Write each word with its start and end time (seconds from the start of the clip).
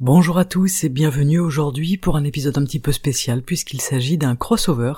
Bonjour 0.00 0.36
à 0.36 0.44
tous 0.44 0.84
et 0.84 0.90
bienvenue 0.90 1.38
aujourd'hui 1.38 1.96
pour 1.96 2.16
un 2.16 2.24
épisode 2.24 2.58
un 2.58 2.64
petit 2.64 2.80
peu 2.80 2.92
spécial 2.92 3.40
puisqu'il 3.40 3.80
s'agit 3.80 4.18
d'un 4.18 4.36
crossover 4.36 4.92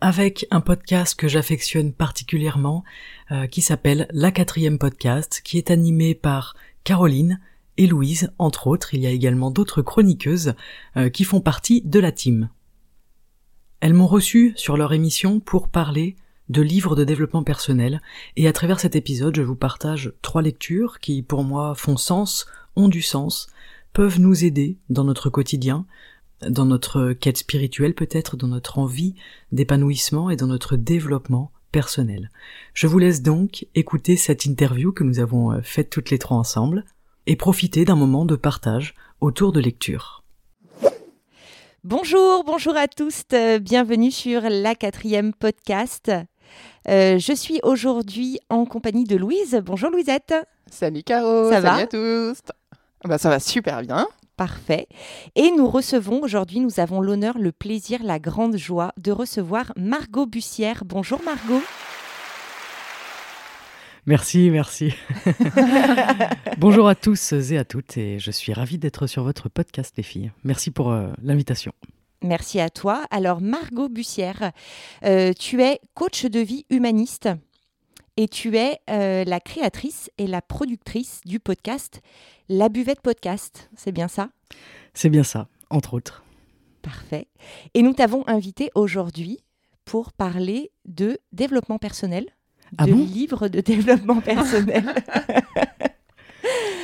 avec 0.00 0.46
un 0.52 0.60
podcast 0.60 1.16
que 1.16 1.26
j'affectionne 1.26 1.92
particulièrement 1.92 2.84
euh, 3.32 3.48
qui 3.48 3.60
s'appelle 3.60 4.06
La 4.12 4.30
quatrième 4.30 4.78
podcast 4.78 5.40
qui 5.42 5.58
est 5.58 5.72
animé 5.72 6.14
par 6.14 6.54
Caroline 6.84 7.40
et 7.76 7.88
Louise 7.88 8.30
entre 8.38 8.68
autres. 8.68 8.94
Il 8.94 9.00
y 9.00 9.08
a 9.08 9.10
également 9.10 9.50
d'autres 9.50 9.82
chroniqueuses 9.82 10.54
euh, 10.96 11.10
qui 11.10 11.24
font 11.24 11.40
partie 11.40 11.82
de 11.82 11.98
la 11.98 12.12
team. 12.12 12.50
Elles 13.80 13.94
m'ont 13.94 14.06
reçu 14.06 14.52
sur 14.54 14.76
leur 14.76 14.92
émission 14.92 15.40
pour 15.40 15.66
parler 15.66 16.14
de 16.50 16.62
livres 16.62 16.94
de 16.94 17.02
développement 17.02 17.42
personnel 17.42 18.00
et 18.36 18.46
à 18.46 18.52
travers 18.52 18.78
cet 18.78 18.94
épisode 18.94 19.34
je 19.34 19.42
vous 19.42 19.56
partage 19.56 20.12
trois 20.22 20.40
lectures 20.40 21.00
qui 21.00 21.20
pour 21.22 21.42
moi 21.42 21.74
font 21.74 21.96
sens, 21.96 22.46
ont 22.76 22.88
du 22.88 23.02
sens, 23.02 23.48
peuvent 23.92 24.20
nous 24.20 24.44
aider 24.44 24.78
dans 24.88 25.04
notre 25.04 25.30
quotidien, 25.30 25.86
dans 26.48 26.64
notre 26.64 27.12
quête 27.12 27.38
spirituelle 27.38 27.94
peut-être, 27.94 28.36
dans 28.36 28.48
notre 28.48 28.78
envie 28.78 29.14
d'épanouissement 29.52 30.30
et 30.30 30.36
dans 30.36 30.46
notre 30.46 30.76
développement 30.76 31.50
personnel. 31.72 32.30
Je 32.74 32.86
vous 32.86 32.98
laisse 32.98 33.22
donc 33.22 33.66
écouter 33.74 34.16
cette 34.16 34.44
interview 34.44 34.92
que 34.92 35.04
nous 35.04 35.20
avons 35.20 35.52
euh, 35.52 35.60
faite 35.62 35.90
toutes 35.90 36.10
les 36.10 36.18
trois 36.18 36.36
ensemble 36.36 36.84
et 37.26 37.36
profiter 37.36 37.84
d'un 37.84 37.96
moment 37.96 38.24
de 38.24 38.36
partage 38.36 38.94
autour 39.20 39.52
de 39.52 39.60
lecture. 39.60 40.24
Bonjour, 41.84 42.44
bonjour 42.44 42.76
à 42.76 42.88
tous, 42.88 43.22
euh, 43.32 43.58
bienvenue 43.58 44.10
sur 44.10 44.42
la 44.42 44.74
quatrième 44.74 45.32
podcast. 45.32 46.10
Euh, 46.88 47.18
je 47.18 47.32
suis 47.32 47.60
aujourd'hui 47.62 48.38
en 48.50 48.64
compagnie 48.66 49.04
de 49.04 49.16
Louise. 49.16 49.62
Bonjour 49.64 49.90
Louisette. 49.90 50.34
Salut 50.70 51.02
Caro, 51.02 51.50
Ça 51.50 51.62
salut 51.62 51.64
va 51.64 51.74
à 51.74 51.86
tous. 51.86 52.42
Bah, 53.04 53.18
ça 53.18 53.30
va 53.30 53.40
super 53.40 53.82
bien. 53.82 54.06
Parfait. 54.36 54.88
Et 55.34 55.50
nous 55.50 55.68
recevons 55.68 56.22
aujourd'hui, 56.22 56.60
nous 56.60 56.80
avons 56.80 57.00
l'honneur, 57.00 57.38
le 57.38 57.52
plaisir, 57.52 58.02
la 58.02 58.18
grande 58.18 58.56
joie 58.56 58.92
de 58.96 59.12
recevoir 59.12 59.72
Margot 59.76 60.26
Bussière. 60.26 60.84
Bonjour 60.86 61.22
Margot. 61.22 61.62
Merci, 64.06 64.50
merci. 64.50 64.94
Bonjour 66.58 66.88
à 66.88 66.94
tous 66.94 67.32
et 67.32 67.58
à 67.58 67.64
toutes 67.64 67.98
et 67.98 68.18
je 68.18 68.30
suis 68.30 68.54
ravi 68.54 68.78
d'être 68.78 69.06
sur 69.06 69.22
votre 69.24 69.50
podcast 69.50 69.94
les 69.98 70.02
filles. 70.02 70.32
Merci 70.42 70.70
pour 70.70 70.90
euh, 70.90 71.08
l'invitation. 71.22 71.72
Merci 72.22 72.60
à 72.60 72.70
toi. 72.70 73.04
Alors 73.10 73.40
Margot 73.40 73.88
Bussière, 73.88 74.52
euh, 75.04 75.32
tu 75.38 75.62
es 75.62 75.80
coach 75.94 76.24
de 76.24 76.40
vie 76.40 76.64
humaniste 76.70 77.28
et 78.20 78.28
tu 78.28 78.58
es 78.58 78.78
euh, 78.90 79.24
la 79.24 79.40
créatrice 79.40 80.10
et 80.18 80.26
la 80.26 80.42
productrice 80.42 81.22
du 81.24 81.40
podcast 81.40 82.02
La 82.50 82.68
Buvette 82.68 83.00
Podcast. 83.00 83.70
C'est 83.74 83.92
bien 83.92 84.08
ça? 84.08 84.28
C'est 84.92 85.08
bien 85.08 85.22
ça, 85.22 85.48
entre 85.70 85.94
autres. 85.94 86.22
Parfait. 86.82 87.28
Et 87.72 87.80
nous 87.80 87.94
t'avons 87.94 88.22
invité 88.28 88.70
aujourd'hui 88.74 89.38
pour 89.86 90.12
parler 90.12 90.70
de 90.84 91.18
développement 91.32 91.78
personnel, 91.78 92.26
Ah 92.76 92.84
de 92.84 92.92
bon? 92.92 92.98
livres 92.98 93.48
de 93.48 93.62
développement 93.62 94.20
personnel. 94.20 94.84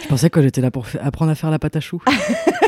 Je 0.03 0.09
pensais 0.09 0.31
que 0.31 0.41
j'étais 0.41 0.63
là 0.63 0.71
pour 0.71 0.87
apprendre 1.03 1.33
à 1.33 1.35
faire 1.35 1.51
la 1.51 1.59
pâte 1.59 1.77
à 1.77 1.81
choux. 1.81 2.03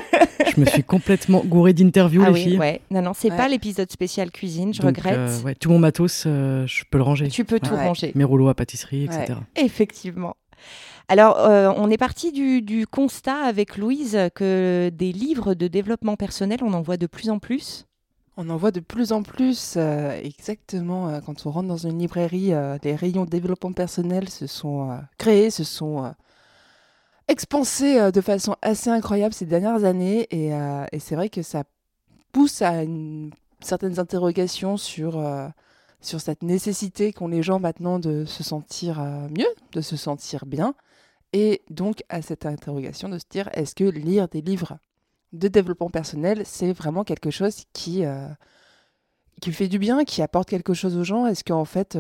je 0.55 0.61
me 0.61 0.67
suis 0.67 0.83
complètement 0.84 1.42
gouré 1.44 1.72
d'interviews 1.72 2.22
ah 2.25 2.28
les 2.28 2.34
oui, 2.34 2.42
filles. 2.42 2.58
ouais. 2.58 2.81
Non, 2.91 3.03
non, 3.03 3.12
c'est 3.14 3.31
Ouais. 3.31 3.36
pas 3.36 3.48
l'épisode 3.48 3.91
spécial 3.91 4.31
cuisine, 4.31 4.72
je 4.75 4.81
Donc, 4.83 4.97
regrette. 4.97 5.17
euh, 5.17 5.41
ouais, 5.42 5.55
tout 5.55 5.70
mon 5.70 5.78
matos, 5.78 6.25
euh, 6.27 6.67
je 6.67 6.84
peux 6.91 6.98
le 6.98 7.05
ranger. 7.05 7.28
Tu 7.28 7.44
peux 7.44 7.61
tout 7.61 7.75
ranger. 7.75 8.12
Mes 8.14 8.25
rouleaux 8.25 8.48
à 8.48 8.55
pâtisserie, 8.55 9.05
etc. 9.05 9.34
Effectivement. 9.56 10.36
Alors, 11.09 11.39
euh, 11.39 11.72
on 11.77 11.91
est 11.91 11.97
parti 11.97 12.33
du, 12.33 12.61
du 12.61 12.86
constat 12.86 13.36
avec 13.44 13.77
Louise 13.78 14.19
que 14.34 14.91
des 14.92 15.12
livres 15.12 15.55
de 15.55 15.66
développement 15.66 16.16
personnel, 16.16 16.59
on 16.62 16.75
en 16.75 16.83
voit 16.83 16.97
de 16.98 17.06
plus 17.06 17.31
en 17.31 17.39
plus. 17.39 17.86
On 18.36 18.50
en 18.50 18.56
voit 18.56 18.70
de 18.70 18.81
plus 18.81 19.11
en 19.12 19.22
plus, 19.25 19.75
euh, 19.77 20.20
exactement, 20.22 21.09
euh, 21.09 21.20
quand 21.25 21.44
on 21.47 21.50
rentre 21.50 21.66
dans 21.69 21.77
une 21.77 21.98
librairie, 21.98 22.53
euh, 22.53 22.78
les 22.84 22.94
rayons 22.94 23.25
développement 23.25 23.72
personnel 23.72 24.28
se 24.28 24.47
sont 24.47 24.91
euh, 24.93 24.97
créés, 25.19 25.50
se 25.50 25.65
sont 25.65 26.12
expansés 27.28 27.99
euh, 27.99 28.11
de 28.11 28.21
façon 28.21 28.56
assez 28.62 28.91
incroyable 28.91 29.34
ces 29.34 29.47
dernières 29.47 29.84
années. 29.84 30.27
Et, 30.31 30.55
euh, 30.55 30.84
c'est 30.99 31.15
vrai 31.15 31.28
que 31.28 31.43
ça 31.43 31.65
pousse 32.33 32.62
à 32.62 32.83
certaines 33.61 33.99
interrogations 33.99 34.77
sur, 34.77 35.19
euh, 35.19 35.49
sur 36.00 36.21
cette 36.21 36.43
nécessité 36.43 37.12
qu'ont 37.12 37.28
les 37.28 37.43
gens 37.43 37.61
maintenant 37.61 37.99
de 37.99 38.25
se 38.25 38.43
sentir 38.43 39.00
mieux, 39.37 39.49
de 39.72 39.81
se 39.81 39.97
sentir 39.97 40.47
bien. 40.47 40.75
Et 41.33 41.62
donc 41.71 42.03
à 42.09 42.22
cette 42.22 42.47
interrogation 42.47 43.09
de 43.09 43.19
se 43.19 43.25
dire, 43.28 43.49
est-ce 43.53 43.75
que 43.75 43.84
lire 43.84 44.28
des 44.28 44.41
livres 44.41 44.78
de 45.33 45.49
développement 45.49 45.91
personnel, 45.91 46.43
c'est 46.47 46.72
vraiment 46.72 47.05
quelque 47.05 47.31
chose 47.31 47.65
qui, 47.72 48.05
qui 49.43 49.53
fait 49.53 49.69
du 49.69 49.78
bien, 49.78 50.05
qui 50.05 50.22
apporte 50.22 50.49
quelque 50.49 50.72
chose 50.75 50.97
aux 50.97 51.05
gens? 51.05 51.27
Est-ce 51.27 51.45
qu'en 51.45 51.66
fait, 51.66 51.99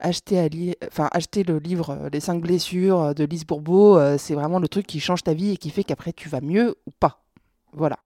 acheter, 0.00 0.38
à 0.38 0.48
li- 0.48 0.74
enfin, 0.86 1.08
acheter 1.12 1.42
le 1.44 1.58
livre 1.58 1.90
euh, 1.90 2.08
Les 2.12 2.20
5 2.20 2.40
blessures 2.40 3.00
euh, 3.00 3.12
de 3.14 3.24
Lise 3.24 3.44
Bourbeau, 3.46 3.98
euh, 3.98 4.16
c'est 4.18 4.34
vraiment 4.34 4.58
le 4.58 4.68
truc 4.68 4.86
qui 4.86 5.00
change 5.00 5.22
ta 5.22 5.34
vie 5.34 5.52
et 5.52 5.56
qui 5.56 5.70
fait 5.70 5.84
qu'après 5.84 6.12
tu 6.12 6.28
vas 6.28 6.40
mieux 6.40 6.76
ou 6.86 6.90
pas 6.98 7.24
Voilà. 7.72 7.98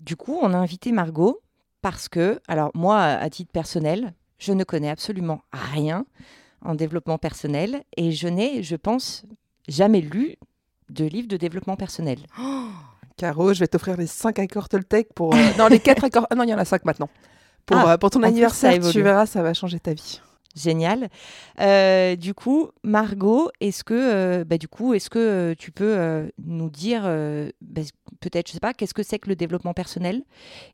Du 0.00 0.16
coup, 0.16 0.38
on 0.42 0.52
a 0.52 0.56
invité 0.58 0.92
Margot 0.92 1.40
parce 1.82 2.08
que, 2.08 2.40
alors 2.48 2.70
moi, 2.74 3.00
à 3.02 3.28
titre 3.30 3.52
personnel, 3.52 4.12
je 4.38 4.52
ne 4.52 4.64
connais 4.64 4.90
absolument 4.90 5.40
rien 5.52 6.04
en 6.64 6.74
développement 6.74 7.18
personnel 7.18 7.82
et 7.96 8.12
je 8.12 8.28
n'ai, 8.28 8.62
je 8.62 8.76
pense, 8.76 9.24
jamais 9.68 10.00
lu 10.00 10.36
de 10.90 11.04
livre 11.04 11.28
de 11.28 11.36
développement 11.36 11.76
personnel. 11.76 12.18
Caro, 13.16 13.54
je 13.54 13.60
vais 13.60 13.68
t'offrir 13.68 13.96
les 13.96 14.06
5 14.08 14.38
accords 14.40 14.68
Toltec 14.68 15.12
pour... 15.14 15.34
euh, 15.34 15.38
non, 15.56 15.68
les 15.68 15.78
4 15.78 16.04
accords... 16.04 16.26
Ah 16.30 16.34
non, 16.34 16.42
il 16.44 16.50
y 16.50 16.54
en 16.54 16.58
a 16.58 16.64
5 16.64 16.84
maintenant. 16.84 17.08
Pour, 17.64 17.76
Ah, 17.76 17.92
euh, 17.92 17.96
pour 17.96 18.10
ton 18.10 18.22
anniversaire, 18.22 18.72
tu 18.92 19.02
verras, 19.02 19.24
ça 19.26 19.42
va 19.42 19.54
changer 19.54 19.78
ta 19.78 19.94
vie. 19.94 20.20
Génial. 20.54 21.08
Euh, 21.60 22.14
du 22.14 22.32
coup, 22.32 22.70
Margot, 22.84 23.50
est-ce 23.60 23.82
que, 23.82 23.94
euh, 23.94 24.44
bah, 24.44 24.56
du 24.56 24.68
coup, 24.68 24.94
est-ce 24.94 25.10
que 25.10 25.18
euh, 25.18 25.54
tu 25.58 25.72
peux 25.72 26.30
nous 26.44 26.70
dire, 26.70 27.02
bah, 27.60 27.82
peut-être, 28.20 28.48
je 28.48 28.52
sais 28.52 28.60
pas, 28.60 28.72
qu'est-ce 28.72 28.94
que 28.94 29.02
c'est 29.02 29.18
que 29.18 29.28
le 29.28 29.36
développement 29.36 29.74
personnel 29.74 30.22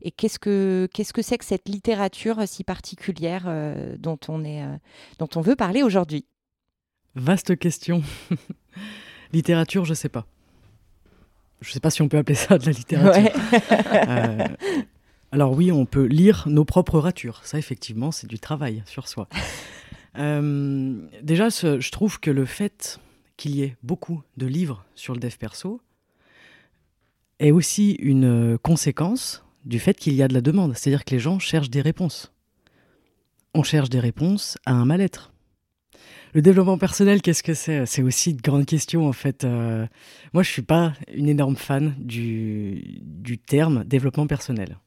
et 0.01 0.11
qu'est-ce 0.11 0.39
que 0.39 0.87
qu'est-ce 0.93 1.13
que 1.13 1.21
c'est 1.21 1.37
que 1.37 1.45
cette 1.45 1.67
littérature 1.67 2.47
si 2.47 2.63
particulière 2.63 3.49
dont 3.97 4.19
on 4.27 4.43
est, 4.43 4.63
dont 5.17 5.29
on 5.35 5.41
veut 5.41 5.55
parler 5.55 5.81
aujourd'hui? 5.81 6.25
Vaste 7.15 7.57
question. 7.57 8.03
littérature, 9.33 9.85
je 9.85 9.93
sais 9.93 10.09
pas. 10.09 10.25
Je 11.61 11.71
sais 11.71 11.79
pas 11.79 11.89
si 11.89 12.01
on 12.01 12.07
peut 12.07 12.17
appeler 12.17 12.35
ça 12.35 12.57
de 12.57 12.65
la 12.65 12.71
littérature. 12.71 13.23
Ouais. 13.23 14.47
Alors 15.31 15.53
oui, 15.53 15.71
on 15.71 15.85
peut 15.85 16.05
lire 16.05 16.43
nos 16.47 16.65
propres 16.65 16.99
ratures. 16.99 17.41
Ça, 17.43 17.57
effectivement, 17.57 18.11
c'est 18.11 18.27
du 18.27 18.39
travail 18.39 18.83
sur 18.85 19.07
soi. 19.07 19.27
Euh, 20.17 21.07
déjà, 21.23 21.49
ce- 21.49 21.79
je 21.79 21.89
trouve 21.89 22.19
que 22.19 22.29
le 22.29 22.43
fait 22.43 22.99
qu'il 23.37 23.55
y 23.55 23.63
ait 23.63 23.77
beaucoup 23.81 24.23
de 24.35 24.45
livres 24.45 24.83
sur 24.93 25.13
le 25.13 25.21
dev 25.21 25.33
perso 25.39 25.79
est 27.39 27.51
aussi 27.51 27.91
une 27.93 28.25
euh, 28.25 28.57
conséquence 28.57 29.45
du 29.63 29.79
fait 29.79 29.93
qu'il 29.93 30.13
y 30.13 30.21
a 30.21 30.27
de 30.27 30.33
la 30.33 30.41
demande. 30.41 30.73
C'est-à-dire 30.75 31.05
que 31.05 31.11
les 31.15 31.19
gens 31.19 31.39
cherchent 31.39 31.69
des 31.69 31.79
réponses. 31.79 32.33
On 33.53 33.63
cherche 33.63 33.89
des 33.89 34.01
réponses 34.01 34.57
à 34.65 34.73
un 34.73 34.83
mal-être. 34.83 35.31
Le 36.33 36.41
développement 36.41 36.77
personnel, 36.77 37.21
qu'est-ce 37.21 37.41
que 37.41 37.53
c'est? 37.53 37.85
C'est 37.85 38.01
aussi 38.03 38.31
une 38.31 38.41
grande 38.41 38.65
question 38.65 39.07
en 39.07 39.13
fait. 39.13 39.45
Euh, 39.45 39.87
moi, 40.33 40.43
je 40.43 40.51
suis 40.51 40.61
pas 40.61 40.91
une 41.13 41.29
énorme 41.29 41.55
fan 41.55 41.95
du, 41.99 42.99
du 43.01 43.37
terme 43.37 43.85
développement 43.85 44.27
personnel. 44.27 44.77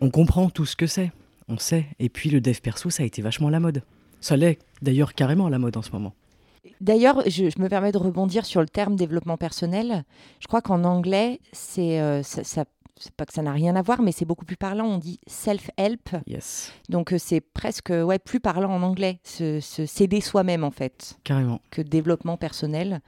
On 0.00 0.10
comprend 0.10 0.50
tout 0.50 0.66
ce 0.66 0.76
que 0.76 0.86
c'est, 0.86 1.12
on 1.48 1.58
sait. 1.58 1.86
Et 1.98 2.08
puis 2.08 2.30
le 2.30 2.40
dev 2.40 2.58
perso, 2.60 2.90
ça 2.90 3.02
a 3.02 3.06
été 3.06 3.22
vachement 3.22 3.50
la 3.50 3.60
mode. 3.60 3.82
Ça 4.20 4.36
l'est 4.36 4.58
d'ailleurs 4.82 5.14
carrément 5.14 5.48
la 5.48 5.58
mode 5.58 5.76
en 5.76 5.82
ce 5.82 5.90
moment. 5.92 6.14
D'ailleurs, 6.80 7.22
je, 7.26 7.50
je 7.50 7.60
me 7.62 7.68
permets 7.68 7.92
de 7.92 7.98
rebondir 7.98 8.44
sur 8.46 8.60
le 8.60 8.68
terme 8.68 8.96
développement 8.96 9.36
personnel. 9.36 10.04
Je 10.40 10.46
crois 10.46 10.62
qu'en 10.62 10.84
anglais, 10.84 11.40
c'est 11.52 12.00
euh, 12.00 12.22
ça, 12.22 12.42
ça- 12.44 12.64
c'est 12.96 13.12
pas 13.12 13.26
que 13.26 13.32
ça 13.32 13.42
n'a 13.42 13.50
rien 13.52 13.74
à 13.74 13.82
voir, 13.82 14.02
mais 14.02 14.12
c'est 14.12 14.24
beaucoup 14.24 14.44
plus 14.44 14.56
parlant. 14.56 14.86
On 14.86 14.98
dit 14.98 15.18
self-help. 15.26 16.16
Yes, 16.28 16.72
Donc 16.88 17.12
euh, 17.12 17.18
c'est 17.18 17.40
presque 17.40 17.90
ouais, 17.90 18.18
plus 18.20 18.38
parlant 18.40 18.70
en 18.72 18.82
anglais, 18.82 19.18
se, 19.24 19.58
se 19.60 19.84
s'aider 19.84 20.20
soi-même 20.20 20.62
en 20.64 20.70
fait, 20.70 21.18
carrément. 21.24 21.60
que 21.70 21.82
développement 21.82 22.36
personnel. 22.36 23.00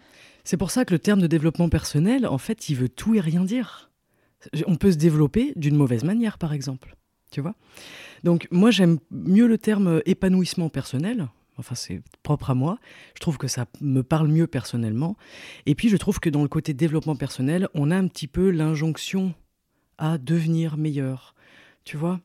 C'est 0.45 0.57
pour 0.57 0.71
ça 0.73 0.85
que 0.85 0.93
le 0.93 0.99
terme 0.99 1.21
de 1.21 1.27
développement 1.29 1.69
personnel, 1.69 2.27
en 2.27 2.39
fait, 2.39 2.69
il 2.69 2.75
veut 2.77 2.89
tout 2.89 3.15
et 3.15 3.21
rien 3.21 3.45
dire. 3.45 3.91
On 4.67 4.77
peut 4.77 4.93
se 4.93 4.97
développer 4.97 5.53
d'une 5.57 5.77
mauvaise 5.77 6.05
manière, 6.05 6.39
par 6.39 6.53
exemple. 6.53 6.97
Tu 7.31 7.41
vois 7.41 7.55
Donc, 8.25 8.49
moi, 8.51 8.71
j'aime 8.71 8.99
mieux 9.11 9.47
le 9.47 9.59
terme 9.59 10.01
épanouissement 10.07 10.69
personnel. 10.69 11.29
Enfin, 11.59 11.75
c'est 11.75 12.03
propre 12.23 12.51
à 12.51 12.55
moi. 12.55 12.79
Je 13.15 13.21
trouve 13.21 13.39
que 13.39 13.49
ça 13.49 13.67
me 13.81 14.03
parle 14.03 14.29
mieux 14.29 14.47
personnellement. 14.47 15.17
Et 15.65 15.75
puis, 15.75 15.89
je 15.89 15.97
trouve 15.97 16.21
que 16.21 16.31
dans 16.31 16.43
le 16.43 16.49
côté 16.49 16.75
développement 16.75 17.17
personnel, 17.17 17.69
on 17.75 17.91
a 17.91 17.97
un 17.97 18.09
petit 18.09 18.29
peu 18.29 18.51
l'injonction 18.51 19.35
à 19.99 20.19
devenir 20.19 20.77
meilleur. 20.77 21.35
Tu 21.85 21.97
vois 21.97 22.21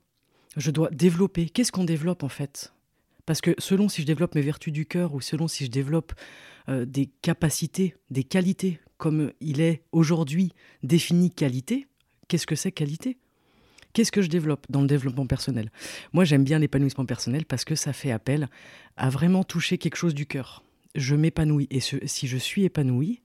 Je 0.58 0.72
dois 0.72 0.90
développer. 0.90 1.50
Qu'est-ce 1.50 1.72
qu'on 1.72 1.86
développe, 1.86 2.24
en 2.24 2.30
fait? 2.30 2.74
Parce 3.26 3.42
que 3.42 3.56
selon 3.60 3.88
si 3.88 4.02
je 4.02 4.08
développe 4.08 4.36
mes 4.36 4.42
vertus 4.42 4.74
du 4.74 4.86
cœur 4.86 5.14
ou 5.14 5.22
selon 5.22 5.48
si 5.48 5.66
je 5.66 5.72
développe 5.72 6.14
euh, 6.70 6.86
des 6.86 7.08
capacités, 7.22 7.96
des 8.10 8.24
qualités 8.24 8.80
comme 8.98 9.32
il 9.40 9.62
est 9.62 9.84
aujourd'hui 9.92 10.54
défini 10.84 11.32
qualité, 11.32 11.88
qu'est-ce 12.32 12.48
que 12.48 12.56
c'est 12.56 12.72
qualité? 12.72 13.18
Qu'est-ce 13.92 14.12
que 14.14 14.22
je 14.22 14.30
développe 14.30 14.66
dans 14.70 14.80
le 14.80 14.88
développement 14.88 15.28
personnel? 15.28 15.70
Moi, 16.14 16.24
j'aime 16.24 16.46
bien 16.46 16.60
l'épanouissement 16.60 17.06
personnel 17.06 17.46
parce 17.46 17.66
que 17.66 17.76
ça 17.76 17.92
fait 17.92 18.12
appel 18.12 18.48
à 18.96 19.10
vraiment 19.10 19.44
toucher 19.44 19.78
quelque 19.78 19.98
chose 19.98 20.16
du 20.16 20.26
cœur. 20.26 20.64
Je 20.96 21.14
m'épanouis 21.14 21.68
et 21.72 21.82
si 21.82 22.28
je 22.28 22.38
suis 22.38 22.64
épanoui, 22.64 23.22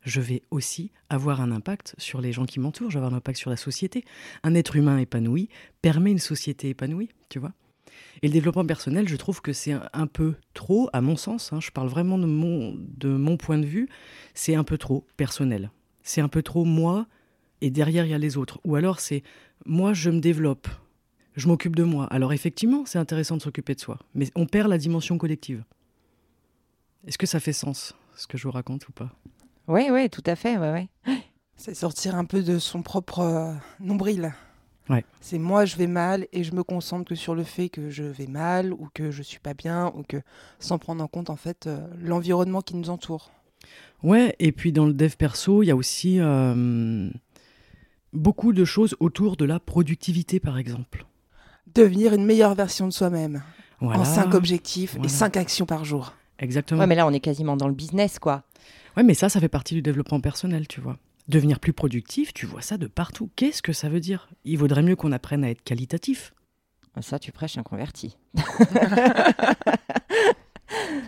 je 0.00 0.22
vais 0.22 0.40
aussi 0.50 0.90
avoir 1.10 1.42
un 1.42 1.52
impact 1.52 1.94
sur 1.98 2.22
les 2.22 2.32
gens 2.32 2.46
qui 2.46 2.58
m'entourent, 2.58 2.90
je 2.90 2.94
vais 2.94 3.00
avoir 3.00 3.12
un 3.12 3.18
impact 3.18 3.38
sur 3.38 3.50
la 3.50 3.58
société. 3.58 4.06
Un 4.42 4.54
être 4.54 4.74
humain 4.74 4.96
épanoui 4.96 5.50
permet 5.82 6.12
une 6.12 6.18
société 6.18 6.70
épanouie, 6.70 7.10
tu 7.28 7.38
vois? 7.38 7.52
Et 8.22 8.28
le 8.28 8.32
développement 8.32 8.64
personnel, 8.64 9.06
je 9.06 9.16
trouve 9.16 9.42
que 9.42 9.52
c'est 9.52 9.74
un, 9.92 10.06
peu 10.06 10.34
trop, 10.54 10.88
à 10.94 11.02
mon 11.02 11.16
sens, 11.16 11.52
hein, 11.52 11.60
je 11.60 11.70
parle 11.70 11.88
vraiment 11.88 12.16
de 12.16 12.26
mon, 12.26 12.74
de 12.74 13.08
mon 13.08 13.36
point 13.36 13.58
de 13.58 13.66
vue, 13.66 13.90
c'est 14.32 14.54
un 14.54 14.64
peu 14.64 14.78
trop 14.78 15.06
personnel. 15.18 15.70
C'est 16.02 16.22
un 16.22 16.28
peu 16.28 16.42
trop 16.42 16.64
moi, 16.64 17.06
et 17.66 17.70
derrière 17.70 18.06
il 18.06 18.10
y 18.10 18.14
a 18.14 18.18
les 18.18 18.36
autres. 18.36 18.60
Ou 18.64 18.76
alors 18.76 19.00
c'est 19.00 19.22
moi 19.64 19.92
je 19.92 20.10
me 20.10 20.20
développe, 20.20 20.68
je 21.34 21.48
m'occupe 21.48 21.76
de 21.76 21.82
moi. 21.82 22.06
Alors 22.06 22.32
effectivement, 22.32 22.84
c'est 22.86 22.98
intéressant 22.98 23.36
de 23.36 23.42
s'occuper 23.42 23.74
de 23.74 23.80
soi, 23.80 23.98
mais 24.14 24.30
on 24.34 24.46
perd 24.46 24.68
la 24.70 24.78
dimension 24.78 25.18
collective. 25.18 25.64
Est-ce 27.06 27.18
que 27.18 27.26
ça 27.26 27.40
fait 27.40 27.52
sens, 27.52 27.94
ce 28.16 28.26
que 28.26 28.38
je 28.38 28.44
vous 28.44 28.52
raconte 28.52 28.88
ou 28.88 28.92
pas? 28.92 29.10
Oui, 29.68 29.88
oui, 29.90 30.08
tout 30.08 30.22
à 30.26 30.36
fait. 30.36 30.56
Ouais, 30.56 30.72
ouais. 30.72 30.88
C'est 31.56 31.74
sortir 31.74 32.14
un 32.16 32.24
peu 32.24 32.42
de 32.42 32.58
son 32.58 32.82
propre 32.82 33.20
euh, 33.20 33.52
nombril. 33.80 34.34
Ouais. 34.90 35.04
C'est 35.20 35.38
moi, 35.38 35.64
je 35.64 35.76
vais 35.76 35.86
mal 35.86 36.26
et 36.32 36.44
je 36.44 36.54
me 36.54 36.62
concentre 36.62 37.08
que 37.08 37.14
sur 37.14 37.34
le 37.34 37.44
fait 37.44 37.70
que 37.70 37.88
je 37.88 38.04
vais 38.04 38.26
mal 38.26 38.72
ou 38.74 38.88
que 38.92 39.10
je 39.10 39.22
suis 39.22 39.38
pas 39.38 39.54
bien 39.54 39.90
ou 39.96 40.02
que 40.02 40.18
sans 40.60 40.78
prendre 40.78 41.02
en 41.02 41.08
compte 41.08 41.30
en 41.30 41.36
fait 41.36 41.66
euh, 41.66 41.78
l'environnement 41.98 42.60
qui 42.60 42.76
nous 42.76 42.90
entoure. 42.90 43.32
Ouais, 44.02 44.36
et 44.38 44.52
puis 44.52 44.70
dans 44.70 44.84
le 44.84 44.92
dev 44.92 45.14
perso, 45.16 45.62
il 45.62 45.66
y 45.66 45.70
a 45.70 45.76
aussi 45.76 46.20
euh, 46.20 47.10
beaucoup 48.12 48.52
de 48.52 48.64
choses 48.64 48.96
autour 49.00 49.36
de 49.36 49.44
la 49.44 49.58
productivité, 49.60 50.40
par 50.40 50.58
exemple. 50.58 51.06
Devenir 51.74 52.14
une 52.14 52.24
meilleure 52.24 52.54
version 52.54 52.86
de 52.86 52.92
soi-même. 52.92 53.42
Voilà. 53.80 54.00
En 54.00 54.04
cinq 54.04 54.34
objectifs 54.34 54.92
Voilà. 54.92 55.06
et 55.06 55.08
cinq 55.08 55.36
actions 55.36 55.66
par 55.66 55.84
jour. 55.84 56.14
Exactement. 56.38 56.80
Ouais, 56.80 56.86
mais 56.86 56.94
là, 56.94 57.06
on 57.06 57.12
est 57.12 57.20
quasiment 57.20 57.56
dans 57.56 57.68
le 57.68 57.74
business, 57.74 58.18
quoi. 58.18 58.44
Ouais, 58.96 59.02
mais 59.02 59.14
ça, 59.14 59.28
ça 59.28 59.40
fait 59.40 59.48
partie 59.48 59.74
du 59.74 59.82
développement 59.82 60.20
personnel, 60.20 60.66
tu 60.68 60.80
vois. 60.80 60.96
Devenir 61.28 61.60
plus 61.60 61.72
productif, 61.72 62.32
tu 62.32 62.46
vois 62.46 62.62
ça 62.62 62.78
de 62.78 62.86
partout. 62.86 63.30
Qu'est-ce 63.36 63.60
que 63.62 63.72
ça 63.72 63.88
veut 63.88 64.00
dire? 64.00 64.28
Il 64.44 64.58
vaudrait 64.58 64.82
mieux 64.82 64.96
qu'on 64.96 65.12
apprenne 65.12 65.44
à 65.44 65.50
être 65.50 65.62
qualitatif. 65.62 66.32
Ça, 67.00 67.18
tu 67.18 67.30
prêches 67.32 67.58
un 67.58 67.62
converti. 67.62 68.16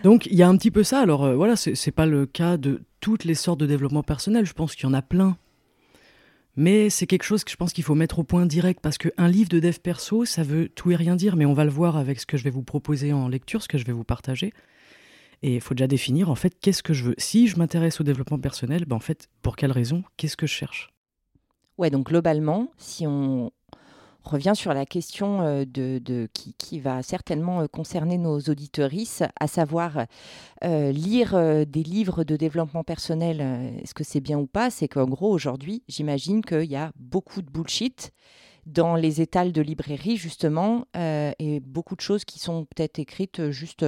Donc 0.03 0.25
il 0.27 0.35
y 0.35 0.43
a 0.43 0.47
un 0.47 0.55
petit 0.57 0.71
peu 0.71 0.83
ça. 0.83 0.99
Alors 0.99 1.23
euh, 1.25 1.35
voilà, 1.35 1.55
c'est 1.55 1.75
c'est 1.75 1.91
pas 1.91 2.05
le 2.05 2.25
cas 2.25 2.57
de 2.57 2.81
toutes 2.99 3.23
les 3.25 3.33
sortes 3.35 3.59
de 3.59 3.65
développement 3.65 4.03
personnel. 4.03 4.45
Je 4.45 4.53
pense 4.53 4.75
qu'il 4.75 4.85
y 4.85 4.87
en 4.89 4.93
a 4.93 5.01
plein. 5.01 5.35
Mais 6.59 6.89
c'est 6.89 7.07
quelque 7.07 7.23
chose 7.23 7.45
que 7.45 7.51
je 7.51 7.55
pense 7.55 7.71
qu'il 7.71 7.85
faut 7.85 7.95
mettre 7.95 8.19
au 8.19 8.25
point 8.25 8.45
direct 8.45 8.81
parce 8.81 8.97
qu'un 8.97 9.29
livre 9.29 9.47
de 9.47 9.61
dev 9.61 9.77
perso, 9.79 10.25
ça 10.25 10.43
veut 10.43 10.67
tout 10.67 10.91
et 10.91 10.97
rien 10.97 11.15
dire. 11.15 11.37
Mais 11.37 11.45
on 11.45 11.53
va 11.53 11.63
le 11.63 11.69
voir 11.69 11.95
avec 11.95 12.19
ce 12.19 12.25
que 12.25 12.35
je 12.35 12.43
vais 12.43 12.49
vous 12.49 12.63
proposer 12.63 13.13
en 13.13 13.29
lecture, 13.29 13.63
ce 13.63 13.69
que 13.69 13.77
je 13.77 13.85
vais 13.85 13.93
vous 13.93 14.03
partager. 14.03 14.51
Et 15.41 15.55
il 15.55 15.61
faut 15.61 15.73
déjà 15.73 15.87
définir 15.87 16.29
en 16.29 16.35
fait 16.35 16.59
qu'est-ce 16.59 16.83
que 16.83 16.91
je 16.91 17.05
veux. 17.05 17.15
Si 17.17 17.47
je 17.47 17.55
m'intéresse 17.55 18.01
au 18.01 18.03
développement 18.03 18.39
personnel, 18.39 18.83
ben 18.83 18.97
en 18.97 18.99
fait, 18.99 19.29
pour 19.41 19.55
quelle 19.55 19.71
raison 19.71 20.03
Qu'est-ce 20.17 20.35
que 20.35 20.47
je 20.47 20.51
cherche? 20.51 20.89
Ouais, 21.77 21.89
donc 21.89 22.07
globalement, 22.07 22.73
si 22.77 23.07
on 23.07 23.53
revient 24.23 24.53
sur 24.55 24.73
la 24.73 24.85
question 24.85 25.41
euh, 25.41 25.65
de, 25.65 26.29
qui, 26.33 26.79
va 26.79 27.01
certainement 27.01 27.61
euh, 27.61 27.67
concerner 27.67 28.17
nos 28.17 28.39
auditorices, 28.39 29.23
à 29.39 29.47
savoir 29.47 30.05
euh, 30.63 30.91
lire 30.91 31.35
des 31.65 31.83
livres 31.83 32.23
de 32.23 32.35
développement 32.35 32.83
personnel, 32.83 33.41
est-ce 33.81 33.93
que 33.93 34.03
c'est 34.03 34.21
bien 34.21 34.37
ou 34.37 34.47
pas? 34.47 34.69
C'est 34.69 34.87
qu'en 34.87 35.05
gros, 35.05 35.31
aujourd'hui, 35.31 35.83
j'imagine 35.87 36.43
qu'il 36.43 36.65
y 36.69 36.75
a 36.75 36.91
beaucoup 36.95 37.41
de 37.41 37.49
bullshit 37.49 38.11
dans 38.65 38.95
les 38.95 39.21
étals 39.21 39.51
de 39.51 39.61
librairie, 39.61 40.17
justement, 40.17 40.85
et 40.93 41.59
beaucoup 41.61 41.95
de 41.95 42.01
choses 42.01 42.23
qui 42.23 42.39
sont 42.39 42.65
peut-être 42.65 42.99
écrites 42.99 43.49
juste 43.49 43.85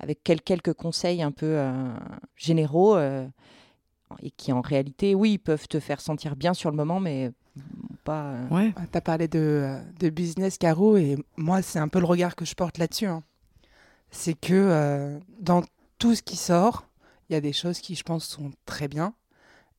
avec 0.00 0.20
quel- 0.22 0.42
quelques 0.42 0.74
conseils 0.74 1.22
un 1.22 1.30
peu 1.30 1.58
généraux. 2.36 2.98
et 4.22 4.30
qui 4.36 4.52
en 4.52 4.60
réalité, 4.60 5.14
oui, 5.14 5.38
peuvent 5.38 5.68
te 5.68 5.80
faire 5.80 6.00
sentir 6.00 6.34
bien 6.34 6.54
sur 6.54 6.70
le 6.70 6.76
moment, 6.76 7.00
mais 7.00 7.30
pas. 8.04 8.32
euh, 8.32 8.48
Ouais. 8.50 8.72
Tu 8.90 8.98
as 8.98 9.00
parlé 9.00 9.28
de, 9.28 9.38
euh, 9.38 9.80
de 10.00 10.08
business, 10.10 10.58
Caro, 10.58 10.96
et 10.96 11.16
moi, 11.36 11.62
c'est 11.62 11.78
un 11.78 11.88
peu 11.88 11.98
le 11.98 12.06
regard 12.06 12.36
que 12.36 12.44
je 12.44 12.54
porte 12.54 12.78
là-dessus. 12.78 13.06
hein. 13.06 13.22
C'est 14.10 14.34
que 14.34 14.54
euh, 14.54 15.18
dans 15.40 15.62
tout 15.98 16.14
ce 16.14 16.22
qui 16.22 16.36
sort, 16.36 16.86
il 17.28 17.34
y 17.34 17.36
a 17.36 17.40
des 17.40 17.52
choses 17.52 17.80
qui, 17.80 17.94
je 17.94 18.02
pense, 18.02 18.24
sont 18.24 18.50
très 18.64 18.88
bien, 18.88 19.12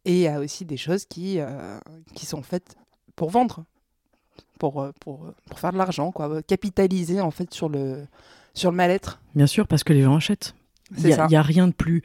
et 0.05 0.13
il 0.13 0.19
y 0.19 0.27
a 0.27 0.39
aussi 0.39 0.65
des 0.65 0.77
choses 0.77 1.05
qui, 1.05 1.39
euh, 1.39 1.79
qui 2.13 2.25
sont 2.25 2.43
faites 2.43 2.75
pour 3.15 3.31
vendre, 3.31 3.65
pour, 4.59 4.81
euh, 4.81 4.91
pour, 4.99 5.25
euh, 5.25 5.35
pour 5.49 5.59
faire 5.59 5.71
de 5.73 5.77
l'argent, 5.77 6.11
quoi, 6.11 6.41
capitaliser 6.43 7.21
en 7.21 7.31
fait 7.31 7.53
sur 7.53 7.69
le, 7.69 8.05
sur 8.53 8.71
le 8.71 8.77
mal-être. 8.77 9.19
Bien 9.35 9.47
sûr, 9.47 9.67
parce 9.67 9.83
que 9.83 9.93
les 9.93 10.03
gens 10.03 10.15
achètent. 10.15 10.53
Il 10.97 11.05
n'y 11.05 11.35
a, 11.35 11.41
rien 11.41 11.67
de 11.67 11.73
plus 11.73 12.01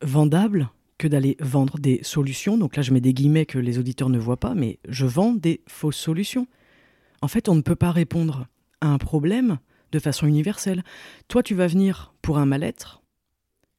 vendable 0.00 0.68
que 0.98 1.08
d'aller 1.08 1.36
vendre 1.40 1.78
des 1.78 2.00
solutions. 2.02 2.56
Donc 2.56 2.76
là, 2.76 2.82
je 2.82 2.92
mets 2.92 3.00
des 3.00 3.12
guillemets 3.12 3.46
que 3.46 3.58
les 3.58 3.78
auditeurs 3.78 4.08
ne 4.08 4.18
voient 4.18 4.38
pas, 4.38 4.54
mais 4.54 4.78
je 4.88 5.06
vends 5.06 5.32
des 5.32 5.62
fausses 5.66 5.96
solutions. 5.96 6.46
En 7.22 7.28
fait, 7.28 7.48
on 7.48 7.54
ne 7.54 7.62
peut 7.62 7.76
pas 7.76 7.92
répondre 7.92 8.46
à 8.80 8.88
un 8.88 8.98
problème 8.98 9.58
de 9.92 9.98
façon 9.98 10.26
universelle. 10.26 10.82
Toi, 11.28 11.42
tu 11.42 11.54
vas 11.54 11.66
venir 11.66 12.14
pour 12.22 12.38
un 12.38 12.46
mal-être, 12.46 13.02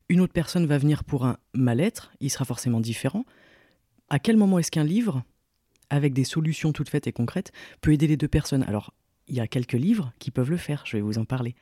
une 0.10 0.22
autre 0.22 0.34
personne 0.34 0.66
va 0.66 0.78
venir 0.78 1.04
pour 1.04 1.26
un 1.26 1.38
mal-être, 1.54 2.12
il 2.22 2.30
sera 2.30 2.46
forcément 2.46 2.80
différent. 2.80 3.26
À 4.10 4.20
quel 4.20 4.38
moment 4.38 4.58
est-ce 4.58 4.72
qu'un 4.72 4.86
livre, 4.86 5.24
avec 5.90 6.14
des 6.14 6.24
solutions 6.24 6.72
toutes 6.72 6.90
faites 6.90 7.08
et 7.08 7.12
concrètes, 7.12 7.52
peut 7.82 7.92
aider 7.92 8.08
les 8.08 8.18
deux 8.18 8.28
personnes? 8.28 8.64
Alors, 8.64 8.94
il 9.28 9.36
y 9.36 9.40
a 9.40 9.48
quelques 9.48 9.74
livres 9.74 10.14
qui 10.20 10.32
peuvent 10.32 10.50
le 10.50 10.58
faire, 10.58 10.84
je 10.86 10.98
vais 10.98 11.02
vous 11.02 11.18
en 11.18 11.26
parler. 11.26 11.56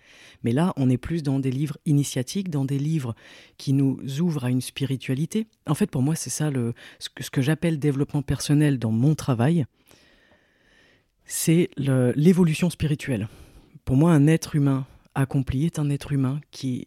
Mais 0.44 0.51
là, 0.51 0.73
on 0.77 0.89
est 0.89 0.97
plus 0.97 1.23
dans 1.23 1.39
des 1.39 1.51
livres 1.51 1.77
initiatiques, 1.85 2.50
dans 2.50 2.65
des 2.65 2.79
livres 2.79 3.15
qui 3.57 3.73
nous 3.73 4.00
ouvrent 4.19 4.45
à 4.45 4.50
une 4.50 4.62
spiritualité. 4.62 5.47
En 5.67 5.73
fait, 5.73 5.89
pour 5.89 6.01
moi, 6.01 6.15
c'est 6.15 6.29
ça 6.29 6.51
le, 6.51 6.73
ce 7.00 7.09
que, 7.09 7.29
que 7.29 7.41
j'appelle 7.41 7.79
développement 7.79 8.21
personnel 8.21 8.79
dans 8.79 8.91
mon 8.91 9.15
travail. 9.15 9.65
C'est 11.25 11.69
l'évolution 11.77 12.69
spirituelle. 12.69 13.27
Pour 13.83 13.95
moi, 13.95 14.12
un 14.12 14.27
être 14.27 14.56
humain 14.56 14.85
accompli 15.15 15.65
est 15.65 15.79
un 15.79 15.89
être 15.89 16.12
humain 16.12 16.41
qui 16.51 16.85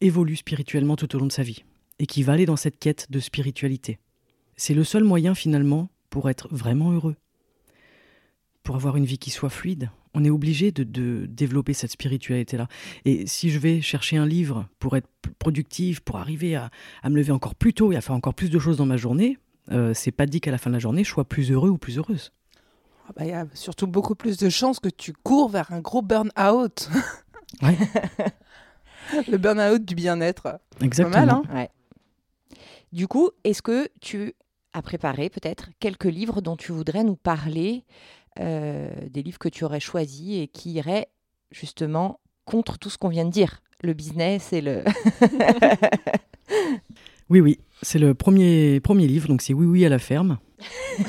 évolue 0.00 0.36
spirituellement 0.36 0.96
tout 0.96 1.14
au 1.14 1.18
long 1.18 1.26
de 1.26 1.32
sa 1.32 1.42
vie 1.42 1.64
et 1.98 2.06
qui 2.06 2.22
va 2.22 2.32
aller 2.32 2.46
dans 2.46 2.56
cette 2.56 2.78
quête 2.78 3.10
de 3.10 3.20
spiritualité. 3.20 3.98
C'est 4.56 4.74
le 4.74 4.84
seul 4.84 5.04
moyen 5.04 5.34
finalement 5.34 5.90
pour 6.08 6.30
être 6.30 6.48
vraiment 6.50 6.92
heureux, 6.92 7.16
pour 8.70 8.76
avoir 8.76 8.96
une 8.96 9.04
vie 9.04 9.18
qui 9.18 9.30
soit 9.30 9.50
fluide. 9.50 9.90
On 10.14 10.24
est 10.24 10.30
obligé 10.30 10.70
de, 10.70 10.84
de 10.84 11.26
développer 11.26 11.72
cette 11.72 11.90
spiritualité-là. 11.90 12.68
Et 13.04 13.26
si 13.26 13.50
je 13.50 13.58
vais 13.58 13.80
chercher 13.80 14.16
un 14.16 14.26
livre 14.26 14.68
pour 14.78 14.96
être 14.96 15.08
productif, 15.40 15.98
pour 15.98 16.18
arriver 16.18 16.54
à, 16.54 16.70
à 17.02 17.10
me 17.10 17.16
lever 17.16 17.32
encore 17.32 17.56
plus 17.56 17.74
tôt 17.74 17.90
et 17.90 17.96
à 17.96 18.00
faire 18.00 18.14
encore 18.14 18.34
plus 18.34 18.48
de 18.48 18.60
choses 18.60 18.76
dans 18.76 18.86
ma 18.86 18.96
journée, 18.96 19.38
euh, 19.72 19.92
c'est 19.92 20.12
pas 20.12 20.24
dit 20.24 20.40
qu'à 20.40 20.52
la 20.52 20.58
fin 20.58 20.70
de 20.70 20.76
la 20.76 20.78
journée, 20.78 21.02
je 21.02 21.10
sois 21.10 21.24
plus 21.24 21.50
heureux 21.50 21.68
ou 21.68 21.78
plus 21.78 21.98
heureuse. 21.98 22.30
Ah 23.08 23.12
bah, 23.16 23.24
Il 23.24 23.30
y 23.30 23.32
a 23.32 23.44
surtout 23.54 23.88
beaucoup 23.88 24.14
plus 24.14 24.36
de 24.36 24.48
chances 24.48 24.78
que 24.78 24.88
tu 24.88 25.14
cours 25.14 25.48
vers 25.48 25.72
un 25.72 25.80
gros 25.80 26.00
burn-out. 26.00 26.90
Ouais. 27.62 27.76
le 29.26 29.36
burn-out 29.36 29.84
du 29.84 29.96
bien-être. 29.96 30.60
Exactement. 30.80 31.26
mal, 31.26 31.30
hein 31.30 31.42
Ouais. 31.52 31.70
Du 32.92 33.08
coup, 33.08 33.30
est-ce 33.42 33.62
que 33.62 33.88
tu 34.00 34.34
as 34.72 34.82
préparé 34.82 35.30
peut-être 35.30 35.70
quelques 35.80 36.04
livres 36.04 36.40
dont 36.40 36.56
tu 36.56 36.72
voudrais 36.72 37.04
nous 37.04 37.16
parler, 37.16 37.84
euh, 37.84 38.19
des 38.40 39.22
livres 39.22 39.38
que 39.38 39.48
tu 39.48 39.64
aurais 39.64 39.80
choisis 39.80 40.40
et 40.40 40.48
qui 40.48 40.72
iraient 40.72 41.08
justement 41.50 42.20
contre 42.44 42.78
tout 42.78 42.90
ce 42.90 42.98
qu'on 42.98 43.08
vient 43.08 43.24
de 43.24 43.30
dire, 43.30 43.62
le 43.82 43.92
business 43.92 44.52
et 44.52 44.60
le. 44.60 44.84
Oui, 47.30 47.40
oui. 47.40 47.58
C'est 47.82 48.00
le 48.00 48.12
premier, 48.12 48.80
premier 48.80 49.06
livre, 49.06 49.28
donc 49.28 49.40
c'est 49.40 49.54
Oui, 49.54 49.64
oui 49.64 49.86
à 49.86 49.88
la 49.88 50.00
ferme. 50.00 50.38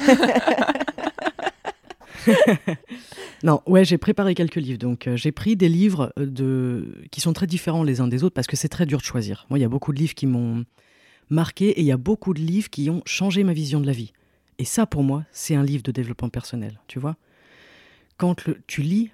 non, 3.44 3.62
ouais, 3.66 3.84
j'ai 3.84 3.98
préparé 3.98 4.36
quelques 4.36 4.58
livres. 4.58 4.78
Donc, 4.78 5.08
euh, 5.08 5.18
j'ai 5.18 5.32
pris 5.32 5.56
des 5.56 5.68
livres 5.68 6.14
euh, 6.20 6.28
de... 6.28 6.94
qui 7.12 7.22
sont 7.22 7.34
très 7.34 7.48
différents 7.48 7.82
les 7.84 8.00
uns 8.00 8.08
des 8.08 8.24
autres 8.24 8.36
parce 8.36 8.46
que 8.46 8.56
c'est 8.56 8.70
très 8.70 8.86
dur 8.86 9.00
de 9.00 9.04
choisir. 9.04 9.48
Moi, 9.50 9.58
il 9.58 9.64
y 9.64 9.66
a 9.66 9.70
beaucoup 9.70 9.92
de 9.92 9.98
livres 9.98 10.14
qui 10.14 10.28
m'ont 10.28 10.64
marqué 11.30 11.70
et 11.70 11.80
il 11.82 11.88
y 11.88 11.92
a 11.92 11.98
beaucoup 11.98 12.36
de 12.36 12.40
livres 12.40 12.70
qui 12.70 12.92
ont 12.92 13.02
changé 13.06 13.44
ma 13.44 13.54
vision 13.54 13.82
de 13.82 13.88
la 13.88 13.94
vie. 13.94 14.14
Et 14.58 14.66
ça, 14.66 14.86
pour 14.86 15.04
moi, 15.04 15.26
c'est 15.32 15.56
un 15.56 15.64
livre 15.64 15.84
de 15.84 15.92
développement 15.92 16.30
personnel, 16.30 16.80
tu 16.88 17.00
vois. 17.00 17.18
Quand 18.18 18.36
tu 18.68 18.82
lis 18.82 19.12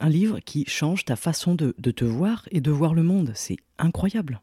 un 0.00 0.08
livre 0.08 0.40
qui 0.40 0.64
change 0.66 1.04
ta 1.04 1.16
façon 1.16 1.54
de, 1.54 1.74
de 1.78 1.90
te 1.90 2.04
voir 2.04 2.48
et 2.50 2.60
de 2.60 2.70
voir 2.70 2.94
le 2.94 3.02
monde, 3.02 3.32
c'est 3.34 3.56
incroyable. 3.78 4.40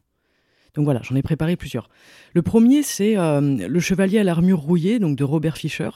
Donc 0.76 0.84
voilà, 0.84 1.00
j'en 1.02 1.16
ai 1.16 1.22
préparé 1.22 1.56
plusieurs. 1.56 1.88
Le 2.34 2.42
premier, 2.42 2.82
c'est 2.82 3.16
euh, 3.16 3.40
Le 3.40 3.80
Chevalier 3.80 4.18
à 4.18 4.24
l'armure 4.24 4.60
rouillée, 4.60 4.98
donc 4.98 5.16
de 5.16 5.24
Robert 5.24 5.56
Fischer. 5.56 5.90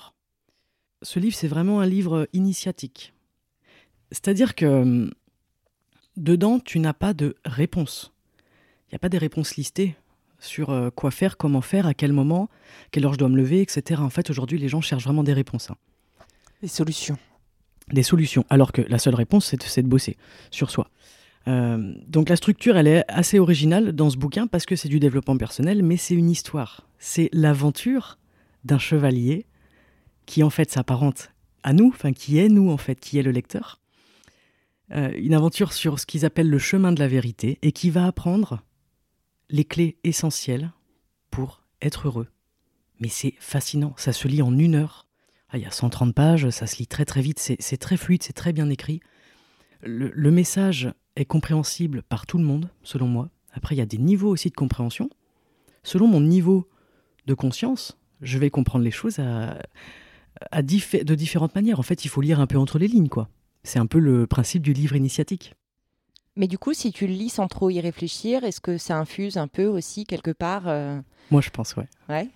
Ce 1.03 1.21
livre, 1.21 1.37
c'est 1.37 1.49
vraiment 1.49 1.81
un 1.81 1.87
livre 1.87 2.27
initiatique. 2.33 3.13
C'est-à-dire 4.11 4.55
que 4.55 4.65
euh, 4.65 5.11
dedans, 6.17 6.59
tu 6.59 6.79
n'as 6.79 6.95
pas 6.95 7.13
de 7.13 7.37
réponse. 7.45 8.13
Il 8.89 8.95
n'y 8.95 8.97
a 8.97 8.99
pas 8.99 9.11
des 9.11 9.19
réponses 9.19 9.57
listées. 9.57 9.97
Sur 10.41 10.71
euh, 10.71 10.91
quoi 10.91 11.11
faire, 11.11 11.37
comment 11.37 11.61
faire, 11.61 11.87
à 11.87 11.95
quel 11.95 12.13
moment, 12.13 12.49
quelle 12.91 13.05
heure 13.05 13.13
je 13.13 13.19
dois 13.19 13.29
me 13.29 13.37
lever, 13.37 13.61
etc. 13.61 14.01
En 14.03 14.11
fait, 14.11 14.31
aujourd'hui, 14.31 14.59
les 14.59 14.69
gens 14.69 14.81
cherchent 14.81 15.05
vraiment 15.05 15.23
des 15.23 15.33
réponses. 15.33 15.71
hein. 15.71 15.77
Des 16.63 16.69
solutions. 16.69 17.19
des 17.93 18.03
solutions, 18.03 18.45
alors 18.51 18.73
que 18.73 18.83
la 18.83 18.99
seule 18.99 19.15
réponse, 19.15 19.47
c'est 19.47 19.83
de, 19.83 19.89
bosser 19.89 20.17
sur 20.51 20.71
soi. 20.71 20.89
Euh, 21.49 21.95
donc 22.07 22.29
la 22.29 22.37
structure, 22.37 22.77
elle 22.77 22.87
est 22.87 23.05
assez 23.09 23.39
originale 23.39 23.93
dans 23.93 24.11
ce 24.11 24.17
bouquin 24.17 24.47
parce 24.47 24.67
que 24.67 24.77
c'est 24.77 24.89
du 24.89 25.01
développement 25.01 25.37
personnel, 25.37 25.83
mais 25.83 25.97
c'est 25.97 26.15
une 26.15 26.31
histoire. 26.31 26.87
C'est 26.99 27.31
l'aventure 27.33 28.19
d'un 28.65 28.79
chevalier 28.79 29.47
qui 30.27 30.43
en 30.43 30.51
fait 30.51 30.71
s'apparente 30.71 31.33
à 31.63 31.73
nous, 31.73 31.89
enfin 31.89 32.13
qui 32.13 32.39
est 32.39 32.49
nous 32.49 32.71
en 32.71 32.77
fait, 32.77 33.01
qui 33.01 33.19
est 33.19 33.23
le 33.23 33.31
lecteur. 33.31 33.81
Euh, 34.93 35.11
une 35.17 35.35
aventure 35.35 35.73
sur 35.73 35.99
ce 35.99 36.07
qu'ils 36.07 36.25
appellent 36.25 36.51
le 36.51 36.59
chemin 36.59 36.93
de 36.93 36.99
la 37.01 37.09
vérité 37.09 37.59
et 37.63 37.73
qui 37.73 37.91
va 37.91 38.07
apprendre 38.07 38.63
les 39.51 39.65
clés 39.65 39.99
essentielles 40.05 40.73
pour 41.31 41.63
être 41.83 42.09
heureux. 42.09 42.29
Mais 43.01 43.09
c'est 43.09 43.35
fascinant, 43.39 43.95
ça 43.97 44.13
se 44.13 44.29
lit 44.29 44.43
en 44.43 44.57
une 44.57 44.75
heure. 44.75 45.07
Ah, 45.49 45.59
il 45.59 45.63
y 45.63 45.67
a 45.67 45.71
130 45.71 46.15
pages, 46.15 46.51
ça 46.51 46.67
se 46.67 46.77
lit 46.77 46.87
très 46.87 47.05
très 47.05 47.23
vite, 47.23 47.39
c'est 47.39 47.77
très 47.77 47.97
fluide, 47.97 48.23
c'est 48.23 48.33
très 48.33 48.53
bien 48.53 48.69
écrit. 48.71 49.01
Le, 49.83 50.31
message 50.31 50.93
est 51.17 51.25
compréhensible 51.25 52.03
par 52.03 52.27
tout 52.27 52.39
le 52.39 52.45
monde, 52.45 52.69
selon 52.83 53.09
moi. 53.09 53.31
Après, 53.53 53.75
il 53.75 53.79
y 53.79 53.83
a 53.83 53.87
des 53.87 53.99
niveaux 53.99 54.29
aussi 54.29 54.51
de 54.51 54.55
compréhension. 54.55 55.11
Selon 55.83 56.07
mon 56.07 56.21
niveau 56.21 56.69
de 57.27 57.35
conscience, 57.35 57.99
je 58.21 58.39
vais 58.39 58.51
comprendre 58.51 58.85
les 58.85 58.91
choses 58.91 59.19
à, 59.19 59.59
à 60.53 60.63
de 60.63 61.15
différentes 61.15 61.55
manières. 61.55 61.81
En 61.81 61.83
fait, 61.83 62.05
il 62.05 62.09
faut 62.09 62.21
lire 62.21 62.39
un 62.39 62.47
peu 62.47 62.59
entre 62.59 62.79
les 62.79 62.87
lignes, 62.87 63.09
quoi. 63.09 63.29
C'est 63.65 63.79
un 63.79 63.87
peu 63.87 63.99
le 63.99 64.27
principe 64.27 64.63
du 64.63 64.73
livre 64.73 64.95
initiatique. 64.95 65.55
Mais 66.37 66.47
du 66.47 66.59
coup, 66.59 66.73
si 66.75 66.93
tu 66.93 67.07
le 67.07 67.13
lis 67.13 67.29
sans 67.29 67.49
trop 67.49 67.71
y 67.71 67.81
réfléchir, 67.81 68.45
est-ce 68.45 68.61
que 68.61 68.79
ça 68.79 68.97
infuse 68.97 69.37
un 69.37 69.49
peu 69.49 69.67
aussi 69.67 70.05
quelque 70.05 70.31
part 70.31 70.69
euh, 70.69 71.01
Moi, 71.31 71.41
je 71.41 71.51
pense, 71.51 71.77
ouais. 71.77 71.89
Ouais. 72.09 72.29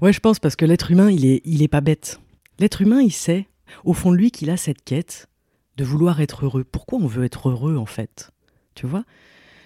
Ouais, 0.00 0.12
je 0.12 0.20
pense 0.20 0.38
parce 0.38 0.56
que 0.56 0.64
l'être 0.64 0.90
humain, 0.90 1.10
il 1.10 1.26
est, 1.26 1.42
il 1.44 1.62
est 1.62 1.68
pas 1.68 1.82
bête. 1.82 2.20
L'être 2.58 2.80
humain, 2.80 3.02
il 3.02 3.12
sait, 3.12 3.46
au 3.84 3.92
fond 3.92 4.10
de 4.10 4.16
lui, 4.16 4.30
qu'il 4.30 4.50
a 4.50 4.56
cette 4.56 4.82
quête 4.82 5.28
de 5.76 5.84
vouloir 5.84 6.20
être 6.20 6.46
heureux. 6.46 6.64
Pourquoi 6.64 6.98
on 6.98 7.06
veut 7.06 7.24
être 7.24 7.50
heureux, 7.50 7.76
en 7.76 7.86
fait? 7.86 8.30
Tu 8.74 8.86
vois? 8.86 9.04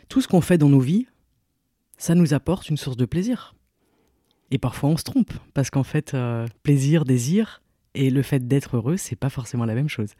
Tout 0.08 0.20
ce 0.20 0.28
qu'on 0.28 0.40
fait 0.40 0.58
dans 0.58 0.68
nos 0.68 0.80
vies, 0.80 1.06
ça 1.98 2.14
nous 2.14 2.34
apporte 2.34 2.68
une 2.68 2.76
source 2.76 2.96
de 2.96 3.04
plaisir. 3.04 3.54
Et 4.50 4.58
parfois, 4.58 4.90
on 4.90 4.96
se 4.96 5.04
trompe 5.04 5.32
parce 5.54 5.70
qu'en 5.70 5.84
fait, 5.84 6.14
euh, 6.14 6.46
plaisir, 6.64 7.04
désir 7.04 7.62
et 7.94 8.10
le 8.10 8.22
fait 8.22 8.46
d'être 8.46 8.76
heureux, 8.76 8.96
c'est 8.96 9.16
pas 9.16 9.30
forcément 9.30 9.64
la 9.64 9.74
même 9.74 9.88
chose. 9.88 10.10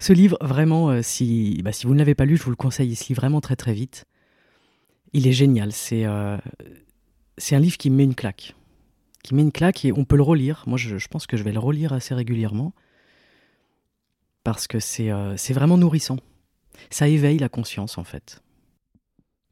Ce 0.00 0.12
livre, 0.12 0.36
vraiment, 0.40 0.90
euh, 0.90 1.02
si, 1.02 1.60
bah, 1.64 1.72
si 1.72 1.86
vous 1.86 1.94
ne 1.94 1.98
l'avez 1.98 2.14
pas 2.14 2.24
lu, 2.24 2.36
je 2.36 2.42
vous 2.42 2.50
le 2.50 2.56
conseille. 2.56 2.90
Il 2.90 2.96
se 2.96 3.08
lit 3.08 3.14
vraiment 3.14 3.40
très 3.40 3.56
très 3.56 3.72
vite. 3.72 4.04
Il 5.12 5.26
est 5.26 5.32
génial. 5.32 5.72
C'est 5.72 6.04
euh, 6.04 6.36
un 7.50 7.58
livre 7.58 7.78
qui 7.78 7.90
me 7.90 7.96
met 7.96 8.04
une 8.04 8.14
claque 8.14 8.54
qui 9.26 9.34
met 9.34 9.42
une 9.42 9.50
claque 9.50 9.84
et 9.84 9.92
on 9.92 10.04
peut 10.04 10.16
le 10.16 10.22
relire. 10.22 10.62
Moi, 10.68 10.78
je, 10.78 10.98
je 10.98 11.08
pense 11.08 11.26
que 11.26 11.36
je 11.36 11.42
vais 11.42 11.50
le 11.50 11.58
relire 11.58 11.92
assez 11.92 12.14
régulièrement 12.14 12.72
parce 14.44 14.68
que 14.68 14.78
c'est 14.78 15.10
euh, 15.10 15.36
c'est 15.36 15.52
vraiment 15.52 15.76
nourrissant. 15.76 16.18
Ça 16.90 17.08
éveille 17.08 17.38
la 17.38 17.48
conscience, 17.48 17.98
en 17.98 18.04
fait. 18.04 18.40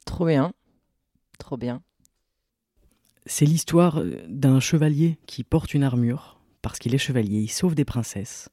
Trop 0.05 0.27
bien. 0.27 0.53
Trop 1.39 1.57
bien. 1.57 1.83
C'est 3.27 3.47
l'histoire 3.47 4.01
d'un 4.29 4.61
chevalier 4.61 5.19
qui 5.27 5.43
porte 5.43 5.75
une 5.75 5.83
armure 5.83 6.34
parce 6.65 6.79
qu'il 6.79 6.95
est 6.95 6.99
chevalier, 6.99 7.41
il 7.41 7.49
sauve 7.51 7.75
des 7.75 7.85
princesses. 7.85 8.49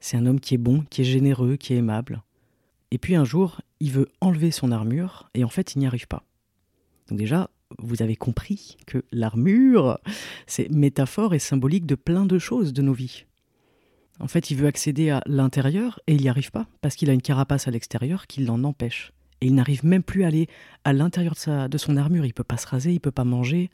C'est 0.00 0.16
un 0.16 0.26
homme 0.26 0.40
qui 0.40 0.54
est 0.54 0.58
bon, 0.58 0.82
qui 0.90 1.02
est 1.02 1.04
généreux, 1.04 1.56
qui 1.56 1.74
est 1.74 1.76
aimable. 1.76 2.22
Et 2.90 2.98
puis 2.98 3.14
un 3.16 3.24
jour, 3.24 3.60
il 3.80 3.92
veut 3.92 4.08
enlever 4.20 4.50
son 4.50 4.72
armure 4.72 5.28
et 5.34 5.44
en 5.44 5.48
fait, 5.48 5.74
il 5.74 5.80
n'y 5.80 5.86
arrive 5.86 6.08
pas. 6.08 6.24
Donc 7.08 7.18
déjà, 7.18 7.50
vous 7.78 8.02
avez 8.02 8.16
compris 8.16 8.76
que 8.86 9.04
l'armure, 9.12 9.98
c'est 10.46 10.70
métaphore 10.70 11.34
et 11.34 11.38
symbolique 11.38 11.86
de 11.86 11.96
plein 11.96 12.24
de 12.24 12.38
choses 12.38 12.72
de 12.72 12.82
nos 12.82 12.92
vies. 12.92 13.24
En 14.20 14.28
fait, 14.28 14.50
il 14.50 14.56
veut 14.56 14.66
accéder 14.68 15.10
à 15.10 15.22
l'intérieur 15.26 16.00
et 16.06 16.14
il 16.14 16.22
n'y 16.22 16.28
arrive 16.28 16.50
pas 16.50 16.66
parce 16.80 16.94
qu'il 16.94 17.10
a 17.10 17.12
une 17.12 17.20
carapace 17.22 17.68
à 17.68 17.70
l'extérieur 17.70 18.26
qui 18.26 18.44
l'en 18.44 18.62
empêche. 18.64 19.12
Et 19.40 19.46
il 19.48 19.54
n'arrive 19.54 19.84
même 19.84 20.02
plus 20.04 20.24
à 20.24 20.28
aller 20.28 20.48
à 20.84 20.92
l'intérieur 20.92 21.34
de, 21.34 21.38
sa- 21.38 21.68
de 21.68 21.76
son 21.78 21.96
armure. 21.96 22.24
Il 22.24 22.32
peut 22.32 22.44
pas 22.44 22.56
se 22.56 22.66
raser, 22.68 22.92
il 22.92 23.00
peut 23.00 23.10
pas 23.10 23.24
manger. 23.24 23.70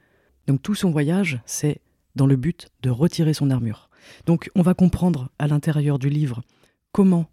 Donc 0.48 0.60
tout 0.62 0.74
son 0.74 0.90
voyage, 0.90 1.40
c'est 1.44 1.80
dans 2.20 2.26
le 2.26 2.36
but 2.36 2.68
de 2.82 2.90
retirer 2.90 3.32
son 3.32 3.50
armure. 3.50 3.88
Donc 4.26 4.50
on 4.54 4.60
va 4.60 4.74
comprendre 4.74 5.30
à 5.38 5.48
l'intérieur 5.48 5.98
du 5.98 6.10
livre 6.10 6.42
comment 6.92 7.30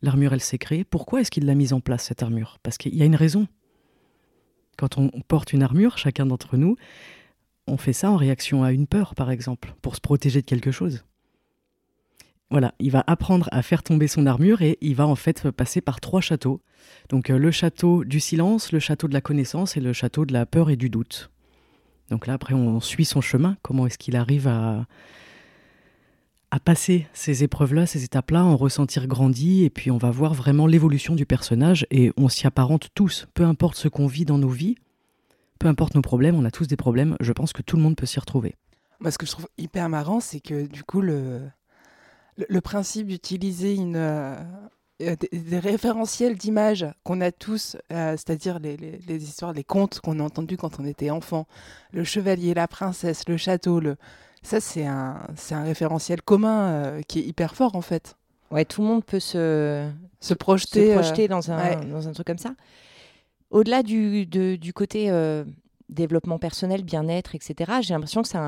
l'armure 0.00 0.32
elle 0.32 0.40
s'est 0.40 0.56
créée, 0.56 0.82
pourquoi 0.82 1.20
est-ce 1.20 1.30
qu'il 1.30 1.44
l'a 1.44 1.54
mise 1.54 1.74
en 1.74 1.80
place 1.80 2.04
cette 2.04 2.22
armure? 2.22 2.58
Parce 2.62 2.78
qu'il 2.78 2.94
y 2.94 3.02
a 3.02 3.04
une 3.04 3.16
raison. 3.16 3.48
Quand 4.78 4.96
on 4.96 5.10
porte 5.28 5.52
une 5.52 5.62
armure, 5.62 5.98
chacun 5.98 6.24
d'entre 6.24 6.56
nous, 6.56 6.76
on 7.66 7.76
fait 7.76 7.92
ça 7.92 8.10
en 8.10 8.16
réaction 8.16 8.64
à 8.64 8.72
une 8.72 8.86
peur, 8.86 9.14
par 9.14 9.30
exemple, 9.30 9.74
pour 9.82 9.94
se 9.94 10.00
protéger 10.00 10.40
de 10.40 10.46
quelque 10.46 10.70
chose. 10.70 11.04
Voilà, 12.50 12.74
il 12.78 12.90
va 12.90 13.04
apprendre 13.06 13.46
à 13.52 13.60
faire 13.60 13.82
tomber 13.82 14.08
son 14.08 14.24
armure 14.24 14.62
et 14.62 14.78
il 14.80 14.94
va 14.94 15.06
en 15.06 15.16
fait 15.16 15.50
passer 15.50 15.82
par 15.82 16.00
trois 16.00 16.22
châteaux. 16.22 16.62
Donc 17.10 17.28
euh, 17.28 17.36
le 17.36 17.50
château 17.50 18.04
du 18.04 18.20
silence, 18.20 18.72
le 18.72 18.80
château 18.80 19.06
de 19.06 19.12
la 19.12 19.20
connaissance 19.20 19.76
et 19.76 19.80
le 19.80 19.92
château 19.92 20.24
de 20.24 20.32
la 20.32 20.46
peur 20.46 20.70
et 20.70 20.76
du 20.76 20.88
doute. 20.88 21.30
Donc 22.10 22.26
là, 22.26 22.34
après, 22.34 22.54
on 22.54 22.80
suit 22.80 23.04
son 23.04 23.20
chemin. 23.20 23.56
Comment 23.62 23.86
est-ce 23.86 23.98
qu'il 23.98 24.16
arrive 24.16 24.48
à, 24.48 24.86
à 26.50 26.58
passer 26.58 27.06
ces 27.12 27.44
épreuves-là, 27.44 27.86
ces 27.86 28.04
étapes-là, 28.04 28.44
en 28.44 28.56
ressentir 28.56 29.06
grandi, 29.06 29.64
et 29.64 29.70
puis 29.70 29.90
on 29.90 29.98
va 29.98 30.10
voir 30.10 30.34
vraiment 30.34 30.66
l'évolution 30.66 31.14
du 31.14 31.24
personnage, 31.26 31.86
et 31.90 32.12
on 32.16 32.28
s'y 32.28 32.46
apparente 32.46 32.88
tous, 32.94 33.26
peu 33.34 33.44
importe 33.44 33.76
ce 33.76 33.88
qu'on 33.88 34.08
vit 34.08 34.24
dans 34.24 34.38
nos 34.38 34.48
vies, 34.48 34.74
peu 35.60 35.68
importe 35.68 35.94
nos 35.94 36.02
problèmes, 36.02 36.34
on 36.34 36.44
a 36.44 36.50
tous 36.50 36.66
des 36.66 36.76
problèmes, 36.76 37.16
je 37.20 37.32
pense 37.32 37.52
que 37.52 37.62
tout 37.62 37.76
le 37.76 37.82
monde 37.82 37.94
peut 37.94 38.06
s'y 38.06 38.18
retrouver. 38.18 38.56
Moi, 38.98 39.10
ce 39.12 39.18
que 39.18 39.26
je 39.26 39.30
trouve 39.30 39.48
hyper 39.56 39.88
marrant, 39.88 40.20
c'est 40.20 40.40
que 40.40 40.66
du 40.66 40.82
coup, 40.82 41.00
le, 41.00 41.42
le, 42.36 42.46
le 42.48 42.60
principe 42.60 43.06
d'utiliser 43.06 43.74
une, 43.74 43.96
euh, 45.00 45.16
des, 45.16 45.38
des 45.38 45.58
référentiels 45.58 46.36
d'images 46.36 46.86
qu'on 47.04 47.20
a 47.20 47.32
tous, 47.32 47.76
euh, 47.92 48.12
c'est-à-dire 48.12 48.58
les, 48.58 48.76
les- 48.76 48.98
les 49.06 49.24
histoires, 49.24 49.52
les 49.52 49.64
contes 49.64 50.00
qu'on 50.00 50.20
a 50.20 50.22
entendus 50.22 50.56
quand 50.56 50.78
on 50.80 50.84
était 50.84 51.10
enfant, 51.10 51.46
le 51.92 52.04
chevalier, 52.04 52.54
la 52.54 52.68
princesse, 52.68 53.28
le 53.28 53.36
château, 53.36 53.80
le... 53.80 53.96
ça, 54.42 54.60
c'est 54.60 54.86
un, 54.86 55.18
référentiel 55.64 56.22
commun 56.22 56.68
euh, 56.70 57.00
qui 57.06 57.20
est 57.20 57.24
hyper 57.24 57.54
fort 57.54 57.76
en 57.76 57.82
fait. 57.82 58.16
Ouais, 58.50 58.64
tout 58.64 58.82
le 58.82 58.88
monde 58.88 59.04
peut 59.04 59.20
se, 59.20 59.88
Se 60.20 60.34
projeter. 60.34 60.88
se 60.88 60.92
projeter 60.94 61.28
dans, 61.28 61.50
un, 61.52 61.58
ouais. 61.80 61.86
dans 61.86 62.08
un 62.08 62.12
truc 62.12 62.26
comme 62.26 62.38
ça. 62.38 62.54
Au-delà 63.50 63.82
du, 63.82 64.26
de- 64.26 64.56
du 64.56 64.72
côté 64.72 65.10
développement 65.88 66.38
personnel, 66.38 66.82
bien-être, 66.84 67.34
etc., 67.34 67.72
j'ai 67.82 67.94
l'impression 67.94 68.22
que 68.22 68.28
c'est 68.28 68.38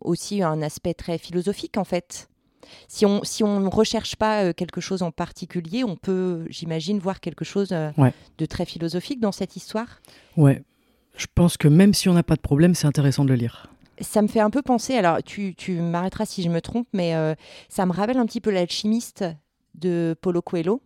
aussi 0.00 0.42
un 0.42 0.62
aspect 0.62 0.94
très 0.94 1.18
philosophique, 1.18 1.76
en 1.76 1.84
fait. 1.84 2.28
Si 2.88 3.06
on 3.06 3.22
si 3.24 3.42
on 3.44 3.60
ne 3.60 3.68
recherche 3.68 4.16
pas 4.16 4.44
euh, 4.44 4.52
quelque 4.52 4.80
chose 4.80 5.02
en 5.02 5.10
particulier, 5.10 5.84
on 5.84 5.96
peut, 5.96 6.44
j'imagine, 6.50 6.98
voir 6.98 7.20
quelque 7.20 7.44
chose 7.44 7.68
euh, 7.72 7.90
Ouais. 7.96 8.12
de 8.38 8.46
très 8.46 8.64
philosophique 8.64 9.20
dans 9.20 9.32
cette 9.32 9.56
histoire? 9.56 10.00
Ouais, 10.36 10.62
je 11.16 11.26
pense 11.34 11.56
que 11.56 11.68
même 11.68 11.94
si 11.94 12.08
on 12.08 12.14
n'a 12.14 12.22
pas 12.22 12.36
de 12.36 12.40
problème, 12.40 12.74
c'est 12.74 12.86
intéressant 12.86 13.24
de 13.24 13.30
le 13.30 13.36
lire. 13.36 13.70
Ça 14.00 14.22
me 14.22 14.28
fait 14.28 14.40
un 14.40 14.50
peu 14.50 14.62
penser, 14.62 14.94
alors 14.94 15.22
tu, 15.24 15.54
tu 15.56 15.80
m'arrêteras 15.80 16.24
si 16.24 16.42
je 16.42 16.48
me 16.48 16.60
trompe, 16.60 16.86
mais 16.92 17.14
euh, 17.16 17.34
ça 17.68 17.84
me 17.86 17.92
rappelle 17.92 18.18
un 18.18 18.26
petit 18.26 18.40
peu 18.40 18.50
l'alchimiste 18.50 19.24
de 19.74 20.14
Paulo 20.20 20.40
Coelho. 20.42 20.82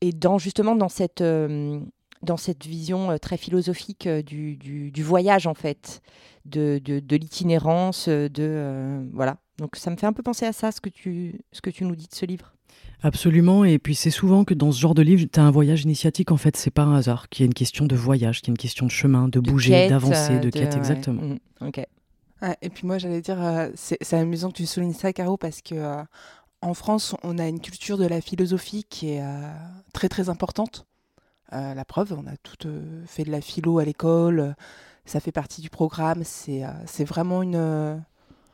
Et 0.00 0.12
dans, 0.12 0.38
justement 0.38 0.74
dans 0.76 0.88
cette, 0.88 1.20
euh, 1.22 1.80
dans 2.22 2.36
cette 2.36 2.64
vision 2.66 3.10
euh, 3.10 3.16
très 3.18 3.36
philosophique 3.36 4.08
du, 4.08 4.56
du, 4.56 4.90
du 4.90 5.02
voyage, 5.02 5.46
en 5.46 5.54
fait, 5.54 6.00
de, 6.46 6.78
de, 6.82 7.00
de 7.00 7.16
l'itinérance, 7.16 8.08
de... 8.08 9.06
voilà. 9.12 9.36
Donc 9.58 9.76
ça 9.76 9.90
me 9.90 9.96
fait 9.96 10.06
un 10.06 10.12
peu 10.12 10.22
penser 10.22 10.46
à 10.46 10.52
ça, 10.52 10.72
ce 10.72 10.80
que 10.80 10.88
tu, 10.88 11.40
ce 11.52 11.60
que 11.60 11.70
tu 11.70 11.84
nous 11.84 11.96
dis 11.96 12.06
de 12.06 12.14
ce 12.14 12.26
livre. 12.26 12.52
Absolument, 13.02 13.64
et 13.64 13.78
puis 13.78 13.94
c'est 13.94 14.10
souvent 14.10 14.44
que 14.44 14.54
dans 14.54 14.72
ce 14.72 14.80
genre 14.80 14.94
de 14.94 15.02
livre, 15.02 15.26
tu 15.30 15.38
as 15.40 15.42
un 15.42 15.50
voyage 15.50 15.82
initiatique, 15.82 16.32
en 16.32 16.36
fait, 16.36 16.56
c'est 16.56 16.70
pas 16.70 16.82
un 16.82 16.94
hasard, 16.94 17.28
qu'il 17.28 17.44
y 17.44 17.44
a 17.44 17.46
une 17.46 17.54
question 17.54 17.86
de 17.86 17.94
voyage, 17.94 18.40
qu'il 18.40 18.48
y 18.48 18.50
a 18.50 18.54
une 18.54 18.58
question 18.58 18.86
de 18.86 18.90
chemin, 18.90 19.28
de, 19.28 19.40
De 19.40 19.50
bouger, 19.50 19.88
d'avancer, 19.88 20.36
euh, 20.36 20.38
de 20.38 20.50
quête, 20.50 20.72
ouais. 20.72 20.78
exactement. 20.78 21.36
Ok. 21.60 21.80
Ouais, 22.42 22.56
et 22.62 22.68
puis 22.68 22.86
moi, 22.86 22.98
j'allais 22.98 23.20
dire, 23.20 23.42
euh, 23.42 23.70
c'est 23.74 24.14
amusant 24.14 24.50
que 24.50 24.56
tu 24.56 24.66
soulignes 24.66 24.92
ça, 24.92 25.12
Caro, 25.12 25.36
parce 25.36 25.62
que 25.62 25.74
euh, 25.74 26.02
en 26.62 26.74
France, 26.74 27.14
on 27.22 27.38
a 27.38 27.46
une 27.46 27.60
culture 27.60 27.98
de 27.98 28.06
la 28.06 28.20
philosophie 28.20 28.84
qui 28.88 29.10
est 29.10 29.22
euh, 29.22 29.52
très 29.92 30.08
très 30.08 30.28
importante. 30.28 30.86
Euh, 31.52 31.74
la 31.74 31.84
preuve, 31.84 32.14
on 32.18 32.26
a 32.26 32.36
tout 32.38 32.66
euh, 32.66 33.04
fait 33.06 33.24
de 33.24 33.30
la 33.30 33.40
philo 33.40 33.78
à 33.78 33.84
l'école, 33.84 34.56
ça 35.04 35.20
fait 35.20 35.32
partie 35.32 35.60
du 35.60 35.70
programme, 35.70 36.22
c'est 36.24 36.64
euh, 36.64 36.70
c'est 36.86 37.04
vraiment 37.04 37.42
une... 37.42 38.02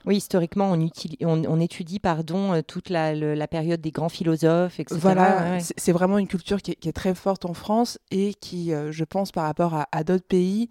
Oui, 0.04 0.16
historiquement, 0.16 0.70
on, 0.70 0.76
utili- 0.78 1.16
on, 1.24 1.44
on 1.44 1.60
étudie 1.60 1.98
pardon, 2.00 2.52
euh, 2.54 2.62
toute 2.62 2.90
la, 2.90 3.14
le- 3.14 3.34
la 3.34 3.46
période 3.46 3.80
des 3.80 3.92
grands 3.92 4.08
philosophes, 4.08 4.80
etc. 4.80 4.98
Voilà, 5.00 5.52
Ouais, 5.52 5.60
c'est- 5.60 5.92
vraiment 5.92 6.18
une 6.18 6.26
culture 6.26 6.60
qui 6.60 6.72
est, 6.72 6.74
qui 6.74 6.88
est 6.88 6.92
très 6.92 7.14
forte 7.14 7.44
en 7.44 7.54
France 7.54 7.98
et 8.10 8.34
qui, 8.34 8.72
euh, 8.72 8.90
je 8.92 9.04
pense, 9.04 9.30
par 9.32 9.44
rapport 9.44 9.74
à, 9.74 9.86
à 9.92 10.02
d'autres 10.04 10.26
pays, 10.26 10.68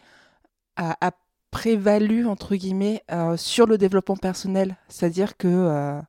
a, 0.76 0.96
a 1.06 1.12
prévalu, 1.52 2.26
entre 2.28 2.56
guillemets, 2.56 3.04
euh, 3.12 3.38
sur 3.38 3.66
le 3.68 3.78
développement 3.78 4.16
personnel. 4.18 4.76
C'est-à-dire 4.90 5.38
que 5.38 5.48
euh, 5.48 6.00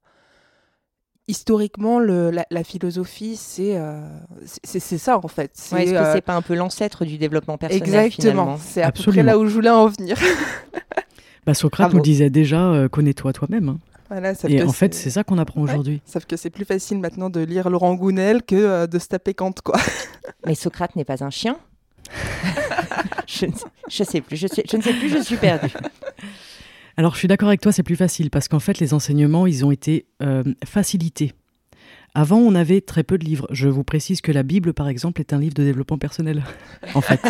historiquement, 1.28 1.98
le, 1.98 2.30
la, 2.30 2.44
la 2.50 2.64
philosophie, 2.64 3.36
c'est 3.36 3.76
euh, 3.76 4.00
c'est 4.44 4.80
c'est 4.80 4.98
ça 4.98 5.18
en 5.18 5.28
fait. 5.28 5.52
C'est, 5.54 5.74
Ouais, 5.74 5.84
Est-ce 5.84 5.92
que 5.92 6.12
c'est 6.12 6.20
pas 6.20 6.34
un 6.34 6.42
peu 6.42 6.54
l'ancêtre 6.54 7.04
du 7.04 7.18
développement 7.18 7.58
personnel 7.58 7.88
exactement. 7.88 8.10
finalement? 8.10 8.56
C'est 8.58 8.82
à 8.82 8.92
peu 8.92 9.02
près 9.04 9.22
là 9.22 9.38
où 9.38 9.46
je 9.46 9.54
voulais 9.54 9.70
en 9.70 9.86
venir. 9.86 10.16
Bah, 11.46 11.54
Socrate 11.54 11.92
nous 11.92 12.00
disait 12.00 12.30
déjà 12.30 12.70
euh, 12.70 12.88
connais-toi 12.88 13.32
toi-même. 13.32 13.68
hein. 13.70 13.78
voilà, 14.08 14.32
Et 14.48 14.62
en 14.62 14.72
fait, 14.72 14.94
c'est 14.94 15.10
ça 15.10 15.24
qu'on 15.24 15.38
apprend 15.38 15.60
aujourd'hui. 15.62 16.00
Sauf 16.06 16.24
que 16.24 16.36
c'est 16.36 16.50
plus 16.50 16.64
facile 16.64 16.98
maintenant 16.98 17.30
de 17.30 17.40
lire 17.40 17.68
Laurent 17.68 17.94
Gounel 17.94 18.42
que 18.42 18.54
euh, 18.54 18.86
de 18.86 18.98
se 18.98 19.08
taper 19.08 19.34
Kant, 19.34 19.52
quoi. 19.64 19.78
Mais 20.46 20.54
Socrate 20.54 20.94
n'est 20.96 21.04
pas 21.04 21.24
un 21.24 21.30
chien 21.30 21.56
je, 23.26 23.46
ne 23.46 23.52
sais, 23.52 23.64
je 23.88 24.04
sais 24.04 24.20
plus, 24.20 24.36
je, 24.36 24.46
sais- 24.46 24.64
je 24.70 24.76
ne 24.76 24.82
sais 24.82 24.92
plus, 24.92 25.08
je 25.08 25.18
suis 25.18 25.36
perdue. 25.36 25.72
Alors, 26.96 27.14
je 27.14 27.18
suis 27.18 27.28
d'accord 27.28 27.48
avec 27.48 27.60
toi, 27.60 27.72
c'est 27.72 27.82
plus 27.82 27.96
facile 27.96 28.28
parce 28.30 28.48
qu'en 28.48 28.58
fait, 28.60 28.78
les 28.78 28.92
enseignements, 28.92 29.46
ils 29.46 29.64
ont 29.64 29.70
été 29.70 30.06
euh, 30.22 30.42
facilités. 30.64 31.32
Avant, 32.14 32.36
on 32.36 32.54
avait 32.54 32.82
très 32.82 33.02
peu 33.02 33.16
de 33.16 33.24
livres. 33.24 33.46
Je 33.50 33.68
vous 33.68 33.84
précise 33.84 34.20
que 34.20 34.30
la 34.30 34.42
Bible, 34.42 34.74
par 34.74 34.88
exemple, 34.88 35.20
est 35.22 35.32
un 35.32 35.38
livre 35.38 35.54
de 35.54 35.62
développement 35.64 35.96
personnel. 35.96 36.44
En 36.94 37.00
fait. 37.00 37.20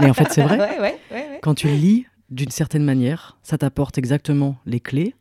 Mais 0.00 0.08
en 0.08 0.14
fait, 0.14 0.28
c'est 0.30 0.42
vrai. 0.42 0.56
Ouais, 0.58 0.80
ouais, 0.80 0.80
ouais, 0.80 0.98
ouais. 1.12 1.38
Quand 1.42 1.54
tu 1.54 1.66
le 1.68 1.74
lis 1.74 2.06
d'une 2.30 2.50
certaine 2.50 2.84
manière, 2.84 3.38
ça 3.42 3.58
t'apporte 3.58 3.98
exactement 3.98 4.56
les 4.66 4.80
clés 4.80 5.14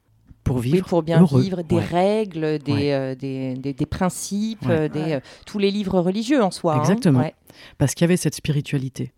pour 0.43 0.57
Oui, 0.57 0.71
vivre. 0.71 0.87
pour 0.87 1.03
bien 1.03 1.19
heureux. 1.21 1.41
vivre, 1.41 1.61
des 1.63 1.75
Ouais. 1.75 1.83
règles, 1.85 2.59
des, 2.59 2.71
Ouais. 2.71 2.93
euh, 2.93 3.15
des, 3.15 3.55
des- 3.55 3.73
des 3.73 3.85
principes, 3.85 4.65
Ouais. 4.65 4.71
euh, 4.71 4.87
des, 4.89 5.13
euh, 5.13 5.19
tous 5.45 5.59
les 5.59 5.71
livres 5.71 5.99
religieux 5.99 6.41
en 6.43 6.51
soi. 6.51 6.75
hein. 6.75 6.79
Exactement. 6.79 7.19
Ouais. 7.19 7.33
Parce 7.77 7.93
qu'il 7.93 8.03
y 8.03 8.07
avait 8.07 8.17
cette 8.17 8.35
spiritualité. 8.35 9.11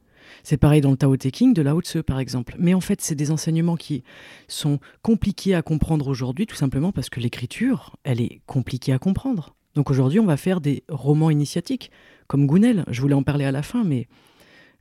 C'est 0.43 0.57
pareil 0.57 0.81
dans 0.81 0.89
le 0.91 0.97
Tao 0.97 1.15
Te 1.17 1.27
Ching 1.33 1.53
de 1.53 1.61
Lao 1.61 1.81
Tse, 1.81 1.97
par 2.05 2.19
exemple. 2.19 2.55
Mais 2.57 2.73
en 2.73 2.81
fait, 2.81 3.01
c'est 3.01 3.13
des 3.15 3.29
enseignements 3.31 3.75
qui 3.75 4.03
sont 4.47 4.79
compliqués 5.03 5.53
à 5.53 5.61
comprendre 5.61 6.07
aujourd'hui, 6.07 6.47
tout 6.47 6.55
simplement 6.55 6.91
parce 6.91 7.09
que 7.09 7.19
l'écriture, 7.19 7.95
elle 8.03 8.19
est 8.21 8.41
compliquée 8.47 8.91
à 8.93 8.97
comprendre. 8.99 9.55
Donc 9.75 9.89
aujourd'hui, 9.91 10.19
on 10.19 10.25
va 10.25 10.37
faire 10.37 10.59
des 10.59 10.83
romans 10.89 11.29
initiatiques, 11.29 11.91
comme 12.27 12.47
Gounel. 12.47 12.83
Je 12.89 12.99
voulais 13.01 13.13
en 13.13 13.23
parler 13.23 13.45
à 13.45 13.51
la 13.51 13.61
fin, 13.61 13.83
mais 13.83 14.07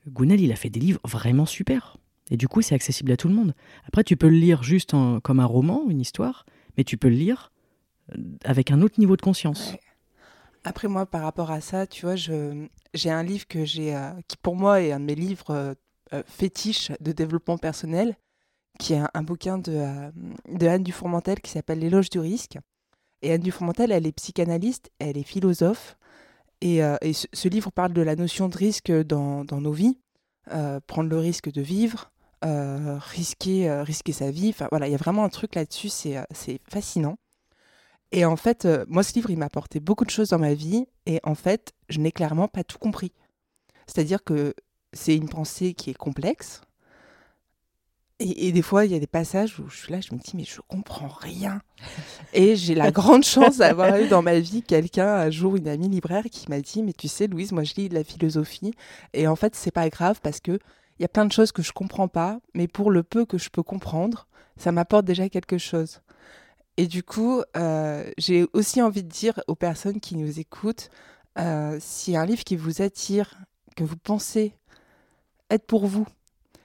Gounel, 0.08 0.40
il 0.40 0.50
a 0.52 0.56
fait 0.56 0.70
des 0.70 0.80
livres 0.80 1.00
vraiment 1.04 1.46
super. 1.46 1.96
Et 2.30 2.36
du 2.36 2.48
coup, 2.48 2.62
c'est 2.62 2.74
accessible 2.74 3.12
à 3.12 3.16
tout 3.16 3.28
le 3.28 3.34
monde. 3.34 3.54
Après, 3.86 4.04
tu 4.04 4.16
peux 4.16 4.28
le 4.28 4.36
lire 4.36 4.62
juste 4.62 4.94
comme 5.22 5.40
un 5.40 5.46
roman, 5.46 5.84
une 5.88 6.00
histoire, 6.00 6.46
mais 6.76 6.84
tu 6.84 6.96
peux 6.96 7.08
le 7.08 7.16
lire 7.16 7.52
euh, 8.12 8.22
avec 8.44 8.70
un 8.70 8.82
autre 8.82 8.98
niveau 8.98 9.16
de 9.16 9.22
conscience. 9.22 9.74
Après, 10.64 10.88
moi, 10.88 11.06
par 11.06 11.22
rapport 11.22 11.50
à 11.50 11.60
ça, 11.60 11.86
tu 11.86 12.04
vois, 12.04 12.16
j'ai 12.16 13.10
un 13.10 13.22
livre 13.22 13.46
que 13.48 13.64
j'ai, 13.64 13.94
euh, 13.94 14.10
qui 14.28 14.36
pour 14.36 14.56
moi 14.56 14.82
est 14.82 14.92
un 14.92 15.00
de 15.00 15.04
mes 15.04 15.14
livres 15.14 15.50
euh, 15.50 15.74
euh, 16.12 16.22
fétiches 16.26 16.92
de 17.00 17.12
développement 17.12 17.56
personnel, 17.56 18.16
qui 18.78 18.92
est 18.92 19.02
un, 19.14 19.22
bouquin 19.22 19.58
de, 19.58 19.72
euh, 19.72 20.10
de 20.48 20.66
Anne 20.66 20.82
Dufourmentel 20.82 21.40
qui 21.40 21.50
s'appelle 21.50 21.78
L'éloge 21.78 22.10
du 22.10 22.18
risque. 22.18 22.58
Et 23.22 23.32
Anne 23.32 23.40
Dufourmentel, 23.40 23.90
elle 23.90 24.06
est 24.06 24.12
psychanalyste, 24.12 24.90
elle 24.98 25.16
est 25.16 25.22
philosophe. 25.22 25.96
Et, 26.62 26.80
et 27.00 27.12
ce, 27.14 27.26
ce 27.32 27.48
livre 27.48 27.70
parle 27.70 27.94
de 27.94 28.02
la 28.02 28.16
notion 28.16 28.48
de 28.50 28.56
risque 28.56 28.92
dans, 28.92 29.44
dans 29.44 29.62
nos 29.62 29.72
vies, 29.72 29.98
prendre 30.86 31.08
le 31.08 31.18
risque 31.18 31.50
de 31.50 31.62
vivre, 31.62 32.09
euh, 32.42 32.98
risquer, 32.98 33.68
euh, 33.68 33.82
risquer 33.82 34.12
sa 34.12 34.30
vie. 34.30 34.48
Enfin 34.48 34.66
voilà, 34.70 34.88
il 34.88 34.92
y 34.92 34.94
a 34.94 34.98
vraiment 34.98 35.24
un 35.24 35.28
truc 35.28 35.54
là-dessus, 35.54 35.90
c'est, 35.90 36.16
euh, 36.16 36.24
fascinant. 36.68 37.18
Et 38.12 38.24
en 38.24 38.36
fait, 38.36 38.66
moi, 38.88 39.02
ce 39.02 39.14
livre, 39.14 39.30
il 39.30 39.38
m'a 39.38 39.46
apporté 39.46 39.78
beaucoup 39.78 40.04
de 40.04 40.10
choses 40.10 40.30
dans 40.30 40.38
ma 40.38 40.54
vie. 40.54 40.86
Et 41.06 41.20
en 41.22 41.34
fait, 41.34 41.72
je 41.88 42.00
n'ai 42.00 42.12
clairement 42.12 42.48
pas 42.48 42.64
tout 42.64 42.78
compris. 42.78 43.12
C'est-à-dire 43.86 44.24
que 44.24 44.54
c'est 44.92 45.14
une 45.14 45.28
pensée 45.28 45.74
qui 45.74 45.90
est 45.90 45.94
complexe. 45.94 46.62
Et, 48.18 48.48
et 48.48 48.52
des 48.52 48.62
fois, 48.62 48.84
il 48.84 48.92
y 48.92 48.94
a 48.96 48.98
des 48.98 49.06
passages 49.06 49.60
où 49.60 49.68
je 49.68 49.76
suis 49.76 49.92
là, 49.92 50.00
je 50.00 50.14
me 50.14 50.18
dis, 50.18 50.32
mais 50.34 50.44
je 50.44 50.60
comprends 50.66 51.08
rien. 51.08 51.60
Et 52.32 52.56
j'ai 52.56 52.74
la 52.74 52.90
grande 52.90 53.22
chance 53.24 53.58
d'avoir 53.58 53.96
eu 53.96 54.08
dans 54.08 54.22
ma 54.22 54.40
vie 54.40 54.62
quelqu'un, 54.62 55.06
un 55.06 55.30
jour, 55.30 55.56
une 55.56 55.68
amie 55.68 55.88
libraire, 55.88 56.24
qui 56.32 56.48
m'a 56.48 56.60
dit, 56.60 56.82
mais 56.82 56.94
tu 56.94 57.06
sais, 57.06 57.26
Louise, 57.26 57.52
moi, 57.52 57.64
je 57.64 57.74
lis 57.76 57.88
de 57.90 57.94
la 57.94 58.04
philosophie. 58.04 58.72
Et 59.12 59.26
en 59.28 59.36
fait, 59.36 59.54
c'est 59.54 59.70
pas 59.70 59.88
grave 59.88 60.20
parce 60.22 60.40
que 60.40 60.58
il 61.00 61.04
y 61.04 61.06
a 61.06 61.08
plein 61.08 61.24
de 61.24 61.32
choses 61.32 61.50
que 61.50 61.62
je 61.62 61.72
comprends 61.72 62.08
pas, 62.08 62.40
mais 62.52 62.68
pour 62.68 62.90
le 62.90 63.02
peu 63.02 63.24
que 63.24 63.38
je 63.38 63.48
peux 63.48 63.62
comprendre, 63.62 64.28
ça 64.58 64.70
m'apporte 64.70 65.06
déjà 65.06 65.30
quelque 65.30 65.56
chose. 65.56 66.02
Et 66.76 66.86
du 66.86 67.02
coup, 67.02 67.42
euh, 67.56 68.10
j'ai 68.18 68.46
aussi 68.52 68.82
envie 68.82 69.02
de 69.02 69.08
dire 69.08 69.40
aux 69.48 69.54
personnes 69.54 69.98
qui 69.98 70.14
nous 70.14 70.38
écoutent, 70.38 70.90
euh, 71.38 71.80
a 71.80 72.20
un 72.20 72.26
livre 72.26 72.44
qui 72.44 72.54
vous 72.54 72.82
attire, 72.82 73.34
que 73.76 73.82
vous 73.82 73.96
pensez 73.96 74.52
être 75.48 75.66
pour 75.66 75.86
vous, 75.86 76.06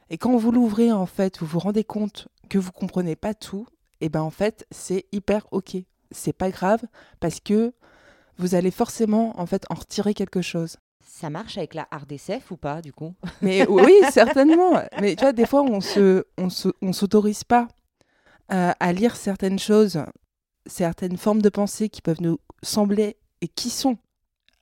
et 0.09 0.17
quand 0.17 0.35
vous 0.35 0.51
l'ouvrez, 0.51 0.91
en 0.91 1.05
fait, 1.05 1.39
vous 1.39 1.45
vous 1.45 1.59
rendez 1.59 1.85
compte 1.85 2.27
que 2.49 2.57
vous 2.57 2.73
comprenez 2.73 3.15
pas 3.15 3.33
tout, 3.33 3.65
et 4.01 4.09
ben 4.09 4.21
en 4.21 4.31
fait, 4.31 4.67
c'est 4.69 5.05
hyper 5.13 5.47
ok. 5.51 5.77
C'est 6.11 6.33
pas 6.33 6.51
grave 6.51 6.83
parce 7.21 7.39
que 7.39 7.73
vous 8.37 8.53
allez 8.53 8.71
forcément 8.71 9.39
en 9.39 9.45
fait 9.45 9.65
en 9.69 9.75
retirer 9.75 10.13
quelque 10.13 10.41
chose. 10.41 10.75
Ça 11.05 11.29
marche 11.29 11.57
avec 11.57 11.75
la 11.75 11.87
RDCF 11.91 12.51
ou 12.51 12.57
pas, 12.57 12.81
du 12.81 12.91
coup? 12.91 13.13
Mais 13.41 13.65
oui, 13.69 13.93
certainement. 14.11 14.81
Mais 14.99 15.15
tu 15.15 15.21
vois, 15.21 15.33
des 15.33 15.45
fois, 15.45 15.61
on 15.61 15.79
se, 15.79 16.25
on 16.37 16.49
se, 16.49 16.69
on 16.81 16.93
s'autorise 16.93 17.43
pas 17.43 17.67
euh, 18.51 18.71
à 18.79 18.91
lire 18.91 19.15
certaines 19.15 19.59
choses, 19.59 20.03
certaines 20.65 21.17
formes 21.17 21.41
de 21.41 21.49
pensée 21.49 21.89
qui 21.89 22.01
peuvent 22.01 22.21
nous 22.21 22.39
sembler 22.63 23.17
et 23.41 23.47
qui 23.47 23.69
sont 23.69 23.97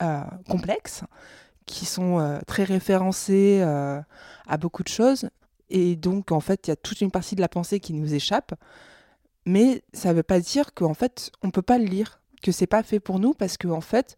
euh, 0.01 0.21
complexes, 0.49 1.03
qui 1.65 1.85
sont 1.85 2.19
euh, 2.19 2.39
très 2.45 2.65
référencées 2.65 3.61
à 3.61 4.57
beaucoup 4.57 4.83
de 4.83 4.89
choses. 4.89 5.29
Et 5.69 5.95
donc, 5.95 6.31
en 6.31 6.41
fait, 6.41 6.67
il 6.67 6.71
y 6.71 6.73
a 6.73 6.75
toute 6.75 7.01
une 7.01 7.09
partie 7.09 7.35
de 7.35 7.41
la 7.41 7.49
pensée 7.49 7.79
qui 7.79 7.93
nous 7.93 8.13
échappe. 8.13 8.53
Mais 9.45 9.81
ça 9.93 10.09
ne 10.09 10.15
veut 10.15 10.23
pas 10.23 10.39
dire 10.39 10.73
qu'en 10.73 10.93
fait, 10.93 11.31
on 11.41 11.51
peut 11.51 11.61
pas 11.61 11.77
le 11.77 11.85
lire, 11.85 12.21
que 12.41 12.51
c'est 12.51 12.67
pas 12.67 12.83
fait 12.83 12.99
pour 12.99 13.19
nous, 13.19 13.33
parce 13.33 13.57
qu'en 13.57 13.77
en 13.77 13.81
fait, 13.81 14.17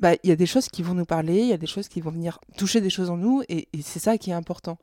bah, 0.00 0.14
il 0.22 0.30
y 0.30 0.32
a 0.32 0.36
des 0.36 0.46
choses 0.46 0.68
qui 0.68 0.82
vont 0.82 0.94
nous 0.94 1.04
parler, 1.04 1.40
il 1.40 1.48
y 1.48 1.52
a 1.52 1.58
des 1.58 1.66
choses 1.66 1.88
qui 1.88 2.00
vont 2.00 2.10
venir 2.10 2.40
toucher 2.56 2.80
des 2.80 2.90
choses 2.90 3.10
en 3.10 3.18
nous, 3.18 3.42
et, 3.48 3.68
c'est 3.82 3.98
ça 3.98 4.18
qui 4.18 4.30
est 4.30 4.34
important. 4.34 4.78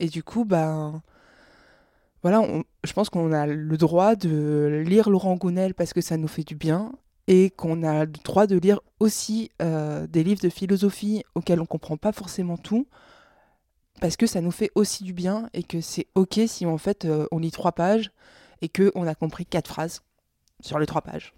Et 0.00 0.08
du 0.08 0.22
coup, 0.24 0.44
ben, 0.44 1.02
voilà, 2.22 2.44
je 2.84 2.92
pense 2.92 3.10
qu'on 3.10 3.32
a 3.32 3.46
le 3.46 3.76
droit 3.76 4.16
de 4.16 4.82
lire 4.84 5.08
Laurent 5.08 5.36
Gounel 5.36 5.74
parce 5.74 5.92
que 5.92 6.00
ça 6.00 6.16
nous 6.16 6.28
fait 6.28 6.42
du 6.42 6.56
bien, 6.56 6.92
et 7.28 7.50
qu'on 7.50 7.84
a 7.84 8.04
le 8.06 8.10
droit 8.10 8.48
de 8.48 8.56
lire 8.58 8.80
aussi 8.98 9.50
euh, 9.62 10.08
des 10.08 10.24
livres 10.24 10.42
de 10.42 10.48
philosophie 10.48 11.22
auxquels 11.36 11.60
on 11.60 11.66
comprend 11.66 11.96
pas 11.96 12.12
forcément 12.12 12.56
tout, 12.56 12.88
parce 14.00 14.16
que 14.16 14.26
ça 14.26 14.40
nous 14.40 14.50
fait 14.50 14.70
aussi 14.74 15.04
du 15.04 15.12
bien, 15.12 15.48
et 15.54 15.62
que 15.62 15.80
c'est 15.80 16.08
ok 16.16 16.40
si 16.48 16.66
en 16.66 16.78
fait 16.78 17.04
euh, 17.04 17.26
on 17.30 17.38
lit 17.38 17.52
trois 17.52 17.72
pages 17.72 18.10
et 18.62 18.68
que 18.68 18.90
on 18.96 19.06
a 19.06 19.14
compris 19.14 19.46
quatre 19.46 19.68
phrases 19.68 20.02
sur 20.60 20.80
les 20.80 20.86
trois 20.86 21.02
pages. 21.02 21.34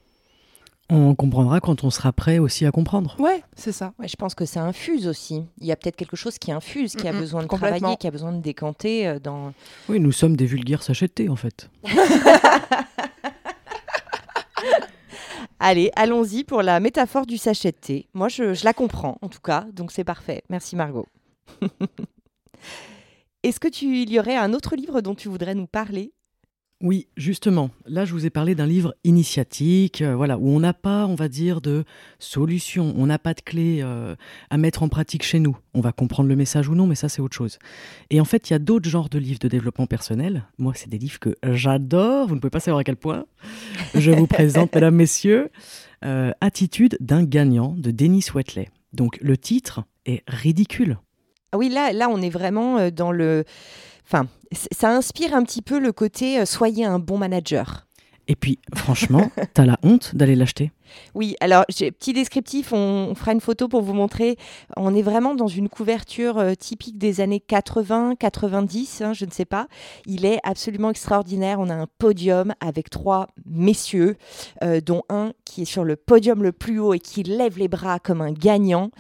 On 0.95 1.15
comprendra 1.15 1.59
quand 1.61 1.85
on 1.85 1.91
sera 1.91 2.13
prêt 2.13 2.39
aussi 2.39 2.67
à 2.67 2.71
comprendre. 2.71 3.17
Ouais, 3.19 3.43
c'est 3.57 3.73
ça. 3.73 3.95
Ouais, 3.99 4.09
je 4.09 4.17
pense 4.17 4.35
que 4.35 4.45
ça 4.45 4.63
infuse 4.63 5.07
aussi. 5.09 5.43
Il 5.59 5.67
y 5.67 5.73
a 5.73 5.77
peut-être 5.77 5.97
quelque 5.97 6.17
chose 6.17 6.37
qui 6.39 6.53
infuse, 6.53 6.95
qui 6.95 7.09
a 7.09 7.13
besoin 7.13 7.43
de 7.43 7.49
travailler, 7.49 7.97
qui 7.97 8.07
a 8.07 8.11
besoin 8.11 8.31
de 8.31 8.43
décanter 8.43 9.09
euh, 9.09 9.19
dans. 9.19 9.55
Oui, 9.89 10.01
nous 10.01 10.13
sommes 10.13 10.37
des 10.37 10.45
vulgaires 10.45 10.83
sachets 10.83 11.07
de 11.07 11.13
thé, 11.13 11.31
en 11.31 11.37
fait. 11.37 11.71
Allez, 15.59 15.91
allons-y 15.97 16.45
pour 16.45 16.61
la 16.61 16.79
métaphore 16.79 17.25
du 17.25 17.39
sachet 17.39 17.71
de 17.71 17.77
thé. 17.77 18.09
Moi, 18.13 18.29
je, 18.29 18.53
je 18.53 18.65
la 18.65 18.75
comprends, 18.75 19.17
en 19.23 19.29
tout 19.29 19.41
cas, 19.41 19.65
donc 19.73 19.93
c'est 19.93 20.05
parfait. 20.05 20.43
Merci 20.51 20.77
Margot. 20.77 21.07
Est-ce 23.43 23.61
que 23.61 23.69
tu 23.69 24.03
il 24.03 24.11
y 24.11 24.19
aurait 24.19 24.37
un 24.37 24.53
autre 24.53 24.77
livre 24.77 25.01
dont 25.01 25.15
tu 25.15 25.29
voudrais 25.29 25.55
nous 25.55 25.67
parler? 25.67 26.13
Oui, 26.83 27.07
justement, 27.17 27.71
là 27.87 28.05
je 28.05 28.13
vous 28.13 28.27
ai 28.27 28.31
parlé 28.31 28.57
d'un 28.57 28.67
livre 28.67 28.93
initiatique, 29.05 30.03
euh, 30.03 30.17
voilà, 30.17 30.37
où 30.37 30.49
on 30.49 30.59
n'a 30.59 30.75
pas, 30.75 31.07
on 31.07 31.15
va 31.15 31.29
dire, 31.29 31.61
de 31.61 31.85
solution, 32.19 32.93
on 32.97 33.07
n'a 33.07 33.21
pas 33.21 33.35
de 33.35 33.41
clé 33.41 33.79
euh, 33.83 34.17
à 34.51 34.57
mettre 34.57 34.83
en 34.83 34.89
pratique 34.89 35.23
chez 35.23 35.39
nous. 35.39 35.57
On 35.75 35.81
va 35.81 35.93
comprendre 35.93 36.29
le 36.29 36.35
message 36.35 36.69
ou 36.69 36.75
non, 36.75 36.89
mais 36.89 36.97
ça 36.97 37.09
c'est 37.09 37.23
autre 37.23 37.37
chose. 37.37 37.61
Et 38.11 38.21
en 38.21 38.25
fait, 38.25 38.51
il 38.51 38.55
y 38.55 38.57
a 38.57 38.59
d'autres 38.59 38.89
genres 38.89 39.09
de 39.09 39.21
livres 39.21 39.39
de 39.39 39.47
développement 39.47 39.87
personnel. 39.87 40.43
Moi, 40.59 40.73
c'est 40.75 40.89
des 40.89 40.99
livres 40.99 41.21
que 41.21 41.37
j'adore, 41.53 42.27
vous 42.27 42.35
ne 42.35 42.41
pouvez 42.41 42.51
pas 42.51 42.59
savoir 42.59 42.81
à 42.81 42.85
quel 42.85 42.97
point. 42.97 43.27
Je 43.95 44.11
vous 44.11 44.27
présente, 44.27 44.75
mesdames, 44.75 44.97
messieurs, 44.97 45.51
euh, 46.05 46.33
Attitude 46.41 46.97
d'un 46.99 47.23
gagnant 47.23 47.77
de 47.79 47.93
Denis 47.93 48.27
Wetley. 48.35 48.71
Donc 48.93 49.19
le 49.23 49.37
titre 49.37 49.85
est 50.05 50.25
ridicule. 50.27 50.99
Ah 51.53 51.59
oui, 51.59 51.69
là, 51.69 51.93
là, 51.93 52.09
on 52.09 52.21
est 52.21 52.31
vraiment 52.31 52.91
dans 52.91 53.13
le. 53.13 53.45
Enfin, 54.07 54.27
ça 54.53 54.95
inspire 54.95 55.35
un 55.35 55.43
petit 55.43 55.63
peu 55.63 55.79
le 55.79 55.93
côté 55.93 56.41
euh, 56.41 56.45
soyez 56.45 56.85
un 56.85 56.99
bon 56.99 57.19
manager. 57.19 57.87
Et 58.29 58.37
puis, 58.37 58.59
franchement, 58.75 59.31
t'as 59.55 59.67
la 59.67 59.79
honte 59.83 60.15
d'aller 60.15 60.37
l'acheter 60.37 60.71
Oui, 61.15 61.37
alors, 61.41 61.65
petit 61.67 62.13
descriptif, 62.13 62.73
on, 62.73 63.15
fera 63.15 63.33
une 63.33 63.41
photo 63.41 63.69
pour 63.69 63.83
vous 63.83 63.93
montrer. 63.93 64.37
On 64.77 64.95
est 64.95 65.03
vraiment 65.03 65.35
dans 65.35 65.49
une 65.49 65.69
couverture 65.69 66.39
euh, 66.39 66.55
typique 66.55 66.99
des 66.99 67.21
années 67.21 67.41
80, 67.41 68.15
90, 68.17 69.03
hein, 69.03 69.13
je 69.13 69.25
ne 69.25 69.31
sais 69.31 69.45
pas. 69.45 69.69
Il 70.07 70.25
est 70.25 70.39
absolument 70.43 70.91
extraordinaire. 70.91 71.61
On 71.61 71.69
a 71.69 71.75
un 71.75 71.87
podium 71.99 72.55
avec 72.61 72.91
trois 72.91 73.29
messieurs, 73.45 74.17
euh, 74.63 74.81
dont 74.81 75.03
un 75.09 75.33
qui 75.45 75.63
est 75.63 75.67
sur 75.67 75.85
le 75.85 75.97
podium 75.97 76.43
le 76.43 76.53
plus 76.53 76.79
haut 76.79 76.95
et 76.95 77.01
qui 77.01 77.23
lève 77.23 77.59
les 77.59 77.69
bras 77.69 77.99
comme 77.99 78.21
un 78.21 78.33
gagnant. 78.33 78.91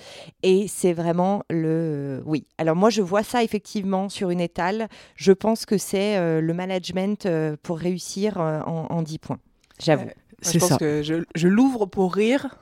Et 0.42 0.66
c'est 0.68 0.92
vraiment 0.92 1.42
le... 1.50 2.22
Oui, 2.26 2.46
alors 2.58 2.76
moi, 2.76 2.90
je 2.90 3.02
vois 3.02 3.22
ça 3.22 3.42
effectivement 3.42 4.08
sur 4.08 4.30
une 4.30 4.40
étale. 4.40 4.88
Je 5.16 5.32
pense 5.32 5.66
que 5.66 5.78
c'est 5.78 6.16
euh, 6.16 6.40
le 6.40 6.54
management 6.54 7.28
pour 7.62 7.78
réussir 7.78 8.38
en, 8.38 8.86
en 8.90 9.02
10 9.02 9.18
points. 9.18 9.38
J'avoue. 9.78 10.06
Je 10.42 10.58
pense 10.58 10.68
ça. 10.70 10.76
que 10.78 11.02
je, 11.02 11.24
je 11.34 11.48
l'ouvre 11.48 11.86
pour 11.86 12.14
rire 12.14 12.56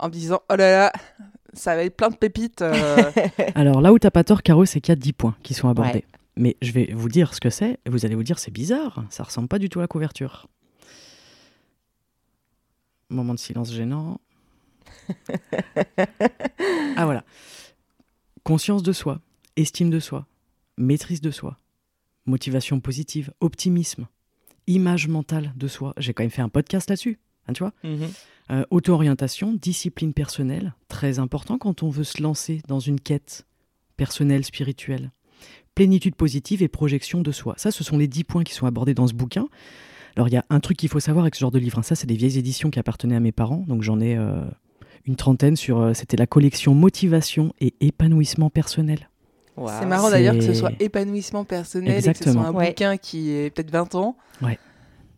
en 0.00 0.08
me 0.08 0.12
disant 0.12 0.40
oh 0.50 0.56
là 0.56 0.70
là, 0.72 0.92
ça 1.52 1.76
va 1.76 1.84
être 1.84 1.96
plein 1.96 2.10
de 2.10 2.16
pépites. 2.16 2.62
euh. 2.62 3.10
Alors 3.54 3.80
là 3.80 3.92
où 3.92 3.98
t'as 3.98 4.10
pas 4.10 4.24
tort, 4.24 4.42
Caro, 4.42 4.64
c'est 4.64 4.80
qu'il 4.80 4.90
y 4.92 4.96
a 4.96 4.96
10 4.96 5.12
points 5.12 5.36
qui 5.42 5.54
sont 5.54 5.68
abordés. 5.68 5.92
Ouais. 5.92 6.04
Mais 6.36 6.56
je 6.62 6.72
vais 6.72 6.90
vous 6.94 7.08
dire 7.08 7.34
ce 7.34 7.40
que 7.40 7.50
c'est, 7.50 7.78
et 7.84 7.90
vous 7.90 8.04
allez 8.06 8.14
vous 8.14 8.22
dire 8.22 8.38
c'est 8.38 8.50
bizarre, 8.50 9.04
ça 9.10 9.22
ressemble 9.22 9.48
pas 9.48 9.58
du 9.58 9.68
tout 9.68 9.80
à 9.80 9.82
la 9.82 9.88
couverture. 9.88 10.48
Moment 13.10 13.34
de 13.34 13.38
silence 13.38 13.70
gênant. 13.72 14.18
ah 16.96 17.04
voilà. 17.04 17.22
Conscience 18.44 18.82
de 18.82 18.92
soi, 18.92 19.20
estime 19.56 19.90
de 19.90 20.00
soi, 20.00 20.26
maîtrise 20.78 21.20
de 21.20 21.30
soi, 21.30 21.58
motivation 22.24 22.80
positive, 22.80 23.32
optimisme, 23.40 24.06
image 24.66 25.08
mentale 25.08 25.52
de 25.56 25.68
soi. 25.68 25.94
J'ai 25.96 26.12
quand 26.14 26.22
même 26.22 26.30
fait 26.30 26.42
un 26.42 26.48
podcast 26.48 26.88
là-dessus, 26.90 27.18
hein, 27.48 27.52
tu 27.52 27.62
vois. 27.62 27.72
Euh, 28.50 28.64
auto-orientation, 28.70 29.52
discipline 29.54 30.12
personnelle, 30.12 30.74
très 30.88 31.18
important 31.18 31.58
quand 31.58 31.82
on 31.82 31.90
veut 31.90 32.04
se 32.04 32.22
lancer 32.22 32.60
dans 32.68 32.80
une 32.80 33.00
quête 33.00 33.46
personnelle, 33.96 34.44
spirituelle. 34.44 35.10
Plénitude 35.74 36.14
positive 36.16 36.62
et 36.62 36.68
projection 36.68 37.22
de 37.22 37.32
soi. 37.32 37.54
Ça, 37.56 37.70
ce 37.70 37.82
sont 37.82 37.96
les 37.98 38.08
dix 38.08 38.24
points 38.24 38.44
qui 38.44 38.52
sont 38.52 38.66
abordés 38.66 38.94
dans 38.94 39.06
ce 39.06 39.14
bouquin. 39.14 39.46
Alors, 40.16 40.28
il 40.28 40.34
y 40.34 40.36
a 40.36 40.44
un 40.50 40.60
truc 40.60 40.76
qu'il 40.76 40.90
faut 40.90 41.00
savoir 41.00 41.24
avec 41.24 41.34
ce 41.34 41.40
genre 41.40 41.50
de 41.50 41.58
livre. 41.58 41.78
hein. 41.78 41.82
Ça, 41.82 41.94
c'est 41.94 42.06
des 42.06 42.16
vieilles 42.16 42.36
éditions 42.38 42.70
qui 42.70 42.78
appartenaient 42.78 43.16
à 43.16 43.20
mes 43.20 43.32
parents. 43.32 43.64
Donc, 43.66 43.82
j'en 43.82 43.98
ai 44.00 44.16
euh, 44.18 44.44
une 45.06 45.16
trentaine 45.16 45.56
sur. 45.56 45.78
euh, 45.80 45.94
C'était 45.94 46.18
la 46.18 46.26
collection 46.26 46.74
Motivation 46.74 47.54
et 47.60 47.74
épanouissement 47.80 48.50
personnel. 48.50 49.08
C'est 49.56 49.86
marrant 49.86 50.10
d'ailleurs 50.10 50.34
que 50.34 50.40
ce 50.40 50.54
soit 50.54 50.72
épanouissement 50.80 51.44
personnel 51.44 51.92
et 51.92 51.96
que 51.96 52.02
ce 52.04 52.08
Exactement. 52.10 52.42
soit 52.42 52.50
un 52.50 52.54
Ouais. 52.54 52.68
bouquin 52.68 52.96
qui 52.96 53.30
est 53.30 53.50
peut-être 53.50 53.70
20 53.70 53.94
ans. 53.94 54.16
Ouais. 54.40 54.58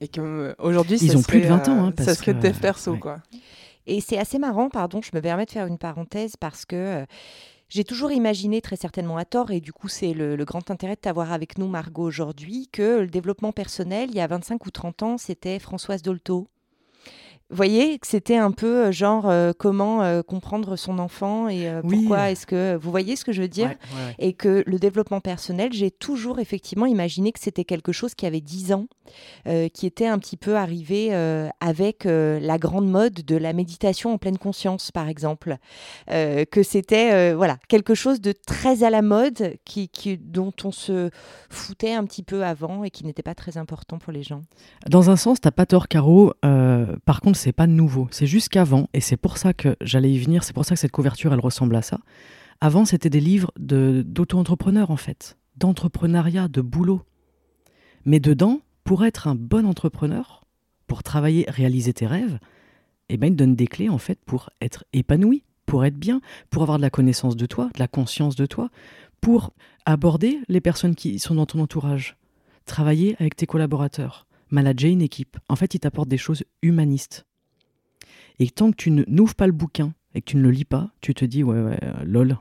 Et 0.01 0.09
que 0.09 0.21
euh, 0.21 0.55
aujourd'hui, 0.59 0.99
Ils 1.01 1.13
ça 1.13 1.19
ont 1.19 1.23
plus 1.23 1.39
de 1.41 1.47
serait, 1.47 1.57
20 1.57 1.69
ans, 1.69 1.85
hein, 1.85 1.89
euh, 1.89 1.93
ça 1.99 2.05
parce 2.07 2.19
serait 2.19 2.35
que- 2.35 2.41
dev 2.41 2.59
perso, 2.59 2.93
ouais. 2.93 2.99
quoi. 2.99 3.19
Et 3.87 4.01
c'est 4.01 4.19
assez 4.19 4.39
marrant, 4.39 4.69
pardon, 4.71 5.01
je 5.03 5.11
me 5.15 5.21
permets 5.21 5.45
de 5.47 5.51
faire 5.51 5.67
une 5.67 5.79
parenthèse 5.79 6.35
parce 6.37 6.65
que 6.65 6.75
euh, 6.77 7.05
j'ai 7.69 7.85
toujours 7.85 8.11
imaginé, 8.13 8.61
très 8.61 8.77
certainement 8.77 9.17
à 9.19 9.25
tort, 9.25 9.51
et 9.51 9.61
du 9.61 9.73
coup 9.73 9.89
c'est 9.89 10.15
le, 10.15 10.37
le 10.37 10.45
grand 10.45 10.71
intérêt 10.71 10.95
de 10.97 11.01
t'avoir 11.01 11.33
avec 11.33 11.59
nous, 11.59 11.69
Margot, 11.69 12.03
aujourd'hui, 12.03 12.69
que 12.73 13.01
le 13.01 13.07
développement 13.07 13.53
personnel, 13.53 14.09
il 14.11 14.17
y 14.17 14.21
a 14.21 14.27
25 14.27 14.65
ou 14.67 14.71
30 14.71 15.03
ans, 15.03 15.17
c'était 15.19 15.59
Françoise 15.59 16.03
Dolto. 16.03 16.49
Vous 17.51 17.57
voyez 17.57 17.99
que 17.99 18.07
c'était 18.07 18.37
un 18.39 18.51
peu 18.51 18.87
euh, 18.87 18.93
genre 18.93 19.29
euh, 19.29 19.53
comment 19.57 20.03
euh, 20.03 20.23
comprendre 20.23 20.77
son 20.77 20.99
enfant 20.99 21.49
et 21.49 21.69
euh, 21.69 21.83
Oui. 21.85 21.99
pourquoi 22.01 22.31
est-ce 22.31 22.47
que... 22.47 22.77
Vous 22.81 22.91
voyez 22.91 23.17
ce 23.17 23.25
que 23.25 23.33
je 23.33 23.43
veux 23.43 23.49
dire? 23.49 23.69
Ouais, 23.69 23.77
ouais, 23.95 24.07
ouais. 24.07 24.15
et 24.19 24.33
que 24.33 24.65
le 24.67 24.79
développement 24.79 25.21
personnel, 25.21 25.73
j'ai 25.73 25.91
toujours 25.91 26.39
effectivement 26.39 26.87
imaginé 26.87 27.33
que 27.33 27.39
c'était 27.41 27.65
quelque 27.65 27.93
chose 27.93 28.15
qui 28.15 28.25
avait 28.27 28.41
10 28.41 28.73
ans, 28.73 28.87
euh, 29.47 29.69
qui 29.69 29.87
était 29.87 30.07
un 30.07 30.19
petit 30.19 30.37
peu 30.39 30.57
arrivé 30.57 31.09
euh, 31.13 31.49
avec 31.61 32.07
euh, 32.07 32.41
la 32.41 32.57
grande 32.59 32.89
mode 32.91 33.13
de 33.25 33.37
la 33.37 33.53
méditation 33.53 34.15
en 34.15 34.19
pleine 34.19 34.39
conscience, 34.39 34.91
par 34.91 35.09
exemple. 35.09 35.57
Euh, 36.11 36.45
que 36.47 36.63
c'était 36.63 37.13
euh, 37.13 37.37
voilà 37.37 37.59
quelque 37.69 37.95
chose 37.95 38.21
de 38.23 38.33
très 38.33 38.83
à 38.85 38.91
la 38.91 39.03
mode, 39.03 39.55
qui, 39.65 39.89
qui- 39.91 40.17
dont 40.19 40.53
on 40.65 40.73
se 40.73 41.11
foutait 41.51 41.93
un 41.93 42.05
petit 42.05 42.23
peu 42.23 42.43
avant 42.45 42.85
et 42.85 42.91
qui 42.91 43.05
n'était 43.05 43.23
pas 43.23 43.35
très 43.35 43.59
important 43.59 43.99
pour 43.99 44.13
les 44.13 44.23
gens. 44.23 44.43
Dans 44.89 45.11
un 45.11 45.17
sens, 45.17 45.41
t'as 45.41 45.51
pas 45.51 45.67
tort, 45.67 45.89
Caro. 45.89 46.33
Euh, 46.45 46.87
par 47.05 47.21
contre, 47.21 47.34
c'est 47.35 47.53
pas 47.53 47.67
nouveau. 47.67 48.09
C'est 48.11 48.27
juste 48.27 48.49
qu'avant, 48.49 48.89
et 48.95 49.01
c'est 49.01 49.17
pour 49.17 49.39
ça 49.39 49.53
que 49.53 49.77
j'allais 49.81 50.13
y 50.13 50.19
venir, 50.19 50.45
c'est 50.45 50.53
pour 50.53 50.65
ça 50.65 50.75
que 50.75 50.81
cette 50.81 50.93
couverture, 50.93 51.33
elle 51.33 51.41
ressemble 51.41 51.77
à 51.77 51.83
ça. 51.83 51.99
Avant, 52.61 52.85
c'était 52.85 53.11
des 53.11 53.21
livres 53.21 53.53
de- 53.59 54.03
d'auto-entrepreneurs, 54.07 54.91
en 54.91 54.97
fait. 54.97 55.37
D'entrepreneuriat, 55.57 56.49
de 56.49 56.61
boulot. 56.61 57.03
Mais 58.05 58.21
dedans, 58.21 58.61
pour 58.85 59.05
être 59.05 59.29
un 59.29 59.35
bon 59.35 59.67
entrepreneur, 59.67 60.45
pour 60.87 61.03
travailler, 61.03 61.47
réaliser 61.49 61.93
tes 61.93 62.07
rêves, 62.07 62.39
eh 63.09 63.17
ben, 63.17 63.33
il 63.33 63.37
te 63.37 63.45
des 63.45 63.67
clés, 63.67 63.89
en 63.89 63.99
fait, 63.99 64.19
pour 64.25 64.51
être 64.61 64.85
épanoui, 64.93 65.43
pour 65.67 65.85
être 65.85 65.97
bien, 65.97 66.21
pour 66.51 66.63
avoir 66.63 66.79
de 66.79 66.83
la 66.83 66.91
connaissance 66.91 67.37
de 67.37 67.47
toi, 67.47 67.71
de 67.75 67.79
la 67.79 67.89
conscience 67.89 68.37
de 68.37 68.47
toi, 68.47 68.71
pour 69.21 69.53
aborder 69.87 70.39
les 70.49 70.61
personnes 70.61 70.95
qui 70.95 71.19
sont 71.19 71.35
dans 71.35 71.47
ton 71.47 71.61
entourage, 71.61 72.17
travailler 72.67 73.17
avec 73.19 73.37
tes 73.37 73.47
collaborateurs, 73.47 74.27
manager 74.55 74.91
une 74.91 75.03
équipe. 75.03 75.37
En 75.49 75.57
fait, 75.57 75.75
il 75.75 75.81
t'apporte 75.81 76.09
des 76.09 76.17
choses 76.19 76.45
humanistes. 76.63 77.27
Et 78.39 78.49
tant 78.49 78.71
que 78.71 78.77
tu 78.77 78.91
ne- 78.91 79.05
n'ouvres 79.07 79.35
pas 79.35 79.47
le 79.47 79.53
bouquin 79.53 79.93
et 80.15 80.21
que 80.21 80.27
tu 80.31 80.37
ne 80.37 80.43
le 80.43 80.51
lis 80.51 80.65
pas, 80.65 80.91
tu 81.01 81.13
te 81.15 81.25
dis, 81.25 81.43
ouais, 81.45 81.61
ouais, 81.61 81.79
euh, 81.83 81.93
lol. 82.05 82.37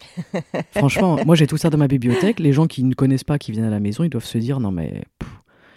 Franchement, 0.72 1.18
moi 1.26 1.34
j'ai 1.36 1.46
tout 1.46 1.56
ça 1.56 1.68
dans 1.70 1.78
ma 1.78 1.88
bibliothèque. 1.88 2.40
Les 2.40 2.52
gens 2.52 2.66
qui 2.66 2.84
ne 2.84 2.94
connaissent 2.94 3.24
pas, 3.24 3.38
qui 3.38 3.52
viennent 3.52 3.64
à 3.66 3.70
la 3.70 3.80
maison, 3.80 4.04
ils 4.04 4.08
doivent 4.10 4.24
se 4.24 4.38
dire, 4.38 4.60
non 4.60 4.70
mais 4.70 5.04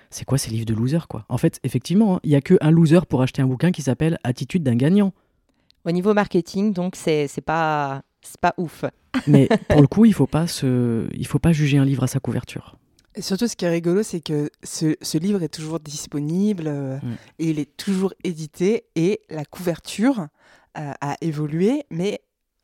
c'est 0.10 0.26
quoi 0.26 0.38
ces 0.38 0.52
livres 0.52 0.66
de 0.66 0.74
loser 0.74 1.00
quoi? 1.10 1.26
En 1.30 1.38
fait, 1.38 1.60
effectivement, 1.64 2.16
hein, 2.16 2.20
il 2.24 2.30
y 2.32 2.36
a 2.36 2.42
que 2.42 2.56
un 2.62 2.72
loser 2.72 3.00
pour 3.10 3.22
acheter 3.22 3.42
un 3.42 3.48
bouquin 3.48 3.72
qui 3.72 3.82
s'appelle 3.82 4.18
Attitude 4.24 4.64
d'un 4.64 4.76
gagnant. 4.76 5.14
Au 5.86 5.92
niveau 5.92 6.14
marketing, 6.14 6.72
donc 6.74 6.96
c'est 6.96 7.28
c'est 7.28 7.42
pas 7.42 8.04
c'est 8.22 8.40
pas 8.40 8.54
ouf. 8.58 8.86
Mais 9.28 9.50
pour 9.70 9.82
le 9.82 9.88
coup, 9.88 10.06
il 10.06 10.14
faut 10.14 10.28
pas 10.28 10.48
se, 10.48 11.08
il 11.14 11.28
faut 11.28 11.40
pas 11.40 11.52
juger 11.52 11.78
un 11.78 11.86
livre 11.86 12.04
à 12.04 12.08
sa 12.08 12.20
couverture. 12.20 12.78
Et 13.16 13.22
surtout, 13.22 13.48
ce 13.48 13.56
qui 13.56 13.66
est 13.66 13.70
rigolo, 13.70 14.02
c'est 14.04 14.22
que 14.22 14.50
ce, 14.64 14.96
ce 15.02 15.18
livre 15.18 15.44
est 15.44 15.50
toujours 15.54 15.80
disponible 15.80 16.64
euh, 16.68 16.98
Mm. 17.04 17.14
et 17.40 17.50
il 17.52 17.60
est 17.60 17.78
toujours 17.78 18.14
édité 18.24 18.86
et 18.96 19.22
la 19.30 19.46
couverture 19.46 20.28
euh, 20.78 20.92
a 21.02 21.16
évolué, 21.22 21.86
mais 21.92 22.22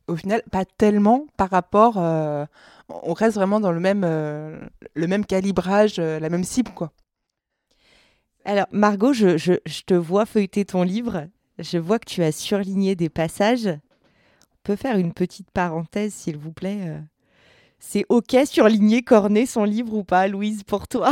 au 0.08 0.16
final, 0.16 0.42
pas 0.52 0.66
tellement 0.66 1.28
par 1.38 1.50
rapport. 1.52 1.98
euh, 1.98 2.46
on 2.90 3.14
reste 3.14 3.36
vraiment 3.36 3.60
dans 3.60 3.72
le 3.72 3.80
même, 3.80 4.04
euh, 4.04 4.60
le 4.96 5.06
même 5.08 5.24
calibrage, 5.26 6.00
euh, 6.00 6.20
la 6.20 6.30
même 6.30 6.44
cible, 6.44 6.72
quoi. 6.74 6.92
Alors, 8.46 8.66
Margot, 8.72 9.14
je, 9.14 9.38
je- 9.38 9.60
je 9.66 9.82
te 9.84 9.94
vois 9.94 10.26
feuilleter 10.26 10.66
ton 10.66 10.82
livre. 10.84 11.28
Je 11.60 11.78
vois 11.78 12.00
que 12.00 12.10
tu 12.10 12.24
as 12.24 12.32
surligné 12.32 12.96
des 12.96 13.10
passages. 13.10 13.68
On 13.68 14.58
peut 14.64 14.76
faire 14.76 14.98
une 14.98 15.14
petite 15.14 15.52
parenthèse, 15.52 16.14
s'il 16.14 16.38
vous 16.38 16.52
plaît. 16.54 16.98
C'est 17.80 18.06
OK 18.10 18.36
surligner, 18.46 19.02
corner 19.02 19.46
son 19.48 19.64
livre 19.64 19.94
ou 19.94 20.04
pas, 20.04 20.28
Louise, 20.28 20.64
pour 20.64 20.88
toi? 20.88 21.12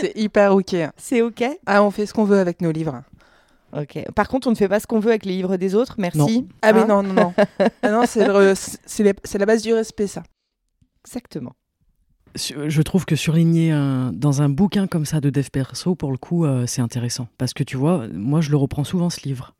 C'est 0.00 0.12
hyper 0.16 0.54
OK. 0.54 0.74
C'est 0.96 1.22
OK? 1.22 1.44
Ah, 1.66 1.82
on 1.82 1.90
fait 1.90 2.06
ce 2.06 2.14
qu'on 2.14 2.24
veut 2.24 2.38
avec 2.38 2.60
nos 2.60 2.70
livres. 2.70 3.02
OK. 3.76 3.98
Par 4.14 4.28
contre, 4.28 4.46
on 4.48 4.50
ne 4.50 4.56
fait 4.56 4.68
pas 4.68 4.80
ce 4.80 4.86
qu'on 4.86 5.00
veut 5.00 5.10
avec 5.10 5.24
les 5.24 5.32
livres 5.36 5.56
des 5.56 5.74
autres, 5.74 5.94
merci. 5.98 6.46
Ah, 6.62 6.72
mais 6.72 6.80
Hein? 6.80 6.86
non, 6.86 7.02
non, 7.02 7.12
non. 7.14 7.34
Ah 7.82 7.90
non, 7.90 8.02
c'est 8.06 8.26
le- 8.26 8.54
c'est 8.54 9.02
les- 9.02 9.14
c'est 9.24 9.38
la 9.38 9.46
base 9.46 9.62
du 9.62 9.72
respect, 9.74 10.06
ça. 10.06 10.22
Exactement. 11.06 11.52
Je 12.36 12.82
trouve 12.82 13.04
que 13.06 13.16
surligner 13.16 13.72
un- 13.72 14.12
dans 14.12 14.40
un 14.42 14.48
bouquin 14.48 14.86
comme 14.86 15.04
ça 15.04 15.20
de 15.20 15.30
dev 15.30 15.48
perso, 15.50 15.94
pour 15.96 16.12
le 16.12 16.16
coup, 16.16 16.44
euh, 16.44 16.64
c'est 16.66 16.80
intéressant. 16.80 17.26
Parce 17.38 17.52
que 17.54 17.64
tu 17.64 17.76
vois, 17.76 18.06
moi, 18.12 18.40
je 18.40 18.50
le 18.50 18.56
reprends 18.56 18.84
souvent, 18.84 19.10
ce 19.10 19.20
livre. 19.26 19.54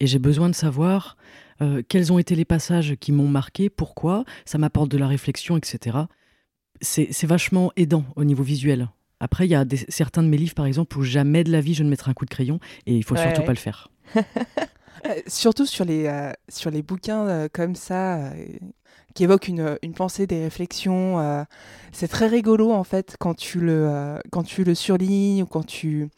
Et 0.00 0.06
j'ai 0.06 0.18
besoin 0.18 0.48
de 0.48 0.54
savoir 0.54 1.16
euh, 1.62 1.82
quels 1.88 2.12
ont 2.12 2.18
été 2.18 2.34
les 2.34 2.44
passages 2.44 2.96
qui 3.00 3.12
m'ont 3.12 3.28
marqué, 3.28 3.70
pourquoi, 3.70 4.24
ça 4.44 4.58
m'apporte 4.58 4.90
de 4.90 4.98
la 4.98 5.06
réflexion, 5.08 5.56
etc. 5.56 6.08
C'est 6.80 7.08
c'est 7.12 7.26
vachement 7.26 7.72
aidant 7.76 8.04
au 8.16 8.24
niveau 8.24 8.42
visuel. 8.42 8.88
Après, 9.20 9.46
il 9.46 9.50
y 9.50 9.54
a 9.54 9.64
des- 9.64 9.86
certains 9.88 10.22
de 10.22 10.28
mes 10.28 10.36
livres, 10.36 10.54
par 10.54 10.66
exemple, 10.66 10.98
où 10.98 11.02
jamais 11.04 11.44
de 11.44 11.52
la 11.52 11.60
vie 11.60 11.74
je 11.74 11.84
ne 11.84 11.88
mettrai 11.90 12.10
un 12.10 12.14
coup 12.14 12.24
de 12.26 12.30
crayon, 12.30 12.58
et 12.86 12.96
il 12.96 13.04
faut 13.04 13.14
Ouais, 13.14 13.20
surtout 13.22 13.42
ouais. 13.42 13.46
pas 13.46 13.52
le 13.52 13.58
faire. 13.58 13.88
Euh, 15.06 15.20
surtout 15.26 15.66
sur 15.66 15.84
les, 15.84 16.06
euh, 16.06 16.32
sur 16.48 16.70
les 16.70 16.82
bouquins 16.82 17.26
euh, 17.28 17.48
comme 17.52 17.74
ça, 17.74 18.16
euh, 18.32 18.46
qui 19.14 19.24
évoquent 19.24 19.48
une, 19.48 19.78
une 19.82 19.92
pensée, 19.92 20.26
des 20.26 20.42
réflexions. 20.44 21.20
euh, 21.20 21.44
c'est 21.92 22.08
très 22.08 22.26
rigolo, 22.26 22.72
en 22.72 22.84
fait, 22.84 23.16
quand 23.20 23.34
tu 23.34 23.60
le, 23.60 23.86
euh, 23.88 24.18
quand 24.32 24.44
tu 24.44 24.64
le 24.64 24.74
surlignes 24.74 25.42
ou 25.42 25.46
quand 25.46 25.64
tu, 25.66 26.08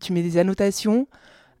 tu 0.00 0.12
mets 0.12 0.22
des 0.22 0.36
annotations. 0.38 1.08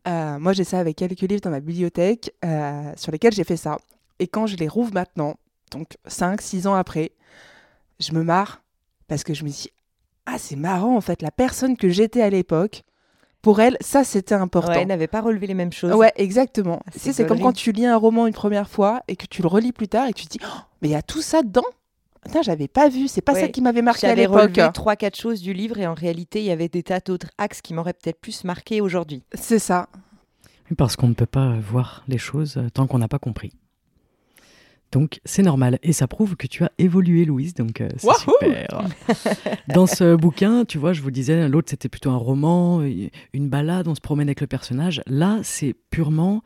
Euh, 0.06 0.38
moi, 0.38 0.52
j'ai 0.52 0.64
ça 0.64 0.78
avec 0.78 0.96
quelques 0.96 1.20
livres 1.20 1.40
dans 1.40 1.50
ma 1.50 1.60
bibliothèque 1.60 2.32
euh, 2.44 2.92
sur 2.96 3.12
lesquels 3.12 3.32
j'ai 3.32 3.44
fait 3.44 3.56
ça. 3.56 3.78
Et 4.18 4.26
quand 4.26 4.46
je 4.46 4.56
les 4.56 4.68
rouvre 4.68 4.92
maintenant, 4.92 5.36
donc 5.70 5.96
5, 6.06 6.40
6 6.40 6.66
ans 6.66 6.74
après, 6.74 7.12
je 8.00 8.12
me 8.12 8.22
marre 8.22 8.62
parce 9.08 9.24
que 9.24 9.34
je 9.34 9.44
me 9.44 9.48
dis 9.48 9.70
Ah, 10.26 10.38
c'est 10.38 10.56
marrant, 10.56 10.96
en 10.96 11.00
fait, 11.00 11.22
la 11.22 11.30
personne 11.30 11.76
que 11.76 11.88
j'étais 11.88 12.22
à 12.22 12.30
l'époque, 12.30 12.82
pour 13.42 13.60
elle, 13.60 13.76
ça, 13.80 14.04
c'était 14.04 14.34
important. 14.34 14.72
Ouais, 14.72 14.82
elle 14.82 14.88
n'avait 14.88 15.06
pas 15.06 15.20
relevé 15.20 15.46
les 15.46 15.54
mêmes 15.54 15.72
choses. 15.72 15.92
Ouais, 15.92 16.12
exactement. 16.16 16.80
Ah, 16.86 16.90
c'est 16.94 17.26
comme 17.26 17.40
quand 17.40 17.52
tu 17.52 17.72
lis 17.72 17.86
un 17.86 17.96
roman 17.96 18.26
une 18.26 18.32
première 18.32 18.68
fois 18.68 19.02
et 19.08 19.16
que 19.16 19.26
tu 19.26 19.42
le 19.42 19.48
relis 19.48 19.72
plus 19.72 19.88
tard 19.88 20.06
et 20.06 20.12
que 20.12 20.18
tu 20.20 20.26
te 20.26 20.38
dis 20.38 20.44
Oh, 20.44 20.60
mais 20.80 20.88
il 20.88 20.92
y 20.92 20.96
a 20.96 21.02
tout 21.02 21.22
ça 21.22 21.42
dedans 21.42 21.64
j'avais 22.42 22.68
pas 22.68 22.88
vu, 22.88 23.08
c'est 23.08 23.20
pas 23.20 23.34
ça 23.34 23.42
Ouais, 23.42 23.50
qui 23.50 23.60
m'avait 23.60 23.82
marqué 23.82 24.06
à 24.06 24.10
J'avais 24.10 24.22
l'époque. 24.22 24.56
relevé 24.56 24.72
trois, 24.72 24.96
quatre 24.96 25.16
choses 25.18 25.40
du 25.42 25.52
livre 25.52 25.78
et 25.78 25.86
en 25.86 25.94
réalité, 25.94 26.40
il 26.40 26.46
y 26.46 26.50
avait 26.50 26.68
des 26.68 26.82
tas 26.82 27.00
d'autres 27.00 27.30
axes 27.38 27.60
qui 27.62 27.74
m'auraient 27.74 27.92
peut-être 27.94 28.20
plus 28.20 28.44
marqué 28.44 28.80
aujourd'hui. 28.80 29.22
C'est 29.34 29.58
ça. 29.58 29.88
Parce 30.76 30.96
qu'on 30.96 31.08
ne 31.08 31.14
peut 31.14 31.26
pas 31.26 31.54
voir 31.60 32.02
les 32.08 32.18
choses 32.18 32.58
tant 32.72 32.86
qu'on 32.86 32.98
n'a 32.98 33.08
pas 33.08 33.18
compris. 33.18 33.52
Donc 34.92 35.20
c'est 35.24 35.42
normal. 35.42 35.78
Et 35.82 35.92
ça 35.92 36.06
prouve 36.06 36.36
que 36.36 36.46
tu 36.46 36.62
as 36.64 36.70
évolué, 36.78 37.24
Louise. 37.24 37.54
Donc 37.54 37.80
euh, 37.80 37.88
c'est 37.96 38.08
super. 38.14 38.82
Dans 39.68 39.86
ce 39.88 40.14
bouquin, 40.14 40.64
tu 40.64 40.78
vois, 40.78 40.92
je 40.92 41.02
vous 41.02 41.10
disais, 41.10 41.48
l'autre 41.48 41.68
c'était 41.70 41.88
plutôt 41.88 42.10
un 42.10 42.16
roman, 42.16 42.80
une 42.82 43.48
balade, 43.48 43.88
on 43.88 43.94
se 43.94 44.00
promène 44.00 44.28
avec 44.28 44.40
le 44.40 44.46
personnage. 44.46 45.02
Là, 45.06 45.40
c'est 45.42 45.74
purement. 45.90 46.42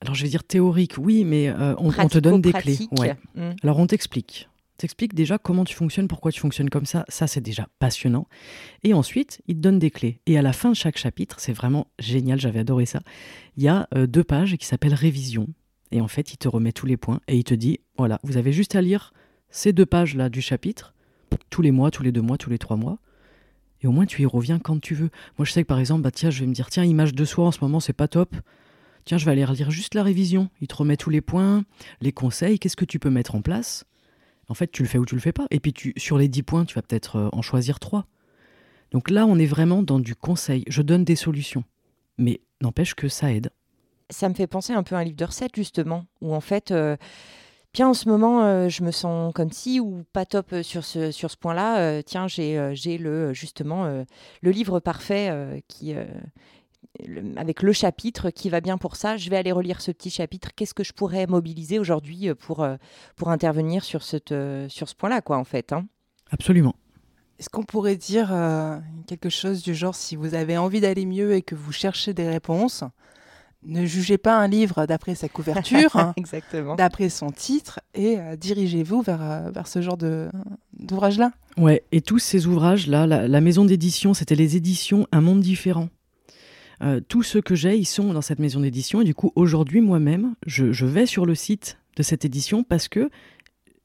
Alors 0.00 0.14
je 0.14 0.22
vais 0.22 0.28
dire 0.28 0.44
théorique, 0.44 0.94
oui, 0.98 1.24
mais 1.24 1.48
euh, 1.48 1.74
on, 1.78 1.88
on 1.98 2.08
te 2.08 2.18
donne 2.18 2.40
des 2.40 2.52
clés. 2.52 2.78
Ouais. 2.98 3.16
Alors 3.62 3.78
on 3.78 3.86
t'explique. 3.86 4.48
T'explique 4.76 5.14
déjà 5.14 5.38
comment 5.38 5.64
tu 5.64 5.74
fonctionnes, 5.74 6.08
pourquoi 6.08 6.32
tu 6.32 6.40
fonctionnes 6.40 6.70
comme 6.70 6.86
ça. 6.86 7.04
Ça, 7.08 7.26
c'est 7.26 7.40
déjà 7.40 7.68
passionnant. 7.78 8.26
Et 8.82 8.94
ensuite, 8.94 9.42
il 9.46 9.56
te 9.56 9.60
donne 9.60 9.78
des 9.78 9.90
clés. 9.90 10.20
Et 10.26 10.38
à 10.38 10.42
la 10.42 10.52
fin 10.52 10.70
de 10.70 10.76
chaque 10.76 10.98
chapitre, 10.98 11.40
c'est 11.40 11.52
vraiment 11.52 11.88
génial, 11.98 12.40
j'avais 12.40 12.60
adoré 12.60 12.86
ça. 12.86 13.00
Il 13.56 13.62
y 13.62 13.68
a 13.68 13.88
euh, 13.94 14.06
deux 14.06 14.24
pages 14.24 14.56
qui 14.56 14.66
s'appellent 14.66 14.94
révision. 14.94 15.48
Et 15.92 16.00
en 16.00 16.08
fait, 16.08 16.32
il 16.32 16.36
te 16.36 16.48
remet 16.48 16.72
tous 16.72 16.86
les 16.86 16.96
points 16.96 17.20
et 17.28 17.36
il 17.36 17.44
te 17.44 17.54
dit 17.54 17.80
voilà, 17.96 18.18
vous 18.22 18.36
avez 18.36 18.52
juste 18.52 18.74
à 18.74 18.80
lire 18.80 19.12
ces 19.50 19.72
deux 19.72 19.86
pages-là 19.86 20.28
du 20.28 20.40
chapitre, 20.40 20.94
tous 21.50 21.62
les 21.62 21.70
mois, 21.70 21.90
tous 21.90 22.02
les 22.02 22.12
deux 22.12 22.22
mois, 22.22 22.38
tous 22.38 22.50
les 22.50 22.58
trois 22.58 22.76
mois. 22.76 22.98
Et 23.82 23.86
au 23.86 23.92
moins, 23.92 24.06
tu 24.06 24.22
y 24.22 24.26
reviens 24.26 24.58
quand 24.58 24.80
tu 24.80 24.94
veux. 24.94 25.10
Moi, 25.38 25.44
je 25.44 25.52
sais 25.52 25.62
que 25.62 25.68
par 25.68 25.78
exemple, 25.78 26.02
bah, 26.02 26.10
tiens, 26.10 26.30
je 26.30 26.40
vais 26.40 26.46
me 26.46 26.54
dire 26.54 26.70
tiens, 26.70 26.84
image 26.84 27.14
de 27.14 27.24
soi 27.24 27.46
en 27.46 27.52
ce 27.52 27.60
moment, 27.60 27.80
c'est 27.80 27.92
pas 27.92 28.08
top. 28.08 28.34
Tiens, 29.04 29.18
je 29.18 29.24
vais 29.24 29.30
aller 29.30 29.44
relire 29.44 29.70
juste 29.70 29.94
la 29.94 30.02
révision. 30.02 30.50
Il 30.60 30.66
te 30.66 30.74
remet 30.74 30.96
tous 30.96 31.10
les 31.10 31.20
points, 31.20 31.64
les 32.00 32.12
conseils, 32.12 32.58
qu'est-ce 32.58 32.76
que 32.76 32.84
tu 32.84 32.98
peux 32.98 33.10
mettre 33.10 33.34
en 33.36 33.42
place? 33.42 33.84
En 34.48 34.54
fait, 34.54 34.70
tu 34.70 34.82
le 34.82 34.88
fais 34.88 34.98
ou 34.98 35.04
tu 35.04 35.14
le 35.14 35.20
fais 35.20 35.32
pas. 35.32 35.46
Et 35.50 35.60
puis, 35.60 35.72
tu, 35.72 35.92
sur 35.96 36.18
les 36.18 36.28
10 36.28 36.42
points, 36.42 36.64
tu 36.64 36.74
vas 36.74 36.82
peut-être 36.82 37.16
euh, 37.16 37.28
en 37.32 37.42
choisir 37.42 37.80
3. 37.80 38.06
Donc 38.92 39.10
là, 39.10 39.26
on 39.26 39.38
est 39.38 39.46
vraiment 39.46 39.82
dans 39.82 39.98
du 39.98 40.14
conseil. 40.14 40.64
Je 40.68 40.82
donne 40.82 41.04
des 41.04 41.16
solutions. 41.16 41.64
Mais 42.18 42.40
n'empêche 42.60 42.94
que 42.94 43.08
ça 43.08 43.32
aide. 43.32 43.50
Ça 44.10 44.28
me 44.28 44.34
fait 44.34 44.46
penser 44.46 44.72
un 44.72 44.82
peu 44.82 44.94
à 44.94 44.98
un 44.98 45.04
livre 45.04 45.16
de 45.16 45.24
recettes, 45.24 45.56
justement, 45.56 46.06
où 46.20 46.34
en 46.34 46.40
fait, 46.40 46.70
euh, 46.70 46.96
en 47.80 47.92
ce 47.92 48.08
moment, 48.08 48.44
euh, 48.44 48.68
je 48.68 48.84
me 48.84 48.92
sens 48.92 49.34
comme 49.34 49.50
si, 49.50 49.80
ou 49.80 50.04
pas 50.12 50.24
top 50.24 50.54
sur 50.62 50.84
ce, 50.84 51.10
sur 51.10 51.30
ce 51.30 51.36
point-là. 51.36 52.02
tiens, 52.04 52.28
j'ai 52.28 52.70
j'ai 52.74 52.96
le, 52.96 53.34
justement 53.34 54.04
le 54.40 54.50
livre 54.50 54.78
parfait 54.80 55.62
qui, 55.68 55.94
avec 57.36 57.62
le 57.62 57.72
chapitre 57.72 58.30
qui 58.30 58.50
va 58.50 58.60
bien 58.60 58.78
pour 58.78 58.96
ça. 58.96 59.16
Je 59.16 59.30
vais 59.30 59.36
aller 59.36 59.52
relire 59.52 59.80
ce 59.80 59.90
petit 59.90 60.10
chapitre. 60.10 60.50
Qu'est-ce 60.54 60.74
que 60.74 60.84
je 60.84 60.92
pourrais 60.92 61.26
mobiliser 61.26 61.78
aujourd'hui 61.78 62.28
euh, 62.28 62.34
pour, 62.34 62.62
euh, 62.62 62.76
pour 63.16 63.30
intervenir 63.30 63.84
sur, 63.84 64.02
cette, 64.02 64.32
euh, 64.32 64.68
sur 64.68 64.88
ce 64.88 64.94
point-là, 64.94 65.20
quoi, 65.20 65.38
en 65.38 65.44
fait. 65.44 65.72
Hein 65.72 65.86
Absolument. 66.30 66.74
Est-ce 67.38 67.50
qu'on 67.50 67.64
pourrait 67.64 67.96
dire 67.96 68.34
quelque 69.06 69.28
chose 69.28 69.62
du 69.62 69.74
genre, 69.74 69.94
si 69.94 70.16
vous 70.16 70.34
avez 70.34 70.56
envie 70.56 70.80
d'aller 70.80 71.04
mieux 71.04 71.34
et 71.34 71.42
que 71.42 71.54
vous 71.54 71.70
cherchez 71.70 72.14
des 72.14 72.26
réponses, 72.26 72.82
ne 73.62 73.84
jugez 73.84 74.16
pas 74.16 74.38
un 74.38 74.48
livre 74.48 74.86
d'après 74.86 75.14
sa 75.14 75.28
couverture, 75.28 75.96
hein, 75.96 76.14
d'après 76.78 77.10
son 77.10 77.30
titre, 77.30 77.80
et 77.92 78.16
dirigez-vous 78.38 79.02
vers, 79.02 79.52
vers 79.52 79.68
ce 79.68 79.82
genre 79.82 79.98
d'ouvrage-là. 80.72 81.30
Ouais, 81.58 81.84
et 81.92 82.00
tous 82.00 82.20
ces 82.20 82.46
ouvrages-là, 82.46 83.06
la, 83.06 83.28
la 83.28 83.40
maison 83.42 83.66
d'édition, 83.66 84.14
c'était 84.14 84.34
les 84.34 84.56
éditions 84.56 85.06
Un 85.12 85.20
monde 85.20 85.40
différent. 85.40 85.90
Euh, 86.82 87.00
tous 87.06 87.22
ceux 87.22 87.40
que 87.40 87.54
j'ai, 87.54 87.76
ils 87.76 87.86
sont 87.86 88.12
dans 88.12 88.22
cette 88.22 88.38
maison 88.38 88.60
d'édition. 88.60 89.00
Et 89.00 89.04
du 89.04 89.14
coup, 89.14 89.32
aujourd'hui, 89.34 89.80
moi-même, 89.80 90.34
je, 90.46 90.84
vais 90.84 91.06
sur 91.06 91.26
le 91.26 91.34
site 91.34 91.78
de 91.96 92.02
cette 92.02 92.24
édition 92.24 92.62
parce 92.62 92.88
que 92.88 93.10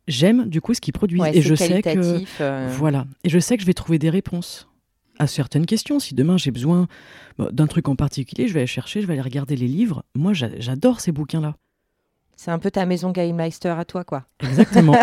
j'aime 0.07 0.47
du 0.47 0.61
coup 0.61 0.73
ce 0.73 0.81
qu'ils 0.81 0.93
produisent. 0.93 1.23
et 1.33 1.41
je 1.41 1.55
sais 1.55 1.81
que 1.81 2.23
euh. 2.41 2.69
voilà. 2.77 3.05
Et 3.23 3.29
je 3.29 3.39
sais 3.39 3.55
que 3.55 3.61
je 3.61 3.67
vais 3.67 3.73
trouver 3.73 3.99
des 3.99 4.09
réponses 4.09 4.67
à 5.19 5.27
certaines 5.27 5.65
questions. 5.65 5.99
Si 5.99 6.15
demain 6.15 6.37
j'ai 6.37 6.51
besoin 6.51 6.87
d'un 7.37 7.67
truc 7.67 7.87
en 7.87 7.95
particulier, 7.95 8.47
je 8.47 8.53
vais 8.53 8.61
aller 8.61 8.67
chercher, 8.67 9.01
je 9.01 9.07
vais 9.07 9.13
aller 9.13 9.21
regarder 9.21 9.55
les 9.55 9.67
livres. 9.67 10.03
Moi, 10.15 10.33
j'adore 10.33 10.99
ces 10.99 11.11
bouquins-là. 11.11 11.55
C'est 12.35 12.51
un 12.51 12.59
peu 12.59 12.71
ta 12.71 12.85
maison 12.87 13.11
Game 13.11 13.35
Meister 13.35 13.69
à 13.69 13.85
toi, 13.85 14.03
quoi. 14.03 14.25
Exactement. 14.39 14.97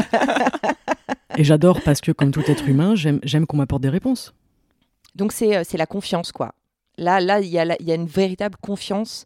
et 1.36 1.44
j'adore 1.44 1.80
parce 1.82 2.00
que, 2.00 2.10
comme 2.10 2.32
tout 2.32 2.42
être 2.48 2.68
humain, 2.68 2.94
j'aime 2.96 3.46
qu'on 3.46 3.56
m'apporte 3.56 3.82
des 3.82 3.88
réponses. 3.88 4.34
Donc 5.14 5.32
euh, 5.42 5.62
c'est 5.64 5.78
la 5.78 5.86
confiance, 5.86 6.32
quoi. 6.32 6.52
Là, 6.98 7.20
là, 7.20 7.40
il 7.40 7.48
y, 7.48 7.58
a, 7.58 7.94
une 7.94 8.06
véritable 8.06 8.56
confiance 8.60 9.24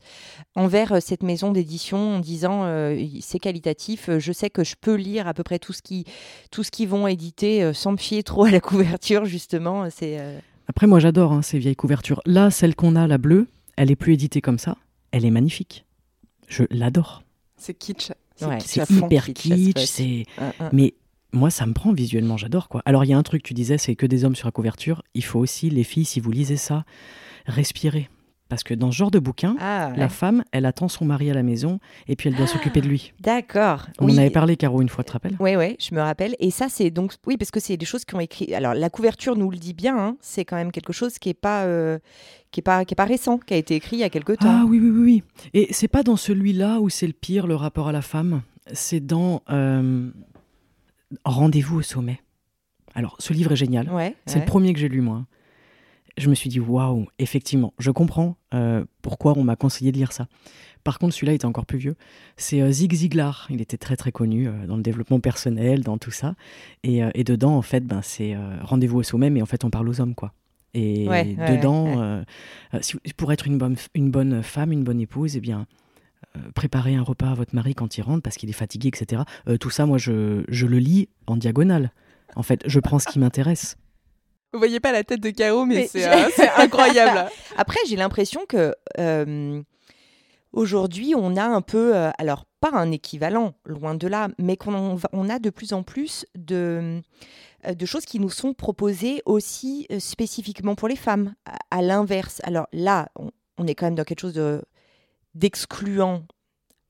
envers 0.55 0.93
euh, 0.93 0.99
cette 1.01 1.23
maison 1.23 1.53
d'édition 1.53 2.17
en 2.17 2.19
disant 2.21 2.65
euh, 2.65 3.03
c'est 3.21 3.39
qualitatif. 3.39 4.11
Euh, 4.11 4.19
je 4.19 4.31
sais 4.31 4.51
que 4.51 4.63
je 4.63 4.75
peux 4.79 4.95
lire 4.95 5.27
à 5.27 5.33
peu 5.33 5.43
près 5.43 5.59
tout 5.59 5.73
ce 5.73 5.81
qui, 5.81 6.05
tout 6.51 6.63
ce 6.63 6.71
qu'ils 6.71 6.89
vont 6.89 7.07
éditer 7.07 7.73
sans 7.73 7.93
me 7.93 7.97
fier 7.97 8.23
trop 8.23 8.45
à 8.45 8.51
la 8.51 8.61
couverture 8.71 9.25
justement. 9.25 9.89
C'est. 9.91 10.21
Après, 10.69 10.87
moi, 10.87 11.01
j'adore 11.01 11.33
hein, 11.33 11.41
ces 11.41 11.59
vieilles 11.59 11.75
couvertures. 11.75 12.21
Là, 12.27 12.51
celle 12.51 12.77
qu'on 12.77 12.95
a, 12.95 13.07
la 13.07 13.19
bleue, 13.19 13.49
elle 13.77 13.91
est 13.91 13.97
plus 13.97 14.13
éditée 14.13 14.43
comme 14.43 14.59
ça. 14.59 14.77
Elle 15.11 15.25
est 15.25 15.31
magnifique. 15.31 15.87
Je 16.49 16.65
l'adore. 16.71 17.25
C'est 17.57 17.75
kitsch. 17.75 18.13
C'est 18.37 18.91
hyper 18.91 19.33
kitsch. 19.33 19.87
c'est. 19.87 20.27
Mais 20.73 20.95
moi, 21.33 21.49
ça 21.51 21.65
me 21.65 21.73
prend 21.73 21.93
visuellement, 21.93 22.37
j'adore 22.37 22.69
quoi. 22.69 22.83
Alors, 22.85 23.05
il 23.05 23.11
y 23.11 23.15
a 23.15 23.19
un 23.19 23.23
truc, 23.23 23.43
tu 23.43 23.55
disais, 23.55 23.79
c'est 23.79 23.97
que 23.97 24.07
des 24.07 24.25
hommes 24.25 24.37
sur 24.37 24.47
la 24.47 24.53
couverture. 24.53 25.03
Il 25.15 25.25
faut 25.25 25.39
aussi, 25.39 25.71
les 25.71 25.85
filles, 25.85 26.05
si 26.05 26.21
vous 26.21 26.31
lisez 26.31 26.59
ça, 26.59 26.85
respirer. 27.47 28.09
Parce 28.53 28.65
que 28.65 28.75
dans 28.75 28.91
ce 28.91 28.97
genre 28.99 29.11
de 29.11 29.19
bouquin, 29.19 29.57
ah, 29.61 29.95
la 29.97 30.11
femme, 30.11 30.45
elle 30.53 30.67
attend 30.67 30.87
son 30.87 31.07
mari 31.07 31.31
à 31.31 31.33
la 31.33 31.43
maison 31.43 31.79
et 32.07 32.17
puis 32.17 32.29
elle 32.29 32.35
doit 32.35 32.47
s'occuper 32.47 32.83
de 32.83 32.87
lui. 32.87 33.15
D'accord. 33.19 33.87
On 33.99 34.11
en 34.11 34.19
avait 34.19 34.29
parlé, 34.29 34.59
Caro, 34.59 34.83
une 34.83 34.91
fois, 34.91 35.05
tu 35.05 35.09
te 35.09 35.13
rappelles? 35.15 35.37
Oui, 35.41 35.57
oui, 35.57 35.75
je 35.81 35.95
me 35.95 36.03
rappelle. 36.03 36.37
Et 36.39 36.51
ça, 36.51 36.69
c'est 36.69 36.91
donc. 36.91 37.15
Oui, 37.27 37.39
parce 37.39 37.51
que 37.51 37.61
c'est 37.61 37.79
des 37.79 37.87
choses 37.87 38.05
qui 38.05 38.15
ont 38.15 38.21
écrit. 38.21 38.55
Alors, 38.55 38.75
la 38.75 38.91
couverture 38.91 39.37
nous 39.37 39.51
le 39.51 39.57
dit 39.57 39.73
bien, 39.73 39.97
hein, 39.97 40.17
c'est 40.21 40.45
quand 40.45 40.57
même 40.57 40.71
quelque 40.71 40.93
chose 40.93 41.19
qui 41.19 41.31
n'est 41.31 41.35
pas, 41.35 41.65
euh, 41.65 41.99
qui 42.51 42.61
est 42.61 42.63
pas, 42.63 42.85
qui 42.85 42.93
est 42.93 42.95
pas 42.95 43.07
récent, 43.07 43.39
qui 43.39 43.55
a 43.55 43.57
été 43.57 43.75
écrit 43.75 43.97
il 43.97 44.01
y 44.01 44.05
a 44.05 44.11
quelque 44.11 44.35
temps. 44.35 44.51
Ah 44.51 44.65
oui, 44.69 44.79
oui, 44.79 44.91
oui. 44.91 45.03
oui. 45.03 45.23
Et 45.55 45.69
c'est 45.73 45.89
pas 45.89 46.03
dans 46.03 46.17
celui-là 46.17 46.81
où 46.81 46.91
c'est 46.91 47.07
le 47.07 47.15
pire, 47.15 47.47
le 47.47 47.57
rapport 47.57 47.89
à 47.89 47.93
la 47.93 48.03
femme? 48.03 48.43
C'est 48.75 49.01
dans 49.01 49.41
euh, 49.49 50.11
Rendez-vous 51.25 51.79
au 51.79 51.83
sommet. 51.83 52.21
Alors, 52.95 53.17
ce 53.19 53.33
livre 53.33 53.53
est 53.53 53.57
génial. 53.57 53.89
Ouais, 53.91 54.15
c'est 54.27 54.41
le 54.41 54.45
premier 54.45 54.75
que 54.75 54.79
j'ai 54.79 54.89
lu, 54.89 55.01
moi 55.01 55.25
je 56.17 56.29
me 56.29 56.35
suis 56.35 56.49
dit 56.51 56.61
waouh, 56.61 57.07
effectivement, 57.19 57.73
je 57.79 57.91
comprends 57.91 58.37
euh, 58.55 58.85
pourquoi 59.01 59.37
on 59.37 59.45
m'a 59.45 59.57
conseillé 59.57 59.93
de 59.93 59.97
lire 59.97 60.13
ça. 60.13 60.29
Par 60.85 60.99
contre, 60.99 61.15
celui-là 61.15 61.35
était 61.35 61.45
encore 61.45 61.65
plus 61.65 61.79
vieux. 61.79 61.97
C'est 62.37 62.61
euh, 62.61 62.71
Zig 62.71 62.93
Ziglar. 62.93 63.47
Il 63.51 63.61
était 63.61 63.77
très 63.77 63.97
très 63.97 64.11
connu 64.11 64.49
euh, 64.49 64.67
dans 64.67 64.77
le 64.77 64.83
développement 64.83 65.21
personnel, 65.21 65.83
dans 65.83 65.97
tout 65.97 66.11
ça. 66.11 66.35
Et, 66.83 67.03
dedans, 67.25 67.57
en 67.57 67.63
fait, 67.63 67.87
ben, 67.87 68.01
c'est 68.03 68.37
rendez-vous 68.63 68.99
au 68.99 69.03
sommet, 69.03 69.31
mais 69.31 69.43
en 69.43 69.47
fait, 69.47 69.65
on 69.65 69.71
parle 69.71 69.89
aux 69.89 70.01
hommes, 70.01 70.15
quoi. 70.15 70.33
Et 70.75 71.07
dedans, 71.49 72.25
pour 73.17 73.33
être 73.33 73.47
une 73.47 73.59
bonne, 73.59 73.77
une 73.95 74.11
bonne 74.11 74.43
femme, 74.43 74.73
une 74.73 74.85
bonne 74.85 75.01
épouse, 75.01 75.37
eh 75.37 75.41
bien, 75.41 75.67
préparer 76.55 76.97
un 76.97 77.03
repas 77.03 77.31
à 77.31 77.35
votre 77.35 77.55
mari 77.55 77.75
quand 77.75 77.97
il 77.97 78.03
rentre 78.03 78.23
parce 78.23 78.37
qu'il 78.37 78.49
est 78.49 78.55
fatigué, 78.55 78.89
etc. 78.89 79.23
tout 79.61 79.71
ça, 79.71 79.87
moi, 79.87 79.99
je, 79.99 80.45
je 80.49 80.67
le 80.67 80.79
lis 80.79 81.09
en 81.27 81.37
diagonale. 81.37 81.93
En 82.35 82.43
fait, 82.43 82.63
je 82.67 82.81
prends 82.81 82.99
ce 82.99 83.07
qui 83.07 83.19
m'intéresse. 83.19 83.77
Vous 84.53 84.59
voyez 84.59 84.81
pas 84.81 84.93
la 84.93 85.03
tête 85.03 85.21
de 85.21 85.31
Caro, 85.31 85.65
mais, 85.65 85.89
euh, 85.97 86.29
c'est 86.37 86.51
incroyable. 86.51 87.31
Après, 87.57 87.79
j'ai 87.87 87.97
l'impression 87.97 88.45
que 88.47 88.75
euh, 88.99 89.63
aujourd'hui, 90.53 91.15
on 91.17 91.37
a 91.37 91.45
un 91.45 91.63
peu, 91.63 91.97
euh, 91.97 92.11
alors 92.19 92.45
pas 92.61 92.71
un 92.73 92.91
équivalent, 92.93 93.55
loin 93.65 93.95
de 93.95 94.07
là, 94.07 94.29
mais 94.39 94.57
qu'on 94.57 94.99
on 95.13 95.29
a 95.31 95.39
de 95.39 95.51
plus 95.51 95.73
en 95.73 95.83
plus 95.83 96.27
de, 96.37 97.01
de 97.67 97.87
choses 97.87 98.05
qui 98.05 98.21
nous 98.21 98.31
sont 98.31 98.53
proposées 98.53 99.23
aussi 99.25 99.89
spécifiquement 99.99 100.75
pour 100.75 100.87
les 100.87 100.97
femmes. 100.97 101.35
À, 101.71 101.83
l'inverse, 101.83 102.41
alors 102.45 102.69
là, 102.73 103.09
on, 103.17 103.31
on, 103.59 103.67
est 103.67 103.75
quand 103.75 103.87
même 103.87 103.95
dans 103.95 104.05
quelque 104.05 104.21
chose 104.21 104.35
de 104.35 104.63
d'excluant 105.35 106.25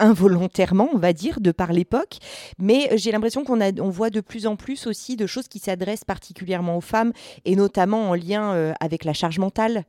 involontairement, 0.02 0.88
on 0.92 0.98
va 0.98 1.12
dire, 1.12 1.40
de 1.40 1.52
par 1.52 1.72
l'époque. 1.72 2.18
Mais 2.58 2.90
j'ai 2.96 3.12
l'impression 3.12 3.44
qu'on 3.44 3.60
on 3.60 3.90
voit 3.90 4.10
de 4.10 4.20
plus 4.20 4.46
en 4.46 4.56
plus 4.56 4.86
aussi 4.86 5.16
de 5.16 5.26
choses 5.26 5.48
qui 5.48 5.60
s'adressent 5.60 6.04
particulièrement 6.04 6.76
aux 6.76 6.82
femmes 6.82 7.12
et 7.44 7.56
notamment 7.56 8.10
en 8.10 8.14
lien 8.14 8.52
euh, 8.52 8.72
avec 8.80 9.04
la 9.04 9.12
charge 9.12 9.38
mentale. 9.38 9.84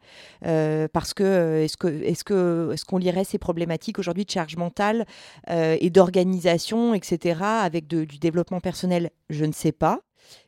Euh, 0.45 0.87
parce 0.91 1.13
que 1.13 1.23
euh, 1.23 1.63
est-ce 1.63 1.77
que 1.77 2.71
est-ce 2.71 2.85
qu'on 2.85 2.97
lirait 2.97 3.23
ces 3.23 3.39
problématiques 3.39 3.99
aujourd'hui 3.99 4.25
de 4.25 4.31
charge 4.31 4.55
mentale 4.55 5.05
et 5.49 5.89
d'organisation, 5.89 6.93
etc. 6.93 7.39
avec 7.41 7.87
du 7.87 8.05
développement 8.05 8.59
personnel? 8.59 9.09
Je 9.29 9.45
ne 9.45 9.51
sais 9.51 9.71
pas. 9.71 10.01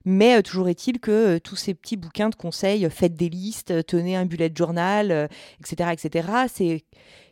Mais 0.05 0.41
toujours 0.43 0.69
est-il 0.69 0.99
que 0.99 1.37
tous 1.39 1.55
ces 1.55 1.73
petits 1.73 1.97
bouquins 1.97 2.29
de 2.29 2.35
conseils, 2.35 2.87
faites 2.89 3.15
des 3.15 3.29
listes, 3.29 3.85
tenez 3.85 4.15
un 4.15 4.25
bullet 4.25 4.51
journal, 4.53 5.29
etc., 5.59 5.89
etc. 5.93 6.27
C'est 6.47 6.83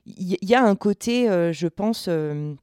il 0.05 0.37
y, 0.41 0.55
a 0.55 0.63
un 0.63 0.75
côté, 0.75 1.29
euh, 1.29 1.53
je 1.53 1.67
pense, 1.67 2.05
euh, 2.09 2.53